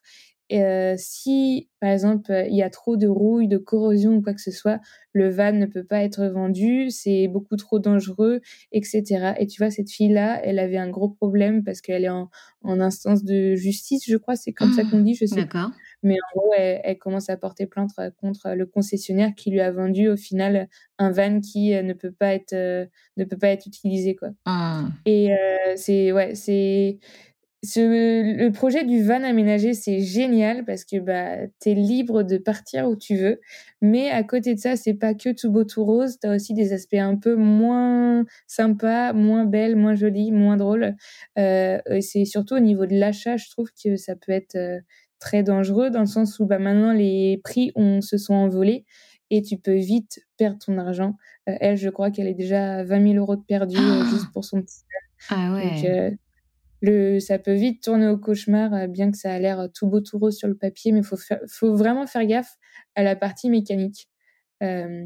Euh, 0.52 0.96
si, 0.98 1.70
par 1.80 1.92
exemple, 1.92 2.46
il 2.50 2.56
y 2.56 2.62
a 2.62 2.70
trop 2.70 2.98
de 2.98 3.08
rouille, 3.08 3.48
de 3.48 3.58
corrosion 3.58 4.16
ou 4.16 4.22
quoi 4.22 4.34
que 4.34 4.42
ce 4.42 4.52
soit, 4.52 4.80
le 5.14 5.30
van 5.30 5.54
ne 5.54 5.66
peut 5.66 5.84
pas 5.84 6.04
être 6.04 6.26
vendu, 6.26 6.90
c'est 6.90 7.28
beaucoup 7.28 7.56
trop 7.56 7.80
dangereux, 7.80 8.42
etc. 8.72 9.34
Et 9.40 9.48
tu 9.48 9.62
vois, 9.62 9.72
cette 9.72 9.90
fille-là, 9.90 10.42
elle 10.44 10.60
avait 10.60 10.78
un 10.78 10.90
gros 10.90 11.10
problème 11.10 11.64
parce 11.64 11.82
qu'elle 11.82 12.06
est 12.06 12.10
en, 12.10 12.30
instance 12.64 13.24
de 13.24 13.56
justice, 13.56 14.04
je 14.08 14.18
crois, 14.18 14.36
c'est 14.36 14.54
comme 14.54 14.72
ça 14.74 14.84
qu'on 14.84 15.02
dit, 15.02 15.16
je 15.16 15.26
sais 15.26 15.46
pas. 15.46 15.72
Mais 16.04 16.16
en 16.16 16.40
gros, 16.40 16.54
elle, 16.58 16.98
commence 16.98 17.30
à 17.30 17.38
porter 17.38 17.66
plainte 17.66 17.92
contre 18.18 18.50
le 18.56 18.66
concessionnaire 18.66 19.32
qui 19.36 19.52
lui 19.52 19.62
a 19.62 19.72
vendu 19.72 20.10
au 20.10 20.18
final 20.18 20.68
un 20.98 21.12
van 21.12 21.40
qui 21.40 21.74
euh, 21.74 21.84
ne 21.84 21.94
peut 21.94 22.12
pas 22.12 22.34
être, 22.34 22.54
euh, 22.54 22.86
ne 23.18 23.24
peut 23.24 23.38
pas 23.38 23.50
être 23.50 23.66
utilisé, 23.66 24.16
quoi. 24.16 24.30
Ah. 24.46 24.86
Et 25.06 25.30
c'est, 25.76 26.12
ouais, 26.12 26.36
c'est 26.36 27.00
le 27.64 28.50
projet 28.50 28.86
du 28.86 29.04
van 29.04 29.24
aménagé, 29.24 29.74
c'est 29.74 30.00
génial 30.00 30.66
parce 30.66 30.84
que 30.84 31.00
bah, 31.00 31.48
tu 31.62 31.70
es 31.70 31.74
libre 31.74 32.24
de 32.24 32.38
partir 32.38 32.88
où 32.88 32.96
tu 32.96 33.16
veux. 33.16 33.40
Mais 33.82 34.10
à 34.10 34.24
côté 34.24 34.56
de 34.56 34.60
ça, 34.60 34.76
c'est 34.76 34.96
pas 34.96 35.14
que 35.14 35.30
tout 35.30 35.52
beau, 35.52 35.64
tout 35.64 35.86
rose. 35.86 36.18
Tu 36.20 36.28
as 36.28 36.36
aussi 36.36 36.54
des 36.54 36.74
aspects 36.74 36.96
un 36.96 37.16
peu 37.16 37.36
moins 37.36 38.26
sympas, 38.48 39.14
moins 39.14 39.46
belles, 39.46 39.76
moins 39.76 39.94
jolis, 39.94 40.32
moins 40.32 40.58
drôles. 40.58 40.96
Euh, 41.38 41.80
c'est 42.02 42.26
surtout 42.26 42.56
au 42.56 42.60
niveau 42.60 42.86
de 42.86 42.96
l'achat, 42.96 43.38
je 43.38 43.50
trouve 43.50 43.70
que 43.84 43.96
ça 43.96 44.16
peut 44.16 44.32
être 44.32 44.56
euh, 44.56 44.80
très 45.20 45.44
dangereux 45.44 45.92
dans 45.92 46.02
le 46.02 46.08
sens 46.08 46.40
où 46.40 46.46
bah, 46.46 46.58
maintenant 46.58 46.94
les 46.94 47.40
prix 47.44 47.72
on, 47.76 48.02
se 48.02 48.18
sont 48.18 48.34
envolés 48.34 48.86
et 49.30 49.44
tu 49.44 49.58
peux 49.58 49.76
vite 49.76 50.20
perdre 50.38 50.58
ton 50.58 50.80
argent. 50.80 51.16
Euh, 51.48 51.56
elle, 51.62 51.78
je 51.78 51.90
crois 51.90 52.10
qu'elle 52.10 52.28
est 52.28 52.34
déjà 52.34 52.78
à 52.78 52.84
20 52.84 53.14
000 53.14 53.16
euros 53.16 53.36
de 53.36 53.44
perdu 53.44 53.78
ah 53.80 54.04
juste 54.10 54.32
pour 54.34 54.44
son 54.44 54.62
petit. 54.62 54.82
Ah 55.30 55.54
ouais 55.54 56.18
le, 56.82 57.20
ça 57.20 57.40
peut 57.40 57.54
vite 57.54 57.84
tourner 57.84 58.08
au 58.08 58.18
cauchemar, 58.18 58.74
euh, 58.74 58.88
bien 58.88 59.12
que 59.12 59.18
ça 59.18 59.34
a 59.34 59.40
l'air 59.40 59.60
euh, 59.60 59.68
tout 59.74 59.88
beau 59.88 60.02
tout 60.02 60.18
rose 60.18 60.38
sur 60.38 60.48
le 60.48 60.56
papier, 60.58 60.92
mais 60.92 61.00
il 61.00 61.06
faut, 61.06 61.18
faut 61.48 61.76
vraiment 61.76 62.08
faire 62.08 62.26
gaffe 62.26 62.58
à 62.96 63.04
la 63.04 63.16
partie 63.16 63.50
mécanique. 63.50 64.10
Euh, 64.64 65.06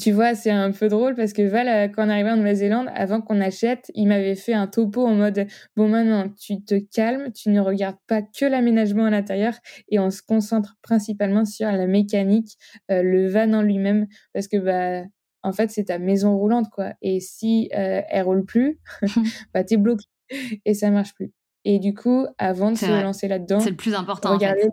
tu 0.00 0.10
vois, 0.12 0.34
c'est 0.34 0.50
un 0.50 0.72
peu 0.72 0.88
drôle 0.88 1.14
parce 1.14 1.34
que 1.34 1.42
Val, 1.42 1.92
quand 1.92 2.06
on 2.06 2.08
arrivait 2.08 2.30
en 2.30 2.36
Nouvelle-Zélande, 2.38 2.88
avant 2.94 3.20
qu'on 3.20 3.42
achète, 3.42 3.90
il 3.94 4.08
m'avait 4.08 4.36
fait 4.36 4.54
un 4.54 4.66
topo 4.66 5.06
en 5.06 5.14
mode 5.14 5.46
bon 5.76 5.88
maintenant 5.88 6.30
tu 6.30 6.64
te 6.64 6.76
calmes, 6.78 7.30
tu 7.32 7.50
ne 7.50 7.60
regardes 7.60 7.98
pas 8.06 8.22
que 8.22 8.46
l'aménagement 8.46 9.04
à 9.04 9.10
l'intérieur 9.10 9.52
et 9.90 9.98
on 9.98 10.10
se 10.10 10.22
concentre 10.22 10.76
principalement 10.80 11.44
sur 11.44 11.70
la 11.70 11.86
mécanique, 11.86 12.56
le 12.88 13.28
van 13.28 13.52
en 13.52 13.60
lui-même 13.60 14.06
parce 14.32 14.48
que 14.48 14.56
bah 14.56 15.04
en 15.42 15.52
fait 15.52 15.70
c'est 15.70 15.84
ta 15.84 15.98
maison 15.98 16.36
roulante 16.38 16.70
quoi. 16.70 16.94
Et 17.02 17.20
si 17.20 17.68
euh, 17.74 18.02
elle 18.08 18.24
roule 18.24 18.44
plus, 18.44 18.80
bah 19.54 19.64
t'es 19.64 19.76
bloqué 19.76 20.06
et 20.64 20.74
ça 20.74 20.90
marche 20.90 21.14
plus. 21.14 21.32
Et 21.64 21.78
du 21.78 21.94
coup, 21.94 22.26
avant 22.38 22.72
de 22.72 22.76
se 22.76 23.02
lancer 23.02 23.28
là-dedans, 23.28 23.60
c'est 23.60 23.70
le 23.70 23.76
plus 23.76 23.94
important. 23.94 24.32
Regardez... 24.32 24.68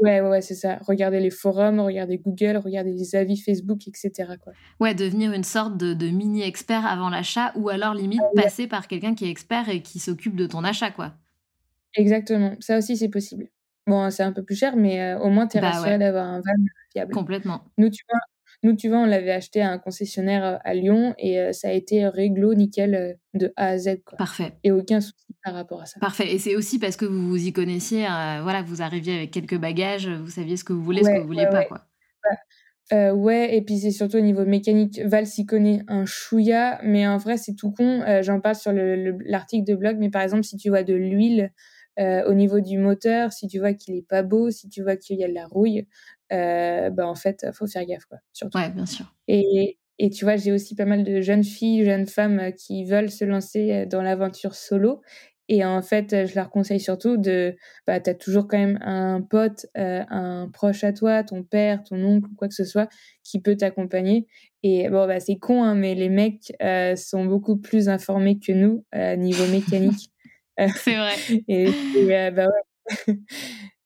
Ouais, 0.00 0.20
ouais, 0.20 0.40
c'est 0.42 0.54
ça. 0.54 0.78
Regardez 0.86 1.18
les 1.18 1.30
forums, 1.30 1.80
regardez 1.80 2.18
Google, 2.18 2.56
regardez 2.58 2.92
les 2.92 3.16
avis 3.16 3.36
Facebook, 3.36 3.88
etc. 3.88 4.34
Quoi. 4.40 4.52
Ouais, 4.78 4.94
devenir 4.94 5.32
une 5.32 5.42
sorte 5.42 5.76
de, 5.76 6.08
mini-expert 6.08 6.86
avant 6.86 7.08
l'achat 7.08 7.52
ou 7.56 7.68
alors 7.68 7.94
limite 7.94 8.20
ah 8.22 8.42
passer 8.42 8.68
par 8.68 8.86
quelqu'un 8.86 9.14
qui 9.14 9.24
est 9.24 9.30
expert 9.30 9.68
et 9.68 9.82
qui 9.82 9.98
s'occupe 9.98 10.36
de 10.36 10.46
ton 10.46 10.62
achat, 10.62 10.90
quoi. 10.90 11.14
Exactement. 11.94 12.54
Ça 12.60 12.78
aussi, 12.78 12.96
c'est 12.96 13.08
possible. 13.08 13.48
Bon, 13.88 14.08
c'est 14.10 14.22
un 14.22 14.32
peu 14.32 14.44
plus 14.44 14.54
cher, 14.54 14.76
mais 14.76 15.00
euh, 15.00 15.18
au 15.18 15.30
moins, 15.30 15.48
tu 15.48 15.56
es 15.56 15.60
bah 15.60 15.70
rassuré 15.70 15.98
d'avoir 15.98 16.26
un 16.26 16.40
van 16.40 16.64
fiable. 16.92 17.12
Complètement. 17.12 17.64
Nous, 17.78 17.88
tu 17.88 18.04
vois, 18.08 18.20
nous, 18.64 18.74
tu 18.74 18.88
vois, 18.88 18.98
on 18.98 19.06
l'avait 19.06 19.30
acheté 19.30 19.60
à 19.60 19.70
un 19.70 19.78
concessionnaire 19.78 20.44
euh, 20.44 20.56
à 20.64 20.74
Lyon 20.74 21.14
et 21.18 21.38
euh, 21.38 21.52
ça 21.52 21.68
a 21.68 21.72
été 21.72 22.06
réglo 22.08 22.54
nickel 22.54 22.94
euh, 22.94 23.12
de 23.34 23.52
A 23.56 23.68
à 23.68 23.78
Z. 23.78 24.02
Quoi. 24.04 24.18
Parfait. 24.18 24.54
Et 24.64 24.72
aucun 24.72 25.00
souci 25.00 25.36
par 25.44 25.54
rapport 25.54 25.80
à 25.80 25.86
ça. 25.86 26.00
Parfait. 26.00 26.34
Et 26.34 26.38
c'est 26.38 26.56
aussi 26.56 26.80
parce 26.80 26.96
que 26.96 27.04
vous 27.04 27.28
vous 27.28 27.46
y 27.46 27.52
connaissiez, 27.52 28.06
voilà, 28.42 28.62
vous 28.62 28.82
arriviez 28.82 29.14
avec 29.14 29.30
quelques 29.30 29.58
bagages, 29.58 30.08
vous 30.08 30.30
saviez 30.30 30.56
ce 30.56 30.64
que 30.64 30.72
vous 30.72 30.82
voulez, 30.82 31.04
ce 31.04 31.10
que 31.10 31.20
vous 31.20 31.26
vouliez 31.26 31.46
pas, 31.46 31.64
quoi. 31.64 31.84
Bah, 32.90 33.14
ouais, 33.14 33.56
et 33.56 33.62
puis 33.62 33.78
c'est 33.78 33.90
surtout 33.90 34.16
au 34.16 34.22
niveau 34.22 34.44
mécanique. 34.44 35.00
Val 35.04 35.26
s'y 35.26 35.46
connaît 35.46 35.82
un 35.88 36.04
chouïa, 36.04 36.80
mais 36.82 37.06
en 37.06 37.18
vrai, 37.18 37.36
c'est 37.36 37.54
tout 37.54 37.70
con. 37.70 38.02
J'en 38.22 38.40
parle 38.40 38.56
sur 38.56 38.72
l'article 38.72 39.64
de 39.64 39.76
blog, 39.76 39.98
mais 40.00 40.10
par 40.10 40.22
exemple, 40.22 40.42
si 40.42 40.56
tu 40.56 40.70
vois 40.70 40.82
de 40.82 40.94
l'huile 40.94 41.52
au 41.98 42.32
niveau 42.34 42.60
du 42.60 42.78
moteur, 42.78 43.32
si 43.32 43.48
tu 43.48 43.58
vois 43.58 43.74
qu'il 43.74 43.96
est 43.96 44.06
pas 44.06 44.22
beau, 44.22 44.50
si 44.50 44.68
tu 44.68 44.82
vois 44.82 44.96
qu'il 44.96 45.18
y 45.18 45.24
a 45.24 45.28
de 45.28 45.34
la 45.34 45.46
rouille, 45.46 45.86
euh, 46.32 46.90
bah 46.90 47.06
en 47.06 47.14
fait, 47.14 47.46
faut 47.52 47.66
faire 47.66 47.84
gaffe, 47.86 48.04
quoi. 48.06 48.18
Surtout. 48.32 48.58
Ouais, 48.58 48.70
bien 48.70 48.86
sûr. 48.86 49.06
Et, 49.28 49.78
et 49.98 50.10
tu 50.10 50.24
vois, 50.24 50.36
j'ai 50.36 50.52
aussi 50.52 50.74
pas 50.74 50.84
mal 50.84 51.04
de 51.04 51.20
jeunes 51.20 51.44
filles, 51.44 51.84
jeunes 51.84 52.06
femmes 52.06 52.38
euh, 52.38 52.50
qui 52.50 52.84
veulent 52.84 53.10
se 53.10 53.24
lancer 53.24 53.72
euh, 53.72 53.86
dans 53.86 54.02
l'aventure 54.02 54.54
solo. 54.54 55.00
Et 55.50 55.64
en 55.64 55.80
fait, 55.80 56.26
je 56.26 56.34
leur 56.34 56.50
conseille 56.50 56.80
surtout 56.80 57.16
de, 57.16 57.56
bah, 57.86 58.00
tu 58.00 58.10
as 58.10 58.14
toujours 58.14 58.46
quand 58.46 58.58
même 58.58 58.78
un 58.82 59.22
pote, 59.22 59.64
un 59.74 60.46
proche 60.52 60.84
à 60.84 60.92
toi, 60.92 61.24
ton 61.24 61.42
père, 61.42 61.82
ton 61.84 62.04
oncle, 62.04 62.28
quoi 62.36 62.48
que 62.48 62.54
ce 62.54 62.64
soit, 62.66 62.90
qui 63.24 63.40
peut 63.40 63.56
t'accompagner. 63.56 64.26
Et 64.62 64.90
bon, 64.90 65.06
bah, 65.06 65.20
c'est 65.20 65.38
con, 65.38 65.62
hein, 65.62 65.74
mais 65.74 65.94
les 65.94 66.10
mecs 66.10 66.52
sont 66.98 67.24
beaucoup 67.24 67.56
plus 67.56 67.88
informés 67.88 68.38
que 68.38 68.52
nous 68.52 68.84
niveau 69.16 69.46
mécanique. 69.50 70.10
c'est 70.76 70.96
vrai. 70.96 71.16
et, 71.48 72.30
bah 72.30 72.46
ouais. 72.46 73.14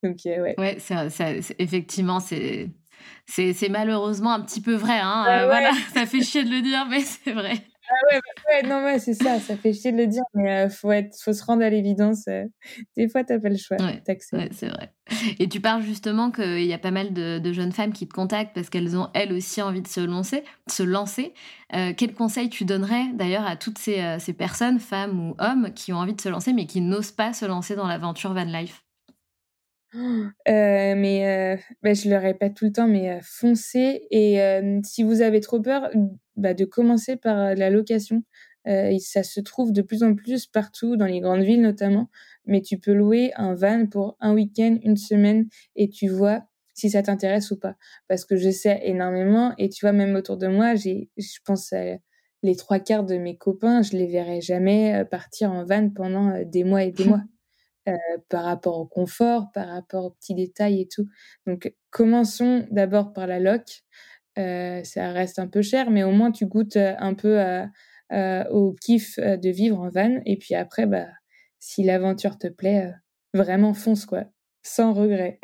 Donc, 0.03 0.19
euh, 0.27 0.43
ouais. 0.43 0.55
Ouais, 0.59 0.77
c'est, 0.79 1.55
effectivement, 1.59 2.19
c'est, 2.19 2.71
c'est, 3.27 3.69
malheureusement 3.69 4.33
un 4.33 4.41
petit 4.41 4.61
peu 4.61 4.75
vrai. 4.75 4.99
Hein, 4.99 5.25
ah 5.27 5.43
euh, 5.43 5.47
Voilà, 5.47 5.73
ça 5.95 6.07
fait 6.07 6.23
chier 6.23 6.45
de 6.45 6.51
le 6.51 6.61
dire, 6.63 6.87
mais 6.89 7.01
c'est 7.01 7.33
vrai. 7.33 7.65
Ah 7.89 7.95
ouais, 8.11 8.21
ouais, 8.49 8.69
non, 8.69 8.85
ouais, 8.85 8.99
c'est 8.99 9.15
ça, 9.15 9.41
ça 9.41 9.57
fait 9.57 9.73
chier 9.73 9.93
de 9.93 9.97
le 9.97 10.07
dire, 10.07 10.23
mais 10.35 10.45
il 10.45 10.67
euh, 10.67 10.69
faut, 10.69 10.91
être, 10.93 11.17
faut 11.21 11.33
se 11.33 11.45
rendre 11.45 11.63
à 11.63 11.71
l'évidence. 11.71 12.25
des 12.97 13.09
fois, 13.09 13.25
tu 13.25 13.33
n'as 13.33 13.41
pas 13.41 13.49
le 13.49 13.57
choix. 13.57 13.77
Ouais, 13.79 14.03
c'est 14.53 14.69
vrai. 14.69 14.93
Et 15.39 15.49
tu 15.49 15.61
parles 15.61 15.83
justement 15.83 16.31
qu'il 16.31 16.65
y 16.65 16.73
a 16.73 16.79
pas 16.79 16.91
mal 16.91 17.13
de, 17.13 17.53
jeunes 17.53 17.73
femmes 17.73 17.93
qui 17.93 18.07
te 18.07 18.15
contactent 18.15 18.55
parce 18.55 18.71
qu'elles 18.71 18.97
ont 18.97 19.09
elles 19.15 19.33
aussi 19.33 19.61
envie 19.61 19.83
de 19.83 19.89
se 19.89 20.01
lancer. 20.01 20.45
Se 20.69 20.83
lancer. 20.83 21.35
quel 21.71 22.15
conseil 22.15 22.49
tu 22.49 22.65
donnerais 22.65 23.09
d'ailleurs 23.15 23.47
à 23.47 23.57
toutes 23.57 23.79
ces, 23.79 24.17
ces 24.21 24.33
personnes, 24.33 24.79
femmes 24.79 25.21
ou 25.21 25.35
hommes, 25.39 25.73
qui 25.75 25.93
ont 25.93 25.99
envie 25.99 26.15
de 26.15 26.21
se 26.21 26.29
lancer 26.29 26.53
mais 26.53 26.67
qui 26.67 26.81
n'osent 26.81 27.13
pas 27.13 27.33
se 27.33 27.45
lancer 27.45 27.75
dans 27.75 27.89
l'aventure 27.89 28.33
van 28.33 28.45
life 28.45 28.83
euh, 29.95 30.95
mais 30.97 31.57
euh, 31.57 31.63
bah, 31.83 31.95
je 31.95 32.09
le 32.09 32.17
répète 32.17 32.55
tout 32.55 32.65
le 32.65 32.73
temps, 32.73 32.89
mais 32.89 33.11
euh, 33.11 33.21
foncez. 33.23 34.07
Et 34.11 34.39
si 34.85 35.03
vous 35.03 35.23
avez 35.23 35.41
trop 35.41 35.61
peur, 35.61 35.91
bah, 36.37 36.55
de 36.55 36.65
commencer 36.65 37.17
par 37.17 37.55
la 37.55 37.71
location. 37.71 38.23
ça 38.65 39.23
se 39.23 39.41
trouve 39.41 39.73
de 39.73 39.83
plus 39.83 40.03
en 40.03 40.15
plus 40.15 40.47
partout, 40.47 40.97
dans 40.97 41.07
les 41.07 41.21
grandes 41.21 41.43
villes 41.43 41.63
notamment. 41.63 42.09
Mais 42.47 42.61
tu 42.63 42.79
peux 42.79 42.93
louer 42.93 43.33
un 43.37 43.55
van 43.55 43.87
pour 43.87 44.17
un 44.21 44.35
week-end, 44.35 44.79
une 44.83 44.97
semaine, 44.97 45.47
et 45.77 45.89
tu 45.89 46.09
vois 46.09 46.45
si 46.75 46.91
ça 46.91 47.03
t'intéresse 47.03 47.51
ou 47.51 47.59
pas. 47.59 47.77
Parce 48.09 48.25
que 48.25 48.37
je 48.37 48.51
sais 48.51 48.81
énormément, 48.85 49.53
et 49.59 49.69
tu 49.69 49.85
vois, 49.85 49.93
même 49.93 50.17
autour 50.17 50.39
de 50.39 50.47
moi, 50.47 50.75
j'ai, 50.75 51.11
je 51.19 51.39
pense, 51.45 51.75
les 52.43 52.57
trois 52.57 52.81
quarts 52.81 53.05
de 53.05 53.17
mes 53.17 53.37
copains, 53.37 53.83
je 53.83 53.93
les 53.93 54.07
verrai 54.07 54.41
jamais 54.41 55.05
partir 55.11 55.53
en 55.53 55.65
van 55.65 55.91
pendant 55.91 56.43
des 56.45 56.65
mois 56.65 56.83
et 56.83 56.93
des 56.93 57.05
mois. 57.05 57.23
Euh, 57.89 57.97
par 58.29 58.45
rapport 58.45 58.79
au 58.79 58.87
confort, 58.87 59.51
par 59.53 59.67
rapport 59.67 60.05
aux 60.05 60.11
petits 60.11 60.37
détails 60.37 60.81
et 60.83 60.87
tout. 60.87 61.09
Donc, 61.49 61.75
commençons 61.91 62.65
d'abord 62.71 63.13
par 63.13 63.27
la 63.27 63.41
loc. 63.41 63.83
Euh, 64.39 64.85
ça 64.85 65.11
reste 65.11 65.41
un 65.41 65.49
peu 65.49 65.63
cher, 65.63 65.91
mais 65.91 66.05
au 66.05 66.13
moins 66.13 66.31
tu 66.31 66.47
goûtes 66.47 66.77
euh, 66.77 66.95
un 66.99 67.15
peu 67.15 67.41
au 68.51 68.77
kiff 68.81 69.19
de 69.19 69.51
vivre 69.51 69.81
en 69.81 69.91
van. 69.91 70.21
Et 70.27 70.37
puis 70.37 70.55
après, 70.55 70.87
bah, 70.87 71.09
si 71.59 71.83
l'aventure 71.83 72.39
te 72.39 72.47
plaît, 72.47 72.93
vraiment 73.35 73.75
fonce, 73.75 74.07
quoi. 74.07 74.27
Sans 74.63 74.93
regret. 74.93 75.41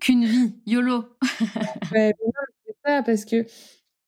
Qu'une 0.00 0.24
vie, 0.24 0.56
YOLO. 0.66 1.04
c'est 1.92 2.12
ça, 2.84 3.04
parce 3.04 3.24
que 3.24 3.46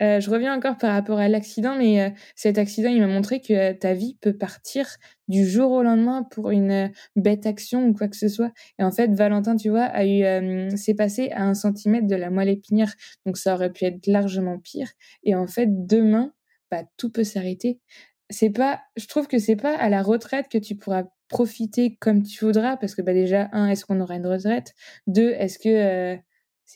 euh, 0.02 0.20
je 0.20 0.30
reviens 0.30 0.56
encore 0.56 0.78
par 0.78 0.92
rapport 0.92 1.18
à 1.18 1.28
l'accident, 1.28 1.76
mais 1.76 2.00
euh, 2.00 2.10
cet 2.34 2.58
accident, 2.58 2.88
il 2.88 3.00
m'a 3.00 3.06
montré 3.06 3.40
que 3.40 3.52
euh, 3.52 3.74
ta 3.74 3.94
vie 3.94 4.16
peut 4.20 4.36
partir 4.36 4.86
du 5.28 5.46
jour 5.46 5.70
au 5.72 5.82
lendemain 5.82 6.22
pour 6.30 6.50
une 6.50 6.90
bête 7.16 7.46
action 7.46 7.86
ou 7.86 7.92
quoi 7.92 8.08
que 8.08 8.16
ce 8.16 8.28
soit. 8.28 8.50
Et 8.78 8.84
en 8.84 8.90
fait, 8.90 9.12
Valentin, 9.12 9.56
tu 9.56 9.68
vois, 9.68 9.84
a 9.84 10.04
eu, 10.06 10.76
s'est 10.76 10.94
passé 10.94 11.30
à 11.30 11.44
un 11.44 11.54
centimètre 11.54 12.06
de 12.06 12.16
la 12.16 12.30
moelle 12.30 12.48
épinière, 12.48 12.94
donc 13.26 13.36
ça 13.36 13.54
aurait 13.54 13.72
pu 13.72 13.84
être 13.84 14.06
largement 14.06 14.58
pire. 14.58 14.88
Et 15.22 15.34
en 15.34 15.46
fait, 15.46 15.68
demain, 15.86 16.32
bah, 16.70 16.82
tout 16.96 17.10
peut 17.10 17.24
s'arrêter. 17.24 17.80
C'est 18.30 18.50
pas, 18.50 18.80
je 18.96 19.06
trouve 19.06 19.28
que 19.28 19.38
c'est 19.38 19.56
pas 19.56 19.76
à 19.76 19.88
la 19.88 20.02
retraite 20.02 20.46
que 20.50 20.58
tu 20.58 20.76
pourras 20.76 21.04
profiter 21.28 21.96
comme 22.00 22.22
tu 22.22 22.44
voudras, 22.44 22.76
parce 22.76 22.94
que 22.94 23.02
bah 23.02 23.12
déjà, 23.12 23.48
un, 23.52 23.68
est-ce 23.68 23.84
qu'on 23.84 24.00
aura 24.00 24.16
une 24.16 24.26
retraite? 24.26 24.74
Deux, 25.06 25.30
est-ce 25.30 25.58
que 25.58 26.18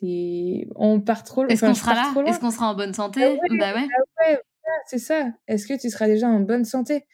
on 0.03 1.01
part 1.01 1.22
trop 1.24 1.47
Est-ce 1.47 1.64
qu'on 1.64 1.74
sera 1.74 1.95
là? 1.95 2.12
Est-ce 2.26 2.40
qu'on 2.40 2.51
sera 2.51 2.70
en 2.70 2.74
bonne 2.74 2.95
santé? 2.95 3.38
Ah 3.51 3.55
bah 3.59 3.74
ah 4.26 4.36
c'est 4.86 4.99
ça. 4.99 5.26
Est-ce 5.47 5.66
que 5.66 5.78
tu 5.78 5.90
seras 5.90 6.07
déjà 6.07 6.26
en 6.26 6.40
bonne 6.40 6.64
santé? 6.64 7.07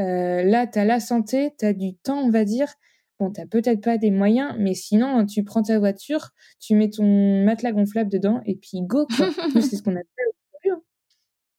Euh, 0.00 0.42
Là, 0.42 0.66
tu 0.66 0.78
as 0.78 0.84
la 0.84 1.00
santé, 1.00 1.54
tu 1.58 1.66
as 1.66 1.72
du 1.72 1.94
temps, 1.96 2.18
on 2.18 2.30
va 2.30 2.44
dire. 2.44 2.72
Bon, 3.20 3.30
tu 3.30 3.46
peut-être 3.46 3.80
pas 3.80 3.96
des 3.98 4.10
moyens, 4.10 4.54
mais 4.58 4.74
sinon, 4.74 5.24
tu 5.24 5.44
prends 5.44 5.62
ta 5.62 5.78
voiture, 5.78 6.30
tu 6.60 6.74
mets 6.74 6.90
ton 6.90 7.44
matelas 7.44 7.72
gonflable 7.72 8.10
dedans 8.10 8.40
et 8.44 8.56
puis 8.56 8.80
go. 8.82 9.06
c'est 9.54 9.76
ce 9.76 9.82
qu'on 9.82 9.92
appelle 9.92 10.06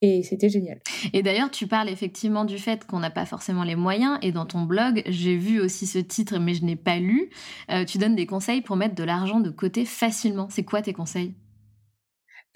et 0.06 0.24
c'était 0.24 0.50
génial. 0.50 0.80
Et 1.14 1.24
d'ailleurs, 1.24 1.52
tu 1.52 1.68
parles 1.68 1.90
effectivement 1.90 2.46
du 2.46 2.58
fait 2.58 2.86
qu'on 2.86 3.00
n'a 3.00 3.10
pas 3.10 3.26
forcément 3.26 3.64
les 3.64 3.76
moyens. 3.76 4.18
Et 4.22 4.32
dans 4.32 4.46
ton 4.46 4.62
blog, 4.62 5.04
j'ai 5.08 5.36
vu 5.36 5.60
aussi 5.60 5.88
ce 5.88 6.00
titre, 6.00 6.38
mais 6.40 6.54
je 6.54 6.64
n'ai 6.64 6.76
pas 6.76 6.98
lu. 6.98 7.30
Euh, 7.72 7.86
tu 7.86 7.98
donnes 7.98 8.16
des 8.16 8.26
conseils 8.26 8.62
pour 8.62 8.76
mettre 8.76 8.96
de 8.96 9.04
l'argent 9.04 9.40
de 9.40 9.50
côté 9.50 9.86
facilement. 9.86 10.48
C'est 10.50 10.64
quoi 10.64 10.82
tes 10.82 10.94
conseils? 10.94 11.34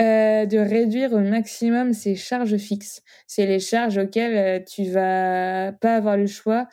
Euh, 0.02 0.46
de 0.46 0.58
réduire 0.58 1.12
au 1.12 1.20
maximum 1.20 1.92
ses 1.92 2.16
charges 2.16 2.56
fixes. 2.56 3.02
C'est 3.28 3.46
les 3.46 3.60
charges 3.60 3.98
auxquelles 3.98 4.38
euh, 4.38 4.64
tu 4.66 4.90
vas 4.90 5.74
pas 5.74 5.96
avoir 5.96 6.16
le 6.16 6.28
choix 6.28 6.68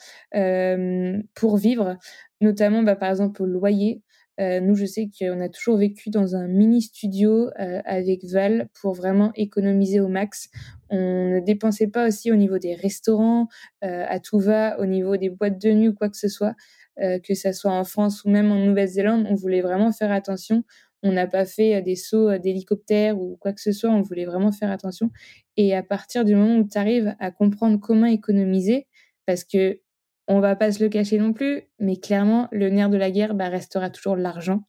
pour 1.35 1.57
vivre, 1.57 1.97
notamment 2.39 2.83
bah, 2.83 2.95
par 2.95 3.09
exemple 3.09 3.43
au 3.43 3.45
loyer. 3.45 4.01
Euh, 4.39 4.59
nous, 4.59 4.75
je 4.75 4.85
sais 4.85 5.09
qu'on 5.17 5.41
a 5.41 5.49
toujours 5.49 5.77
vécu 5.77 6.09
dans 6.09 6.35
un 6.35 6.47
mini 6.47 6.81
studio 6.81 7.49
euh, 7.59 7.81
avec 7.85 8.23
Val 8.23 8.69
pour 8.79 8.93
vraiment 8.93 9.31
économiser 9.35 9.99
au 9.99 10.07
max. 10.07 10.49
On 10.89 11.29
ne 11.29 11.39
dépensait 11.39 11.87
pas 11.87 12.07
aussi 12.07 12.31
au 12.31 12.35
niveau 12.35 12.59
des 12.59 12.75
restaurants, 12.75 13.47
à 13.81 14.19
tout 14.19 14.39
va, 14.39 14.79
au 14.79 14.85
niveau 14.85 15.17
des 15.17 15.29
boîtes 15.29 15.61
de 15.61 15.71
nuit 15.71 15.89
ou 15.89 15.93
quoi 15.93 16.09
que 16.09 16.17
ce 16.17 16.29
soit, 16.29 16.55
que 16.97 17.33
ça 17.33 17.51
soit 17.51 17.73
en 17.73 17.83
France 17.83 18.23
ou 18.23 18.29
même 18.29 18.51
en 18.51 18.59
Nouvelle-Zélande. 18.65 19.27
On 19.29 19.35
voulait 19.35 19.61
vraiment 19.61 19.91
faire 19.91 20.11
attention. 20.13 20.63
On 21.03 21.11
n'a 21.11 21.27
pas 21.27 21.45
fait 21.45 21.81
des 21.81 21.95
sauts 21.95 22.37
d'hélicoptère 22.37 23.19
ou 23.19 23.35
quoi 23.35 23.51
que 23.51 23.59
ce 23.59 23.73
soit. 23.73 23.89
On 23.89 24.01
voulait 24.01 24.25
vraiment 24.25 24.53
faire 24.53 24.71
attention. 24.71 25.11
Et 25.57 25.75
à 25.75 25.83
partir 25.83 26.23
du 26.23 26.35
moment 26.35 26.55
où 26.57 26.67
tu 26.67 26.77
arrives 26.77 27.15
à 27.19 27.31
comprendre 27.31 27.79
comment 27.81 28.05
économiser, 28.05 28.87
parce 29.25 29.43
que 29.43 29.81
on 30.27 30.39
va 30.39 30.55
pas 30.55 30.71
se 30.71 30.83
le 30.83 30.89
cacher 30.89 31.17
non 31.17 31.33
plus, 31.33 31.63
mais 31.79 31.97
clairement, 31.97 32.49
le 32.51 32.69
nerf 32.69 32.89
de 32.89 32.97
la 32.97 33.11
guerre 33.11 33.33
bah, 33.33 33.49
restera 33.49 33.89
toujours 33.89 34.15
l'argent. 34.15 34.63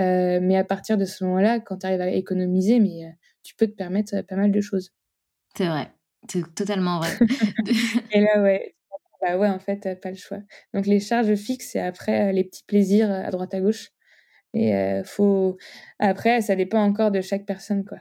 Euh, 0.00 0.40
mais 0.42 0.56
à 0.56 0.64
partir 0.64 0.98
de 0.98 1.04
ce 1.04 1.24
moment-là, 1.24 1.60
quand 1.60 1.78
tu 1.78 1.86
arrives 1.86 2.00
à 2.00 2.08
économiser, 2.08 2.80
mais 2.80 3.04
euh, 3.04 3.10
tu 3.42 3.54
peux 3.54 3.66
te 3.66 3.72
permettre 3.72 4.16
euh, 4.16 4.22
pas 4.22 4.36
mal 4.36 4.50
de 4.50 4.60
choses. 4.60 4.92
C'est 5.56 5.68
vrai, 5.68 5.92
c'est 6.28 6.42
totalement 6.54 6.98
vrai. 6.98 7.10
et 8.12 8.20
là, 8.20 8.42
ouais, 8.42 8.74
bah 9.22 9.38
ouais, 9.38 9.48
en 9.48 9.60
fait, 9.60 10.00
pas 10.00 10.10
le 10.10 10.16
choix. 10.16 10.40
Donc 10.74 10.86
les 10.86 11.00
charges 11.00 11.34
fixes 11.36 11.76
et 11.76 11.80
après 11.80 12.32
les 12.32 12.44
petits 12.44 12.64
plaisirs 12.64 13.10
à 13.10 13.30
droite 13.30 13.54
à 13.54 13.60
gauche. 13.60 13.90
Et 14.54 15.02
faut. 15.04 15.58
Après, 15.98 16.40
ça 16.40 16.56
dépend 16.56 16.82
encore 16.82 17.10
de 17.10 17.20
chaque 17.20 17.44
personne, 17.44 17.84
quoi. 17.84 17.98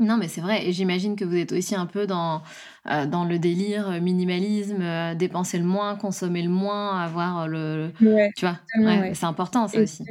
Non, 0.00 0.16
mais 0.16 0.28
c'est 0.28 0.40
vrai. 0.40 0.66
Et 0.66 0.72
j'imagine 0.72 1.14
que 1.14 1.24
vous 1.26 1.36
êtes 1.36 1.52
aussi 1.52 1.74
un 1.74 1.84
peu 1.84 2.06
dans, 2.06 2.42
euh, 2.90 3.06
dans 3.06 3.24
le 3.26 3.38
délire 3.38 3.90
euh, 3.90 4.00
minimalisme, 4.00 4.80
euh, 4.80 5.14
dépenser 5.14 5.58
le 5.58 5.64
moins, 5.64 5.94
consommer 5.94 6.42
le 6.42 6.48
moins, 6.48 6.98
avoir 6.98 7.46
le. 7.46 7.92
tu 8.34 8.46
vois, 8.46 8.58
c'est 9.14 9.26
important 9.26 9.68
ça 9.68 9.80
aussi. 9.80 10.04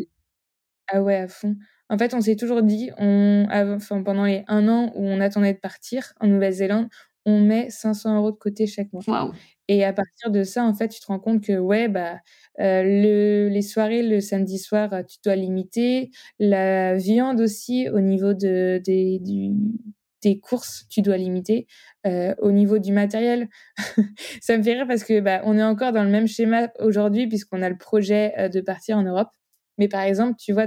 Ah 0.87 1.01
ouais, 1.01 1.15
à 1.15 1.27
fond. 1.27 1.55
En 1.89 1.97
fait, 1.97 2.13
on 2.13 2.21
s'est 2.21 2.35
toujours 2.35 2.61
dit, 2.61 2.91
on, 2.99 3.47
enfin, 3.49 4.03
pendant 4.03 4.25
les 4.25 4.43
un 4.47 4.67
an 4.67 4.91
où 4.95 5.03
on 5.07 5.19
attendait 5.21 5.53
de 5.53 5.59
partir 5.59 6.13
en 6.19 6.27
Nouvelle-Zélande, 6.27 6.87
on 7.25 7.39
met 7.39 7.71
500 7.71 8.15
euros 8.15 8.31
de 8.31 8.37
côté 8.37 8.67
chaque 8.67 8.93
mois. 8.93 9.01
Waouh! 9.07 9.33
Et 9.71 9.83
à 9.85 9.93
partir 9.93 10.31
de 10.31 10.43
ça, 10.43 10.63
en 10.65 10.73
fait, 10.73 10.89
tu 10.89 10.99
te 10.99 11.05
rends 11.07 11.19
compte 11.19 11.43
que, 11.43 11.57
ouais, 11.59 11.87
bah, 11.87 12.19
le, 12.57 13.49
les 13.49 13.61
soirées 13.61 14.01
le 14.03 14.19
samedi 14.19 14.57
soir, 14.57 14.89
tu 15.07 15.17
dois 15.23 15.35
limiter. 15.35 16.11
La 16.39 16.95
viande 16.97 17.39
aussi, 17.39 17.87
au 17.89 17.99
niveau 18.01 18.33
de, 18.33 18.81
des, 18.83 19.21
des 20.23 20.39
courses, 20.39 20.85
tu 20.89 21.01
dois 21.01 21.17
limiter. 21.17 21.67
au 22.39 22.51
niveau 22.51 22.79
du 22.79 22.91
matériel, 22.91 23.47
ça 24.41 24.57
me 24.57 24.63
fait 24.63 24.73
rire 24.73 24.87
parce 24.87 25.03
que 25.03 25.19
bah, 25.21 25.41
on 25.45 25.57
est 25.57 25.63
encore 25.63 25.91
dans 25.93 26.03
le 26.03 26.09
même 26.09 26.27
schéma 26.27 26.69
aujourd'hui 26.79 27.27
puisqu'on 27.27 27.61
a 27.61 27.69
le 27.69 27.77
projet 27.77 28.49
de 28.49 28.61
partir 28.61 28.97
en 28.97 29.03
Europe. 29.03 29.29
Mais 29.77 29.87
par 29.87 30.01
exemple, 30.01 30.35
tu 30.39 30.51
vois, 30.53 30.65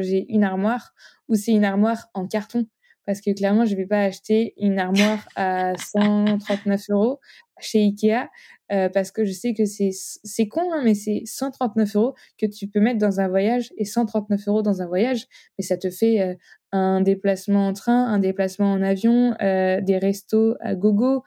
j'ai 0.00 0.26
une 0.32 0.44
armoire 0.44 0.92
où 1.28 1.34
c'est 1.36 1.52
une 1.52 1.64
armoire 1.64 2.08
en 2.14 2.26
carton 2.26 2.66
parce 3.10 3.22
que 3.22 3.32
clairement, 3.32 3.64
je 3.64 3.74
vais 3.74 3.86
pas 3.86 4.02
acheter 4.04 4.54
une 4.56 4.78
armoire 4.78 5.26
à 5.34 5.72
139 5.76 6.80
euros 6.90 7.18
chez 7.58 7.80
Ikea 7.80 8.28
euh, 8.70 8.88
parce 8.88 9.10
que 9.10 9.24
je 9.24 9.32
sais 9.32 9.52
que 9.52 9.64
c'est 9.64 9.90
c'est 9.90 10.46
con, 10.46 10.72
hein, 10.72 10.82
mais 10.84 10.94
c'est 10.94 11.22
139 11.24 11.96
euros 11.96 12.14
que 12.38 12.46
tu 12.46 12.68
peux 12.68 12.78
mettre 12.78 13.00
dans 13.00 13.18
un 13.18 13.26
voyage 13.26 13.72
et 13.76 13.84
139 13.84 14.46
euros 14.46 14.62
dans 14.62 14.80
un 14.80 14.86
voyage, 14.86 15.26
mais 15.58 15.64
ça 15.64 15.76
te 15.76 15.90
fait 15.90 16.20
euh, 16.20 16.34
un 16.70 17.00
déplacement 17.00 17.66
en 17.66 17.72
train, 17.72 18.06
un 18.06 18.20
déplacement 18.20 18.70
en 18.70 18.80
avion, 18.80 19.34
euh, 19.42 19.80
des 19.80 19.98
restos 19.98 20.54
à 20.60 20.76
gogo. 20.76 21.24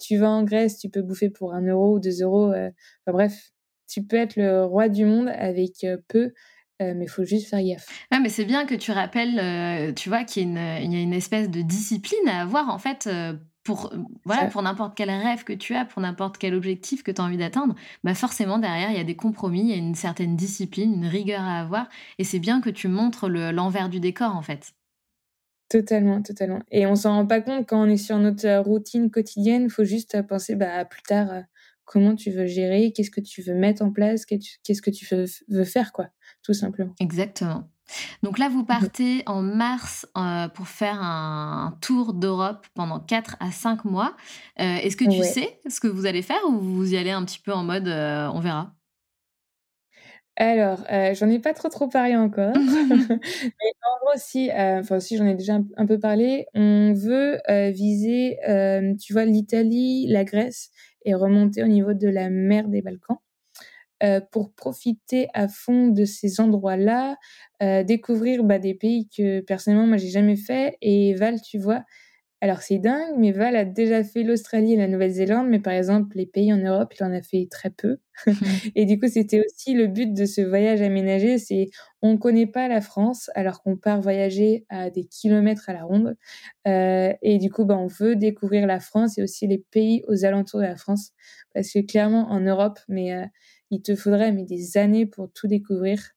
tu 0.00 0.16
vas 0.16 0.30
en 0.30 0.42
Grèce, 0.42 0.78
tu 0.78 0.88
peux 0.88 1.02
bouffer 1.02 1.30
pour 1.30 1.54
un 1.54 1.62
euro 1.62 1.94
ou 1.94 2.00
deux 2.00 2.20
euros. 2.20 2.48
enfin 2.48 3.12
bref, 3.12 3.52
tu 3.86 4.04
peux 4.04 4.16
être 4.16 4.34
le 4.34 4.64
roi 4.64 4.88
du 4.88 5.04
monde 5.04 5.28
avec 5.28 5.86
peu. 6.08 6.32
Mais 6.94 7.04
il 7.04 7.10
faut 7.10 7.24
juste 7.24 7.48
faire 7.48 7.62
gaffe. 7.62 7.86
Ah, 8.10 8.20
mais 8.20 8.28
c'est 8.28 8.44
bien 8.44 8.66
que 8.66 8.74
tu 8.74 8.92
rappelles, 8.92 9.94
tu 9.94 10.08
vois, 10.08 10.24
qu'il 10.24 10.42
y, 10.42 10.58
a 10.58 10.80
une, 10.80 10.92
y 10.92 10.96
a 10.96 11.00
une 11.00 11.12
espèce 11.12 11.50
de 11.50 11.62
discipline 11.62 12.28
à 12.28 12.42
avoir, 12.42 12.68
en 12.68 12.78
fait, 12.78 13.08
pour 13.64 13.92
voilà 14.24 14.46
pour 14.46 14.62
n'importe 14.62 14.96
quel 14.96 15.10
rêve 15.10 15.44
que 15.44 15.52
tu 15.52 15.74
as, 15.74 15.84
pour 15.84 16.02
n'importe 16.02 16.38
quel 16.38 16.54
objectif 16.54 17.02
que 17.02 17.10
tu 17.10 17.20
as 17.20 17.24
envie 17.24 17.36
d'atteindre, 17.36 17.74
bah 18.02 18.14
forcément 18.14 18.58
derrière 18.58 18.90
il 18.90 18.96
y 18.96 19.00
a 19.00 19.04
des 19.04 19.16
compromis, 19.16 19.60
il 19.60 19.68
y 19.68 19.74
a 19.74 19.76
une 19.76 19.94
certaine 19.94 20.36
discipline, 20.36 20.94
une 20.94 21.06
rigueur 21.06 21.42
à 21.42 21.60
avoir 21.60 21.88
et 22.18 22.24
c'est 22.24 22.38
bien 22.38 22.60
que 22.60 22.70
tu 22.70 22.88
montres 22.88 23.28
l'envers 23.28 23.88
du 23.88 24.00
décor 24.00 24.36
en 24.36 24.42
fait. 24.42 24.72
Totalement, 25.68 26.20
totalement. 26.20 26.60
Et 26.70 26.86
on 26.86 26.94
s'en 26.94 27.14
rend 27.14 27.26
pas 27.26 27.40
compte 27.40 27.66
quand 27.66 27.82
on 27.82 27.88
est 27.88 27.96
sur 27.96 28.18
notre 28.18 28.46
euh, 28.46 28.60
routine 28.60 29.10
quotidienne, 29.10 29.64
il 29.64 29.70
faut 29.70 29.84
juste 29.84 30.20
penser 30.26 30.54
bah, 30.54 30.84
plus 30.84 31.02
tard 31.02 31.30
euh, 31.30 31.40
comment 31.86 32.14
tu 32.14 32.30
veux 32.30 32.46
gérer, 32.46 32.92
qu'est-ce 32.92 33.10
que 33.10 33.22
tu 33.22 33.40
veux 33.40 33.54
mettre 33.54 33.82
en 33.82 33.90
place, 33.90 34.26
qu'est-ce 34.26 34.82
que 34.82 34.90
tu 34.90 35.06
veux 35.48 35.64
faire 35.64 35.92
quoi, 35.92 36.08
tout 36.42 36.54
simplement. 36.54 36.94
Exactement. 37.00 37.68
Donc 38.22 38.38
là, 38.38 38.48
vous 38.48 38.64
partez 38.64 39.22
en 39.26 39.42
mars 39.42 40.06
euh, 40.16 40.48
pour 40.48 40.68
faire 40.68 41.02
un, 41.02 41.76
tour 41.80 42.14
d'Europe 42.14 42.66
pendant 42.74 43.00
4 43.00 43.36
à 43.40 43.50
5 43.50 43.84
mois. 43.84 44.16
Euh, 44.60 44.76
est-ce 44.76 44.96
que 44.96 45.04
tu 45.04 45.22
sais 45.22 45.60
ce 45.68 45.80
que 45.80 45.88
vous 45.88 46.06
allez 46.06 46.22
faire 46.22 46.40
ou 46.48 46.58
vous 46.58 46.94
y 46.94 46.96
allez 46.96 47.10
un 47.10 47.24
petit 47.24 47.40
peu 47.40 47.52
en 47.52 47.64
mode 47.64 47.88
euh, 47.88 48.28
on 48.32 48.40
verra? 48.40 48.74
Alors, 50.36 50.86
j'en 51.14 51.28
ai 51.28 51.38
pas 51.38 51.52
trop 51.52 51.68
trop 51.68 51.88
parlé 51.88 52.16
encore. 52.16 52.54
Mais 52.56 52.58
en 52.58 53.98
gros, 54.00 54.16
si, 54.16 54.50
enfin 54.50 54.98
si 54.98 55.18
j'en 55.18 55.26
ai 55.26 55.34
déjà 55.34 55.58
un, 55.76 55.86
peu 55.86 55.98
parlé, 55.98 56.46
on 56.54 56.94
veut 56.94 57.38
viser, 57.70 58.38
tu 58.98 59.12
vois, 59.12 59.26
l'Italie, 59.26 60.06
la 60.08 60.24
Grèce 60.24 60.70
et 61.04 61.14
remonter 61.14 61.62
au 61.62 61.66
niveau 61.66 61.92
de 61.92 62.08
la 62.08 62.30
mer 62.30 62.68
des 62.68 62.80
Balkans. 62.80 63.18
Euh, 64.02 64.20
pour 64.32 64.52
profiter 64.52 65.28
à 65.32 65.46
fond 65.46 65.86
de 65.86 66.04
ces 66.04 66.40
endroits-là, 66.40 67.16
euh, 67.62 67.84
découvrir 67.84 68.42
bah, 68.42 68.58
des 68.58 68.74
pays 68.74 69.08
que 69.16 69.40
personnellement 69.42 69.86
moi 69.86 69.96
j'ai 69.96 70.08
jamais 70.08 70.34
fait. 70.34 70.76
Et 70.82 71.14
Val, 71.14 71.40
tu 71.40 71.56
vois, 71.56 71.84
alors 72.40 72.62
c'est 72.62 72.78
dingue, 72.78 73.14
mais 73.16 73.30
Val 73.30 73.54
a 73.54 73.64
déjà 73.64 74.02
fait 74.02 74.24
l'Australie 74.24 74.72
et 74.72 74.76
la 74.76 74.88
Nouvelle-Zélande, 74.88 75.46
mais 75.48 75.60
par 75.60 75.72
exemple 75.72 76.16
les 76.16 76.26
pays 76.26 76.52
en 76.52 76.56
Europe, 76.56 76.92
il 76.98 77.04
en 77.04 77.12
a 77.12 77.22
fait 77.22 77.46
très 77.48 77.70
peu. 77.70 77.98
Mmh. 78.26 78.32
et 78.74 78.86
du 78.86 78.98
coup, 78.98 79.06
c'était 79.06 79.40
aussi 79.46 79.74
le 79.74 79.86
but 79.86 80.12
de 80.12 80.26
ce 80.26 80.40
voyage 80.40 80.82
aménagé, 80.82 81.38
c'est 81.38 81.68
on 82.02 82.18
connaît 82.18 82.48
pas 82.48 82.66
la 82.66 82.80
France 82.80 83.30
alors 83.36 83.62
qu'on 83.62 83.76
part 83.76 84.00
voyager 84.00 84.66
à 84.68 84.90
des 84.90 85.04
kilomètres 85.04 85.70
à 85.70 85.74
la 85.74 85.84
ronde. 85.84 86.16
Euh, 86.66 87.12
et 87.22 87.38
du 87.38 87.52
coup, 87.52 87.64
bah, 87.64 87.78
on 87.78 87.86
veut 87.86 88.16
découvrir 88.16 88.66
la 88.66 88.80
France 88.80 89.16
et 89.16 89.22
aussi 89.22 89.46
les 89.46 89.58
pays 89.70 90.02
aux 90.08 90.24
alentours 90.24 90.58
de 90.58 90.64
la 90.66 90.76
France, 90.76 91.12
parce 91.54 91.70
que 91.70 91.78
clairement 91.78 92.32
en 92.32 92.40
Europe, 92.40 92.80
mais 92.88 93.12
il 93.72 93.82
te 93.82 93.96
faudrait 93.96 94.32
mais 94.32 94.44
des 94.44 94.76
années 94.76 95.06
pour 95.06 95.32
tout 95.32 95.48
découvrir. 95.48 96.10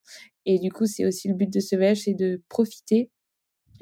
Et 0.46 0.60
du 0.60 0.72
coup, 0.72 0.86
c'est 0.86 1.06
aussi 1.06 1.28
le 1.30 1.34
but 1.34 1.52
de 1.52 1.60
ce 1.60 1.76
voyage, 1.76 2.02
c'est 2.02 2.14
de 2.14 2.44
profiter 2.50 3.10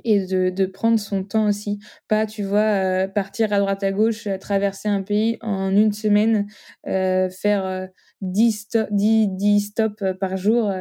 et 0.05 0.25
de, 0.25 0.49
de, 0.49 0.65
prendre 0.65 0.99
son 0.99 1.23
temps 1.23 1.47
aussi. 1.47 1.79
Pas, 2.07 2.25
tu 2.25 2.43
vois, 2.43 2.59
euh, 2.59 3.07
partir 3.07 3.51
à 3.51 3.59
droite 3.59 3.83
à 3.83 3.91
gauche, 3.91 4.27
euh, 4.27 4.37
traverser 4.37 4.89
un 4.89 5.01
pays 5.01 5.37
en 5.41 5.71
une 5.71 5.91
semaine, 5.91 6.47
euh, 6.87 7.29
faire 7.29 7.89
10, 8.21 8.77
10, 8.91 9.59
stops 9.59 10.03
par 10.19 10.37
jour 10.37 10.71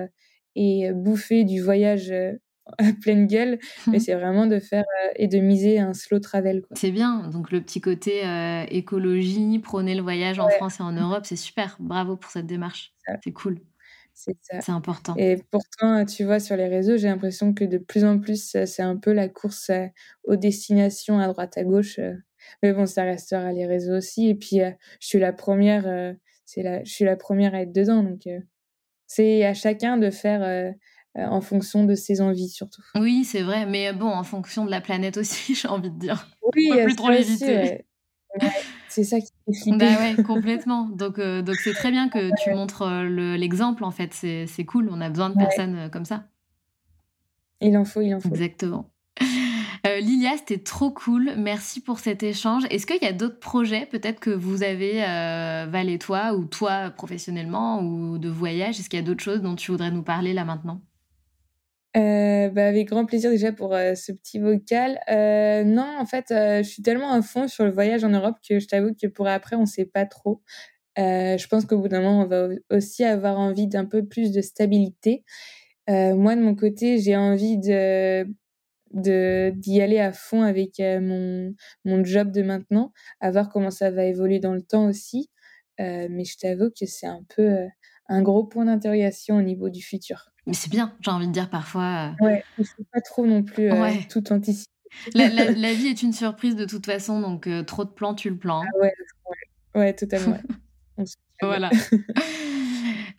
et 0.55 0.93
bouffer 0.93 1.45
du 1.45 1.61
voyage 1.61 2.13
à 2.79 2.93
pleine 3.01 3.27
gueule, 3.27 3.59
mais 3.87 3.97
mmh. 3.97 4.01
c'est 4.01 4.15
vraiment 4.15 4.47
de 4.47 4.59
faire 4.59 4.85
euh, 5.05 5.13
et 5.17 5.29
de 5.29 5.39
miser 5.39 5.79
un 5.79 5.95
slow 5.95 6.21
travel. 6.21 6.63
C'est 6.73 6.91
bien, 6.91 7.29
donc 7.29 7.51
le 7.51 7.61
petit 7.61 7.81
côté 7.81 8.27
euh, 8.27 8.65
écologie, 8.69 9.59
prôner 9.59 9.95
le 9.95 10.03
voyage 10.03 10.39
en 10.39 10.49
France 10.49 10.81
et 10.81 10.83
en 10.83 10.93
Europe, 10.93 11.25
c'est 11.25 11.37
super. 11.37 11.77
Bravo 11.81 12.17
pour 12.17 12.31
cette 12.31 12.47
démarche. 12.47 12.95
C'est 13.23 13.33
cool. 13.33 13.61
C'est 14.15 14.37
important. 14.69 15.15
Et 15.17 15.39
pourtant, 15.51 16.05
tu 16.05 16.25
vois, 16.25 16.39
sur 16.39 16.55
les 16.57 16.69
réseaux, 16.69 16.99
j'ai 16.99 17.09
l'impression 17.09 17.55
que 17.55 17.65
de 17.65 17.79
plus 17.79 18.05
en 18.05 18.19
plus, 18.19 18.57
c'est 18.67 18.83
un 18.83 18.97
peu 18.97 19.13
la 19.13 19.29
course 19.29 19.71
euh, 19.71 19.87
aux 20.25 20.37
destinations 20.37 21.19
à 21.19 21.27
droite 21.29 21.57
à 21.57 21.65
gauche. 21.65 21.99
Mais 22.63 22.73
bon, 22.73 22.87
ça 22.87 23.05
restera 23.05 23.53
les 23.53 23.67
réseaux 23.67 23.97
aussi. 23.97 24.29
Et 24.29 24.35
puis, 24.35 24.59
je 25.01 25.07
suis 25.07 25.19
la 25.19 25.33
première, 25.33 26.15
c'est 26.45 26.63
la, 26.63 26.85
je 26.85 26.93
suis 26.93 27.05
la 27.05 27.17
première 27.17 27.55
à 27.55 27.63
être 27.63 27.73
dedans. 27.73 28.03
Donc, 28.03 28.27
c'est 29.15 29.45
à 29.45 29.53
chacun 29.53 29.99
de 29.99 30.09
faire 30.11 30.43
euh, 30.43 30.73
en 31.15 31.41
fonction 31.41 31.85
de 31.85 31.95
ses 31.95 32.21
envies 32.21 32.49
surtout. 32.49 32.83
Oui, 32.95 33.25
c'est 33.25 33.43
vrai, 33.43 33.67
mais 33.67 33.93
bon, 33.93 34.09
en 34.09 34.25
fonction 34.25 34.65
de 34.65 34.71
la 34.71 34.81
planète 34.81 35.17
aussi, 35.17 35.55
j'ai 35.61 35.69
envie 35.69 35.91
de 35.91 35.99
dire. 35.99 36.27
Oui, 36.55 36.71
On 36.73 36.77
peut 36.77 36.85
plus 36.85 36.97
trop 36.97 37.11
l'éviter. 37.11 37.85
c'est 38.89 39.05
ça 39.05 39.21
qui 39.21 39.29
est 39.49 39.77
Bah 39.77 39.87
ouais, 39.99 40.23
complètement. 40.27 40.89
Donc, 40.89 41.19
euh, 41.19 41.43
donc 41.43 41.57
c'est 41.57 41.75
très 41.75 41.91
bien 41.91 42.09
que 42.09 42.31
tu 42.43 42.51
montres 42.55 42.83
euh, 42.83 43.37
l'exemple, 43.37 43.85
en 43.85 43.91
fait. 43.91 44.15
C'est 44.15 44.65
cool, 44.65 44.89
on 44.91 45.01
a 45.01 45.11
besoin 45.11 45.31
de 45.31 45.37
personnes 45.37 45.91
comme 45.91 46.05
ça. 46.05 46.25
Il 47.61 47.77
en 47.77 47.85
faut, 47.85 48.01
il 48.01 48.15
en 48.15 48.21
faut. 48.21 48.29
Exactement. 48.29 48.89
Lilia, 49.85 50.37
c'était 50.39 50.63
trop 50.63 50.93
cool. 50.93 51.33
Merci 51.37 51.81
pour 51.81 51.99
cet 51.99 52.23
échange. 52.23 52.63
Est-ce 52.71 52.87
qu'il 52.87 53.03
y 53.03 53.07
a 53.07 53.13
d'autres 53.13 53.41
projets, 53.41 53.85
peut-être 53.85 54.21
que 54.21 54.31
vous 54.31 54.63
avez, 54.63 55.01
Val 55.69 55.89
et 55.89 55.99
toi, 55.99 56.35
ou 56.35 56.45
toi 56.45 56.91
professionnellement, 56.91 57.83
ou 57.83 58.19
de 58.19 58.29
voyage? 58.29 58.79
Est-ce 58.79 58.89
qu'il 58.89 59.01
y 59.01 59.03
a 59.03 59.05
d'autres 59.05 59.25
choses 59.25 59.43
dont 59.43 59.57
tu 59.57 59.73
voudrais 59.73 59.91
nous 59.91 60.05
parler 60.05 60.33
là 60.35 60.45
maintenant? 60.45 60.81
Euh, 61.95 62.49
bah, 62.49 62.67
avec 62.67 62.89
grand 62.89 63.05
plaisir 63.05 63.31
déjà 63.31 63.53
pour 63.53 63.75
euh, 63.75 63.95
ce 63.95 64.13
petit 64.13 64.39
vocal. 64.39 64.99
Euh, 65.11 65.63
non, 65.65 65.87
en 65.99 66.07
fait, 66.07 66.27
je 66.31 66.63
suis 66.63 66.83
tellement 66.83 67.13
à 67.13 67.21
fond 67.23 67.49
sur 67.49 67.65
le 67.65 67.71
voyage 67.71 68.03
en 68.05 68.09
Europe 68.09 68.37
que 68.47 68.59
je 68.59 68.67
t'avoue 68.67 68.95
que 68.95 69.07
pour 69.07 69.29
après, 69.29 69.57
on 69.57 69.67
sait 69.67 69.85
pas 69.85 70.07
trop. 70.07 70.43
je 70.97 71.47
pense 71.49 71.67
qu'au 71.67 71.79
bout 71.79 71.89
d'un 71.89 72.01
moment, 72.01 72.23
on 72.23 72.27
va 72.27 72.49
aussi 72.71 73.05
avoir 73.05 73.39
envie 73.39 73.67
d'un 73.69 73.85
peu 73.85 74.07
plus 74.07 74.33
de 74.33 74.41
stabilité. 74.43 75.25
moi, 75.89 76.37
de 76.37 76.41
mon 76.43 76.55
côté, 76.55 76.99
j'ai 76.99 77.17
envie 77.17 77.59
de 77.59 78.27
d'y 78.95 79.81
aller 79.81 79.99
à 79.99 80.13
fond 80.13 80.43
avec 80.43 80.79
mon, 80.79 81.55
mon 81.85 82.05
job 82.05 82.31
de 82.31 82.43
maintenant, 82.43 82.93
à 83.21 83.31
voir 83.31 83.49
comment 83.49 83.71
ça 83.71 83.91
va 83.91 84.05
évoluer 84.05 84.39
dans 84.39 84.55
le 84.55 84.63
temps 84.63 84.87
aussi. 84.87 85.31
mais 85.79 86.25
je 86.25 86.39
t'avoue 86.39 86.71
que 86.71 86.87
c'est 86.87 87.07
un 87.07 87.25
peu 87.35 87.67
un 88.13 88.23
gros 88.23 88.45
point 88.45 88.65
d'interrogation 88.65 89.37
au 89.37 89.43
niveau 89.43 89.69
du 89.69 89.83
futur. 89.83 90.31
Mais 90.47 90.55
c'est 90.55 90.71
bien, 90.71 90.95
j'ai 91.01 91.11
envie 91.11 91.29
de 91.29 91.33
dire 91.33 91.49
parfois. 91.49 92.15
Ouais, 92.21 92.45
il 92.59 92.67
faut 92.67 92.85
pas 92.93 93.01
trop 93.01 93.27
non 93.27 93.43
plus 93.43 93.71
tout 94.09 94.33
anticiper. 94.33 94.71
La, 95.15 95.29
la, 95.53 95.73
vie 95.73 95.87
est 95.87 96.03
une 96.03 96.13
surprise 96.13 96.57
de 96.57 96.65
toute 96.65 96.87
façon, 96.87 97.21
donc 97.21 97.49
trop 97.67 97.85
de 97.85 97.91
plans, 97.91 98.15
tu 98.15 98.29
le 98.29 98.37
plans. 98.37 98.63
Ah 98.63 98.79
ouais, 98.81 98.93
ouais, 99.75 99.93
totalement. 99.95 100.39
voilà. 101.43 101.71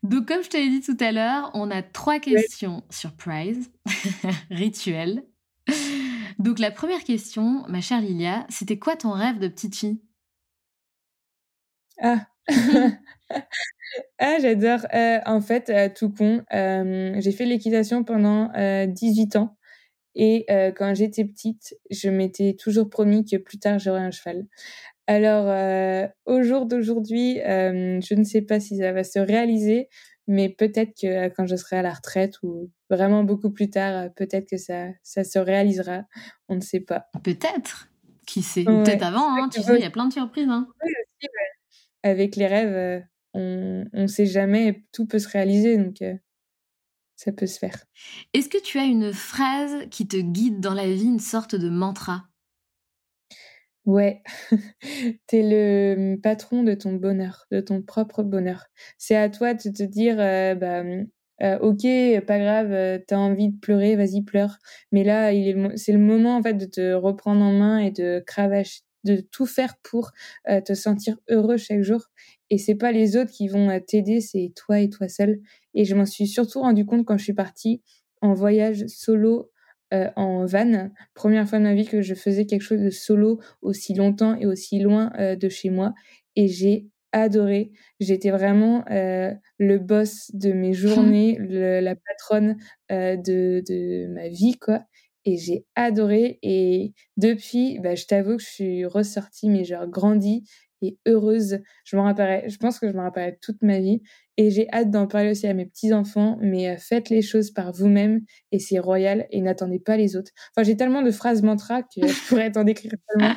Donc, 0.03 0.27
comme 0.27 0.43
je 0.43 0.49
t'avais 0.49 0.69
dit 0.69 0.81
tout 0.81 0.97
à 0.99 1.13
l'heure, 1.13 1.49
on 1.53 1.71
a 1.71 1.81
trois 1.81 2.19
questions 2.19 2.83
surprise, 2.89 3.71
rituelles. 4.51 5.23
Donc, 6.39 6.59
la 6.59 6.71
première 6.71 7.05
question, 7.05 7.63
ma 7.69 7.79
chère 7.79 8.01
Lilia, 8.01 8.45
c'était 8.49 8.77
quoi 8.77 8.97
ton 8.97 9.11
rêve 9.11 9.39
de 9.39 9.47
petite 9.47 9.75
fille? 9.77 10.01
Ah 12.01 12.27
Ah, 14.19 14.37
j'adore. 14.41 14.85
Euh, 14.93 15.19
en 15.25 15.41
fait, 15.41 15.69
euh, 15.69 15.89
tout 15.93 16.09
con, 16.09 16.43
euh, 16.53 17.15
j'ai 17.19 17.31
fait 17.31 17.45
l'équitation 17.45 18.03
pendant 18.03 18.51
18 18.87 19.35
ans. 19.35 19.57
Et 20.15 20.45
quand 20.77 20.93
j'étais 20.93 21.25
petite, 21.25 21.75
je 21.89 22.07
m'étais 22.09 22.53
toujours 22.53 22.87
promis 22.87 23.25
que 23.25 23.37
plus 23.37 23.57
tard, 23.57 23.79
j'aurais 23.79 24.01
un 24.01 24.11
cheval. 24.11 24.45
Alors, 25.07 25.47
au 26.25 26.43
jour 26.43 26.67
d'aujourd'hui, 26.67 27.39
je 27.43 28.13
ne 28.13 28.23
sais 28.23 28.43
pas 28.43 28.59
si 28.59 28.77
ça 28.77 28.91
va 28.91 29.03
se 29.03 29.17
réaliser, 29.17 29.89
mais 30.27 30.49
peut-être 30.49 30.93
que 31.01 31.29
quand 31.29 31.47
je 31.47 31.55
serai 31.55 31.77
à 31.77 31.81
la 31.81 31.93
retraite 31.93 32.35
ou 32.43 32.69
vraiment 32.91 33.23
beaucoup 33.23 33.49
plus 33.49 33.71
tard, 33.71 34.09
peut-être 34.15 34.47
que 34.47 34.57
ça, 34.57 34.89
ça 35.01 35.23
se 35.23 35.39
réalisera. 35.39 36.03
On 36.47 36.55
ne 36.55 36.61
sait 36.61 36.81
pas. 36.81 37.07
Peut-être. 37.23 37.89
Qui 38.27 38.43
sait? 38.43 38.63
Peut-être 38.63 39.03
avant, 39.03 39.35
hein, 39.35 39.49
tu 39.51 39.63
sais, 39.63 39.75
il 39.77 39.81
y 39.81 39.85
a 39.85 39.89
plein 39.89 40.07
de 40.07 40.13
surprises. 40.13 40.47
Hein. 40.47 40.67
Oui, 40.85 40.93
Avec 42.03 42.35
les 42.35 42.47
rêves, 42.47 43.03
on 43.33 43.85
ne 43.93 44.07
sait 44.07 44.25
jamais, 44.25 44.83
tout 44.91 45.05
peut 45.05 45.19
se 45.19 45.29
réaliser, 45.29 45.77
donc 45.77 46.01
ça 47.15 47.31
peut 47.31 47.47
se 47.47 47.59
faire. 47.59 47.85
Est-ce 48.33 48.49
que 48.49 48.61
tu 48.61 48.79
as 48.79 48.85
une 48.85 49.13
phrase 49.13 49.87
qui 49.89 50.07
te 50.07 50.17
guide 50.17 50.59
dans 50.59 50.73
la 50.73 50.87
vie, 50.87 51.05
une 51.05 51.19
sorte 51.19 51.55
de 51.55 51.69
mantra? 51.69 52.23
Ouais, 53.85 54.21
tu 55.27 55.35
es 55.37 55.43
le 55.43 56.15
mmh, 56.15 56.21
patron 56.21 56.63
de 56.63 56.73
ton 56.73 56.93
bonheur, 56.93 57.45
de 57.51 57.59
ton 57.59 57.81
propre 57.81 58.23
bonheur. 58.23 58.65
C'est 58.97 59.15
à 59.15 59.29
toi 59.29 59.53
de 59.53 59.59
te 59.69 59.83
dire, 59.83 60.15
euh, 60.19 60.55
bah, 60.55 60.83
euh, 61.41 61.59
ok, 61.59 61.81
pas 62.25 62.39
grave, 62.39 62.71
euh, 62.71 62.99
t'as 63.05 63.17
envie 63.17 63.49
de 63.49 63.59
pleurer, 63.59 63.97
vas-y 63.97 64.21
pleure. 64.21 64.57
Mais 64.93 65.03
là, 65.03 65.31
c'est 65.75 65.91
le 65.91 65.99
moment 65.99 66.37
en 66.37 66.41
fait 66.43 66.53
de 66.53 66.65
te 66.65 66.93
reprendre 66.93 67.41
en 67.43 67.51
main 67.51 67.79
et 67.79 67.91
de 67.91 68.23
cravacher, 68.25 68.81
de 69.03 69.17
tout 69.17 69.45
faire 69.45 69.75
pour 69.83 70.11
te 70.65 70.73
sentir 70.73 71.17
heureux 71.29 71.57
chaque 71.57 71.81
jour. 71.81 72.09
Et 72.49 72.57
c'est 72.57 72.75
pas 72.75 72.91
les 72.91 73.17
autres 73.17 73.31
qui 73.31 73.47
vont 73.47 73.79
t'aider, 73.85 74.21
c'est 74.21 74.51
toi 74.55 74.79
et 74.79 74.89
toi 74.89 75.07
seul. 75.07 75.39
Et 75.73 75.85
je 75.85 75.95
m'en 75.95 76.05
suis 76.05 76.27
surtout 76.27 76.59
rendu 76.61 76.85
compte 76.85 77.05
quand 77.05 77.17
je 77.17 77.23
suis 77.23 77.33
partie 77.33 77.81
en 78.21 78.33
voyage 78.33 78.85
solo 78.87 79.51
euh, 79.93 80.09
en 80.15 80.45
van. 80.45 80.89
Première 81.13 81.47
fois 81.47 81.59
de 81.59 81.63
ma 81.63 81.73
vie 81.75 81.85
que 81.85 82.01
je 82.01 82.15
faisais 82.15 82.45
quelque 82.45 82.61
chose 82.61 82.81
de 82.81 82.89
solo 82.89 83.39
aussi 83.61 83.93
longtemps 83.93 84.35
et 84.35 84.45
aussi 84.45 84.79
loin 84.79 85.11
euh, 85.19 85.35
de 85.35 85.49
chez 85.49 85.69
moi. 85.69 85.93
Et 86.35 86.47
j'ai 86.47 86.87
adoré. 87.11 87.71
J'étais 87.99 88.31
vraiment 88.31 88.83
euh, 88.89 89.31
le 89.59 89.77
boss 89.79 90.31
de 90.33 90.51
mes 90.51 90.73
journées, 90.73 91.37
la 91.39 91.95
patronne 91.95 92.57
de, 92.89 93.61
de 93.67 94.07
ma 94.07 94.29
vie, 94.29 94.57
quoi. 94.59 94.83
Et 95.25 95.37
j'ai 95.37 95.65
adoré. 95.75 96.39
Et 96.41 96.93
depuis, 97.17 97.79
bah, 97.79 97.95
je 97.95 98.05
t'avoue 98.05 98.37
que 98.37 98.43
je 98.43 98.49
suis 98.49 98.85
ressortie, 98.85 99.49
mais 99.49 99.63
genre 99.63 99.87
grandie 99.87 100.43
et 100.83 100.97
heureuse. 101.07 101.59
Je 101.85 101.95
m'en 101.95 102.03
rappellerai, 102.03 102.49
je 102.49 102.57
pense 102.57 102.79
que 102.79 102.89
je 102.89 102.93
m'en 102.93 103.03
rappellerai 103.03 103.37
toute 103.41 103.61
ma 103.61 103.79
vie. 103.79 104.01
Et 104.37 104.49
j'ai 104.49 104.67
hâte 104.73 104.89
d'en 104.89 105.07
parler 105.07 105.31
aussi 105.31 105.45
à 105.45 105.53
mes 105.53 105.65
petits-enfants, 105.65 106.37
mais 106.41 106.69
euh, 106.69 106.77
faites 106.77 107.09
les 107.09 107.21
choses 107.21 107.51
par 107.51 107.71
vous-même 107.71 108.21
et 108.51 108.57
c'est 108.57 108.79
royal 108.79 109.27
et 109.29 109.41
n'attendez 109.41 109.79
pas 109.79 109.95
les 109.95 110.15
autres. 110.15 110.31
Enfin, 110.51 110.63
j'ai 110.63 110.75
tellement 110.75 111.03
de 111.03 111.11
phrases 111.11 111.43
mantra 111.43 111.83
que 111.83 112.07
je 112.07 112.13
pourrais 112.27 112.51
t'en 112.51 112.63
décrire 112.63 112.93
tellement. 113.07 113.35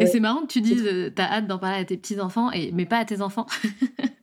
Et 0.00 0.06
c'est 0.06 0.20
marrant 0.20 0.42
que 0.42 0.52
tu 0.52 0.62
dises, 0.62 0.86
euh, 0.86 1.10
t'as 1.10 1.30
hâte 1.30 1.46
d'en 1.46 1.58
parler 1.58 1.82
à 1.82 1.84
tes 1.84 1.98
petits-enfants, 1.98 2.50
et... 2.50 2.72
mais 2.72 2.86
pas 2.86 2.98
à 2.98 3.04
tes 3.04 3.20
enfants. 3.20 3.46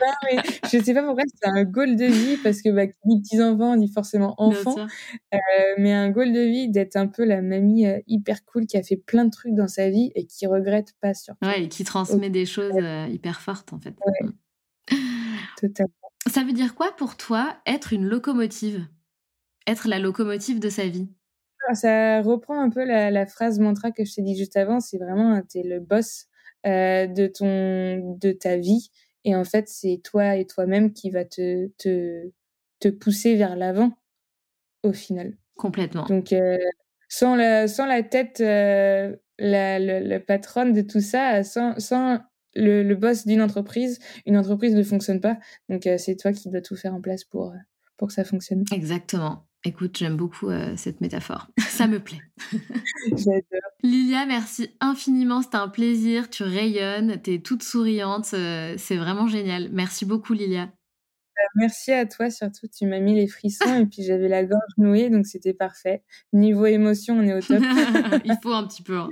non, 0.00 0.42
je 0.64 0.82
sais 0.82 0.94
pas 0.94 1.02
pourquoi 1.02 1.24
c'est 1.34 1.48
un 1.48 1.64
goal 1.64 1.96
de 1.96 2.04
vie 2.04 2.36
parce 2.42 2.62
que 2.62 2.68
bah, 2.70 2.86
dit 3.04 3.20
petits 3.20 3.42
enfants 3.42 3.76
dit 3.76 3.88
forcément 3.88 4.34
enfants, 4.38 4.86
euh, 5.34 5.38
mais 5.78 5.92
un 5.92 6.10
goal 6.10 6.32
de 6.32 6.40
vie 6.40 6.68
d'être 6.68 6.96
un 6.96 7.06
peu 7.06 7.24
la 7.24 7.40
mamie 7.40 7.86
euh, 7.86 7.98
hyper 8.06 8.44
cool 8.44 8.66
qui 8.66 8.76
a 8.76 8.82
fait 8.82 8.96
plein 8.96 9.24
de 9.24 9.30
trucs 9.30 9.54
dans 9.54 9.68
sa 9.68 9.88
vie 9.88 10.12
et 10.14 10.26
qui 10.26 10.46
regrette 10.46 10.94
pas 11.00 11.14
surtout. 11.14 11.46
Ouais, 11.46 11.64
et 11.64 11.68
qui 11.68 11.84
transmet 11.84 12.30
des 12.30 12.46
choses 12.46 12.74
euh, 12.76 13.06
hyper 13.08 13.40
fortes 13.40 13.72
en 13.72 13.80
fait. 13.80 13.94
Ouais. 14.04 14.28
Mm. 14.28 14.96
Totalement. 15.56 15.92
Ça 16.26 16.44
veut 16.44 16.52
dire 16.52 16.74
quoi 16.74 16.94
pour 16.96 17.16
toi 17.16 17.56
être 17.66 17.92
une 17.92 18.04
locomotive? 18.04 18.86
Être 19.66 19.88
la 19.88 19.98
locomotive 19.98 20.60
de 20.60 20.68
sa 20.68 20.86
vie? 20.86 21.08
Ah, 21.68 21.74
Ça 21.74 22.22
reprend 22.22 22.60
un 22.60 22.70
peu 22.70 22.84
la, 22.84 23.10
la 23.10 23.26
phrase 23.26 23.58
mantra 23.58 23.90
que 23.90 24.04
je 24.04 24.14
t'ai 24.14 24.22
dit 24.22 24.36
juste 24.36 24.56
avant. 24.56 24.80
C'est 24.80 24.98
vraiment 24.98 25.40
t'es 25.42 25.62
le 25.62 25.80
boss 25.80 26.26
de 26.64 27.26
ton 27.28 28.16
de 28.18 28.32
ta 28.32 28.56
vie 28.56 28.90
et 29.24 29.34
en 29.34 29.44
fait, 29.44 29.68
c'est 29.68 30.00
toi 30.02 30.36
et 30.36 30.46
toi-même 30.46 30.92
qui 30.92 31.10
va 31.10 31.24
te, 31.24 31.68
te, 31.78 32.30
te 32.80 32.88
pousser 32.88 33.36
vers 33.36 33.56
l'avant 33.56 33.92
au 34.82 34.92
final. 34.92 35.36
Complètement. 35.56 36.06
Donc, 36.06 36.32
euh, 36.32 36.56
sans, 37.08 37.34
la, 37.34 37.68
sans 37.68 37.86
la 37.86 38.02
tête, 38.02 38.40
euh, 38.40 39.14
la, 39.38 39.78
la, 39.78 40.20
patronne 40.20 40.72
de 40.72 40.82
tout 40.82 41.00
ça, 41.00 41.42
sans, 41.42 41.78
sans 41.80 42.20
le, 42.54 42.82
le 42.82 42.94
boss 42.94 43.26
d'une 43.26 43.42
entreprise, 43.42 43.98
une 44.24 44.36
entreprise 44.36 44.74
ne 44.74 44.82
fonctionne 44.82 45.20
pas. 45.20 45.38
Donc, 45.68 45.86
euh, 45.86 45.98
c'est 45.98 46.16
toi 46.16 46.32
qui 46.32 46.48
dois 46.48 46.60
tout 46.60 46.76
faire 46.76 46.94
en 46.94 47.00
place 47.00 47.24
pour, 47.24 47.52
pour 47.96 48.08
que 48.08 48.14
ça 48.14 48.24
fonctionne. 48.24 48.64
Exactement. 48.72 49.47
Écoute, 49.64 49.98
j'aime 49.98 50.16
beaucoup 50.16 50.50
euh, 50.50 50.74
cette 50.76 51.00
métaphore. 51.00 51.48
Ça 51.58 51.86
me 51.88 51.98
plaît. 51.98 52.22
J'adore. 53.10 53.42
Lilia, 53.82 54.24
merci 54.24 54.70
infiniment. 54.80 55.42
C'était 55.42 55.56
un 55.56 55.68
plaisir. 55.68 56.30
Tu 56.30 56.44
rayonnes. 56.44 57.20
Tu 57.22 57.34
es 57.34 57.38
toute 57.40 57.62
souriante. 57.62 58.30
Euh, 58.34 58.74
c'est 58.78 58.96
vraiment 58.96 59.26
génial. 59.26 59.68
Merci 59.72 60.04
beaucoup, 60.04 60.32
Lilia. 60.32 60.66
Bah, 60.66 61.42
merci 61.56 61.92
à 61.92 62.06
toi 62.06 62.30
surtout. 62.30 62.68
Tu 62.68 62.86
m'as 62.86 63.00
mis 63.00 63.16
les 63.16 63.26
frissons 63.26 63.80
et 63.80 63.86
puis 63.86 64.04
j'avais 64.04 64.28
la 64.28 64.44
gorge 64.44 64.72
nouée, 64.76 65.10
donc 65.10 65.26
c'était 65.26 65.54
parfait. 65.54 66.02
Niveau 66.32 66.66
émotion, 66.66 67.18
on 67.18 67.22
est 67.22 67.34
au 67.34 67.40
top. 67.40 67.62
il 68.24 68.38
faut 68.42 68.52
un 68.52 68.66
petit 68.66 68.82
peu. 68.82 68.98
Hein. 68.98 69.10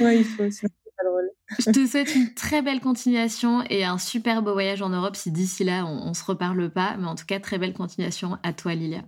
oui, 0.00 0.18
il 0.18 0.24
faut. 0.24 0.50
Sinon, 0.50 0.70
pas 0.96 1.04
drôle. 1.04 1.30
Je 1.58 1.70
te 1.70 1.86
souhaite 1.86 2.14
une 2.14 2.34
très 2.34 2.60
belle 2.60 2.80
continuation 2.80 3.62
et 3.68 3.84
un 3.84 3.98
super 3.98 4.42
beau 4.42 4.52
voyage 4.52 4.82
en 4.82 4.90
Europe 4.90 5.16
si 5.16 5.30
d'ici 5.30 5.64
là 5.64 5.84
on, 5.86 6.08
on 6.08 6.14
se 6.14 6.24
reparle 6.24 6.70
pas. 6.70 6.96
Mais 6.98 7.06
en 7.06 7.14
tout 7.14 7.26
cas, 7.26 7.40
très 7.40 7.58
belle 7.58 7.74
continuation 7.74 8.38
à 8.42 8.52
toi, 8.52 8.74
Lilia. 8.74 9.02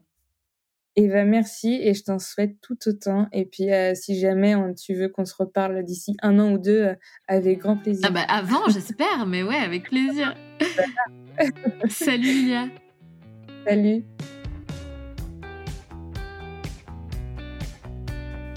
Eva, 1.01 1.25
merci 1.25 1.79
et 1.81 1.95
je 1.95 2.03
t'en 2.03 2.19
souhaite 2.19 2.57
tout 2.61 2.77
autant. 2.87 3.29
Et 3.33 3.45
puis, 3.45 3.73
euh, 3.73 3.95
si 3.95 4.19
jamais 4.19 4.57
tu 4.75 4.95
veux 4.95 5.09
qu'on 5.09 5.25
se 5.25 5.35
reparle 5.39 5.85
d'ici 5.85 6.17
un 6.23 6.41
an 6.41 6.51
ou 6.51 6.59
deux, 6.59 6.87
euh, 6.87 6.95
avec 7.29 7.61
grand 7.61 7.77
plaisir. 7.77 8.05
Ah 8.09 8.11
bah 8.11 8.25
avant, 8.29 8.69
j'espère, 8.69 9.25
mais 9.25 9.45
ouais, 9.45 9.55
avec 9.55 9.91
plaisir. 9.91 10.35
Salut 11.89 12.23
Lilia. 12.23 12.67
Salut. 13.65 14.03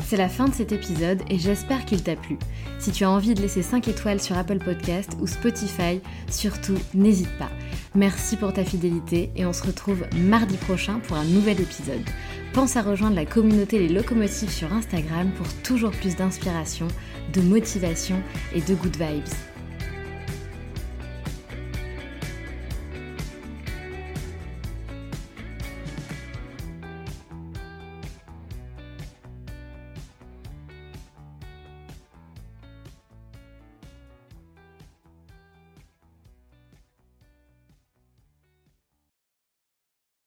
C'est 0.03 0.17
la 0.17 0.27
fin 0.27 0.47
de 0.47 0.53
cet 0.55 0.71
épisode 0.71 1.21
et 1.29 1.37
j'espère 1.37 1.85
qu'il 1.85 2.01
t'a 2.01 2.15
plu. 2.15 2.39
Si 2.79 2.91
tu 2.91 3.03
as 3.03 3.11
envie 3.11 3.35
de 3.35 3.41
laisser 3.41 3.61
5 3.61 3.87
étoiles 3.87 4.19
sur 4.19 4.35
Apple 4.35 4.57
Podcast 4.57 5.11
ou 5.21 5.27
Spotify, 5.27 6.01
surtout 6.27 6.77
n'hésite 6.95 7.37
pas. 7.37 7.51
Merci 7.93 8.37
pour 8.37 8.53
ta 8.53 8.63
fidélité 8.63 9.31
et 9.35 9.45
on 9.45 9.51
se 9.51 9.63
retrouve 9.63 10.05
mardi 10.15 10.55
prochain 10.55 10.99
pour 10.99 11.17
un 11.17 11.25
nouvel 11.25 11.59
épisode. 11.59 12.05
Pense 12.53 12.77
à 12.77 12.81
rejoindre 12.81 13.17
la 13.17 13.25
communauté 13.25 13.79
Les 13.79 13.89
Locomotives 13.89 14.49
sur 14.49 14.71
Instagram 14.71 15.29
pour 15.31 15.47
toujours 15.61 15.91
plus 15.91 16.15
d'inspiration, 16.15 16.87
de 17.33 17.41
motivation 17.41 18.23
et 18.55 18.61
de 18.61 18.75
good 18.75 18.95
vibes. 18.95 19.50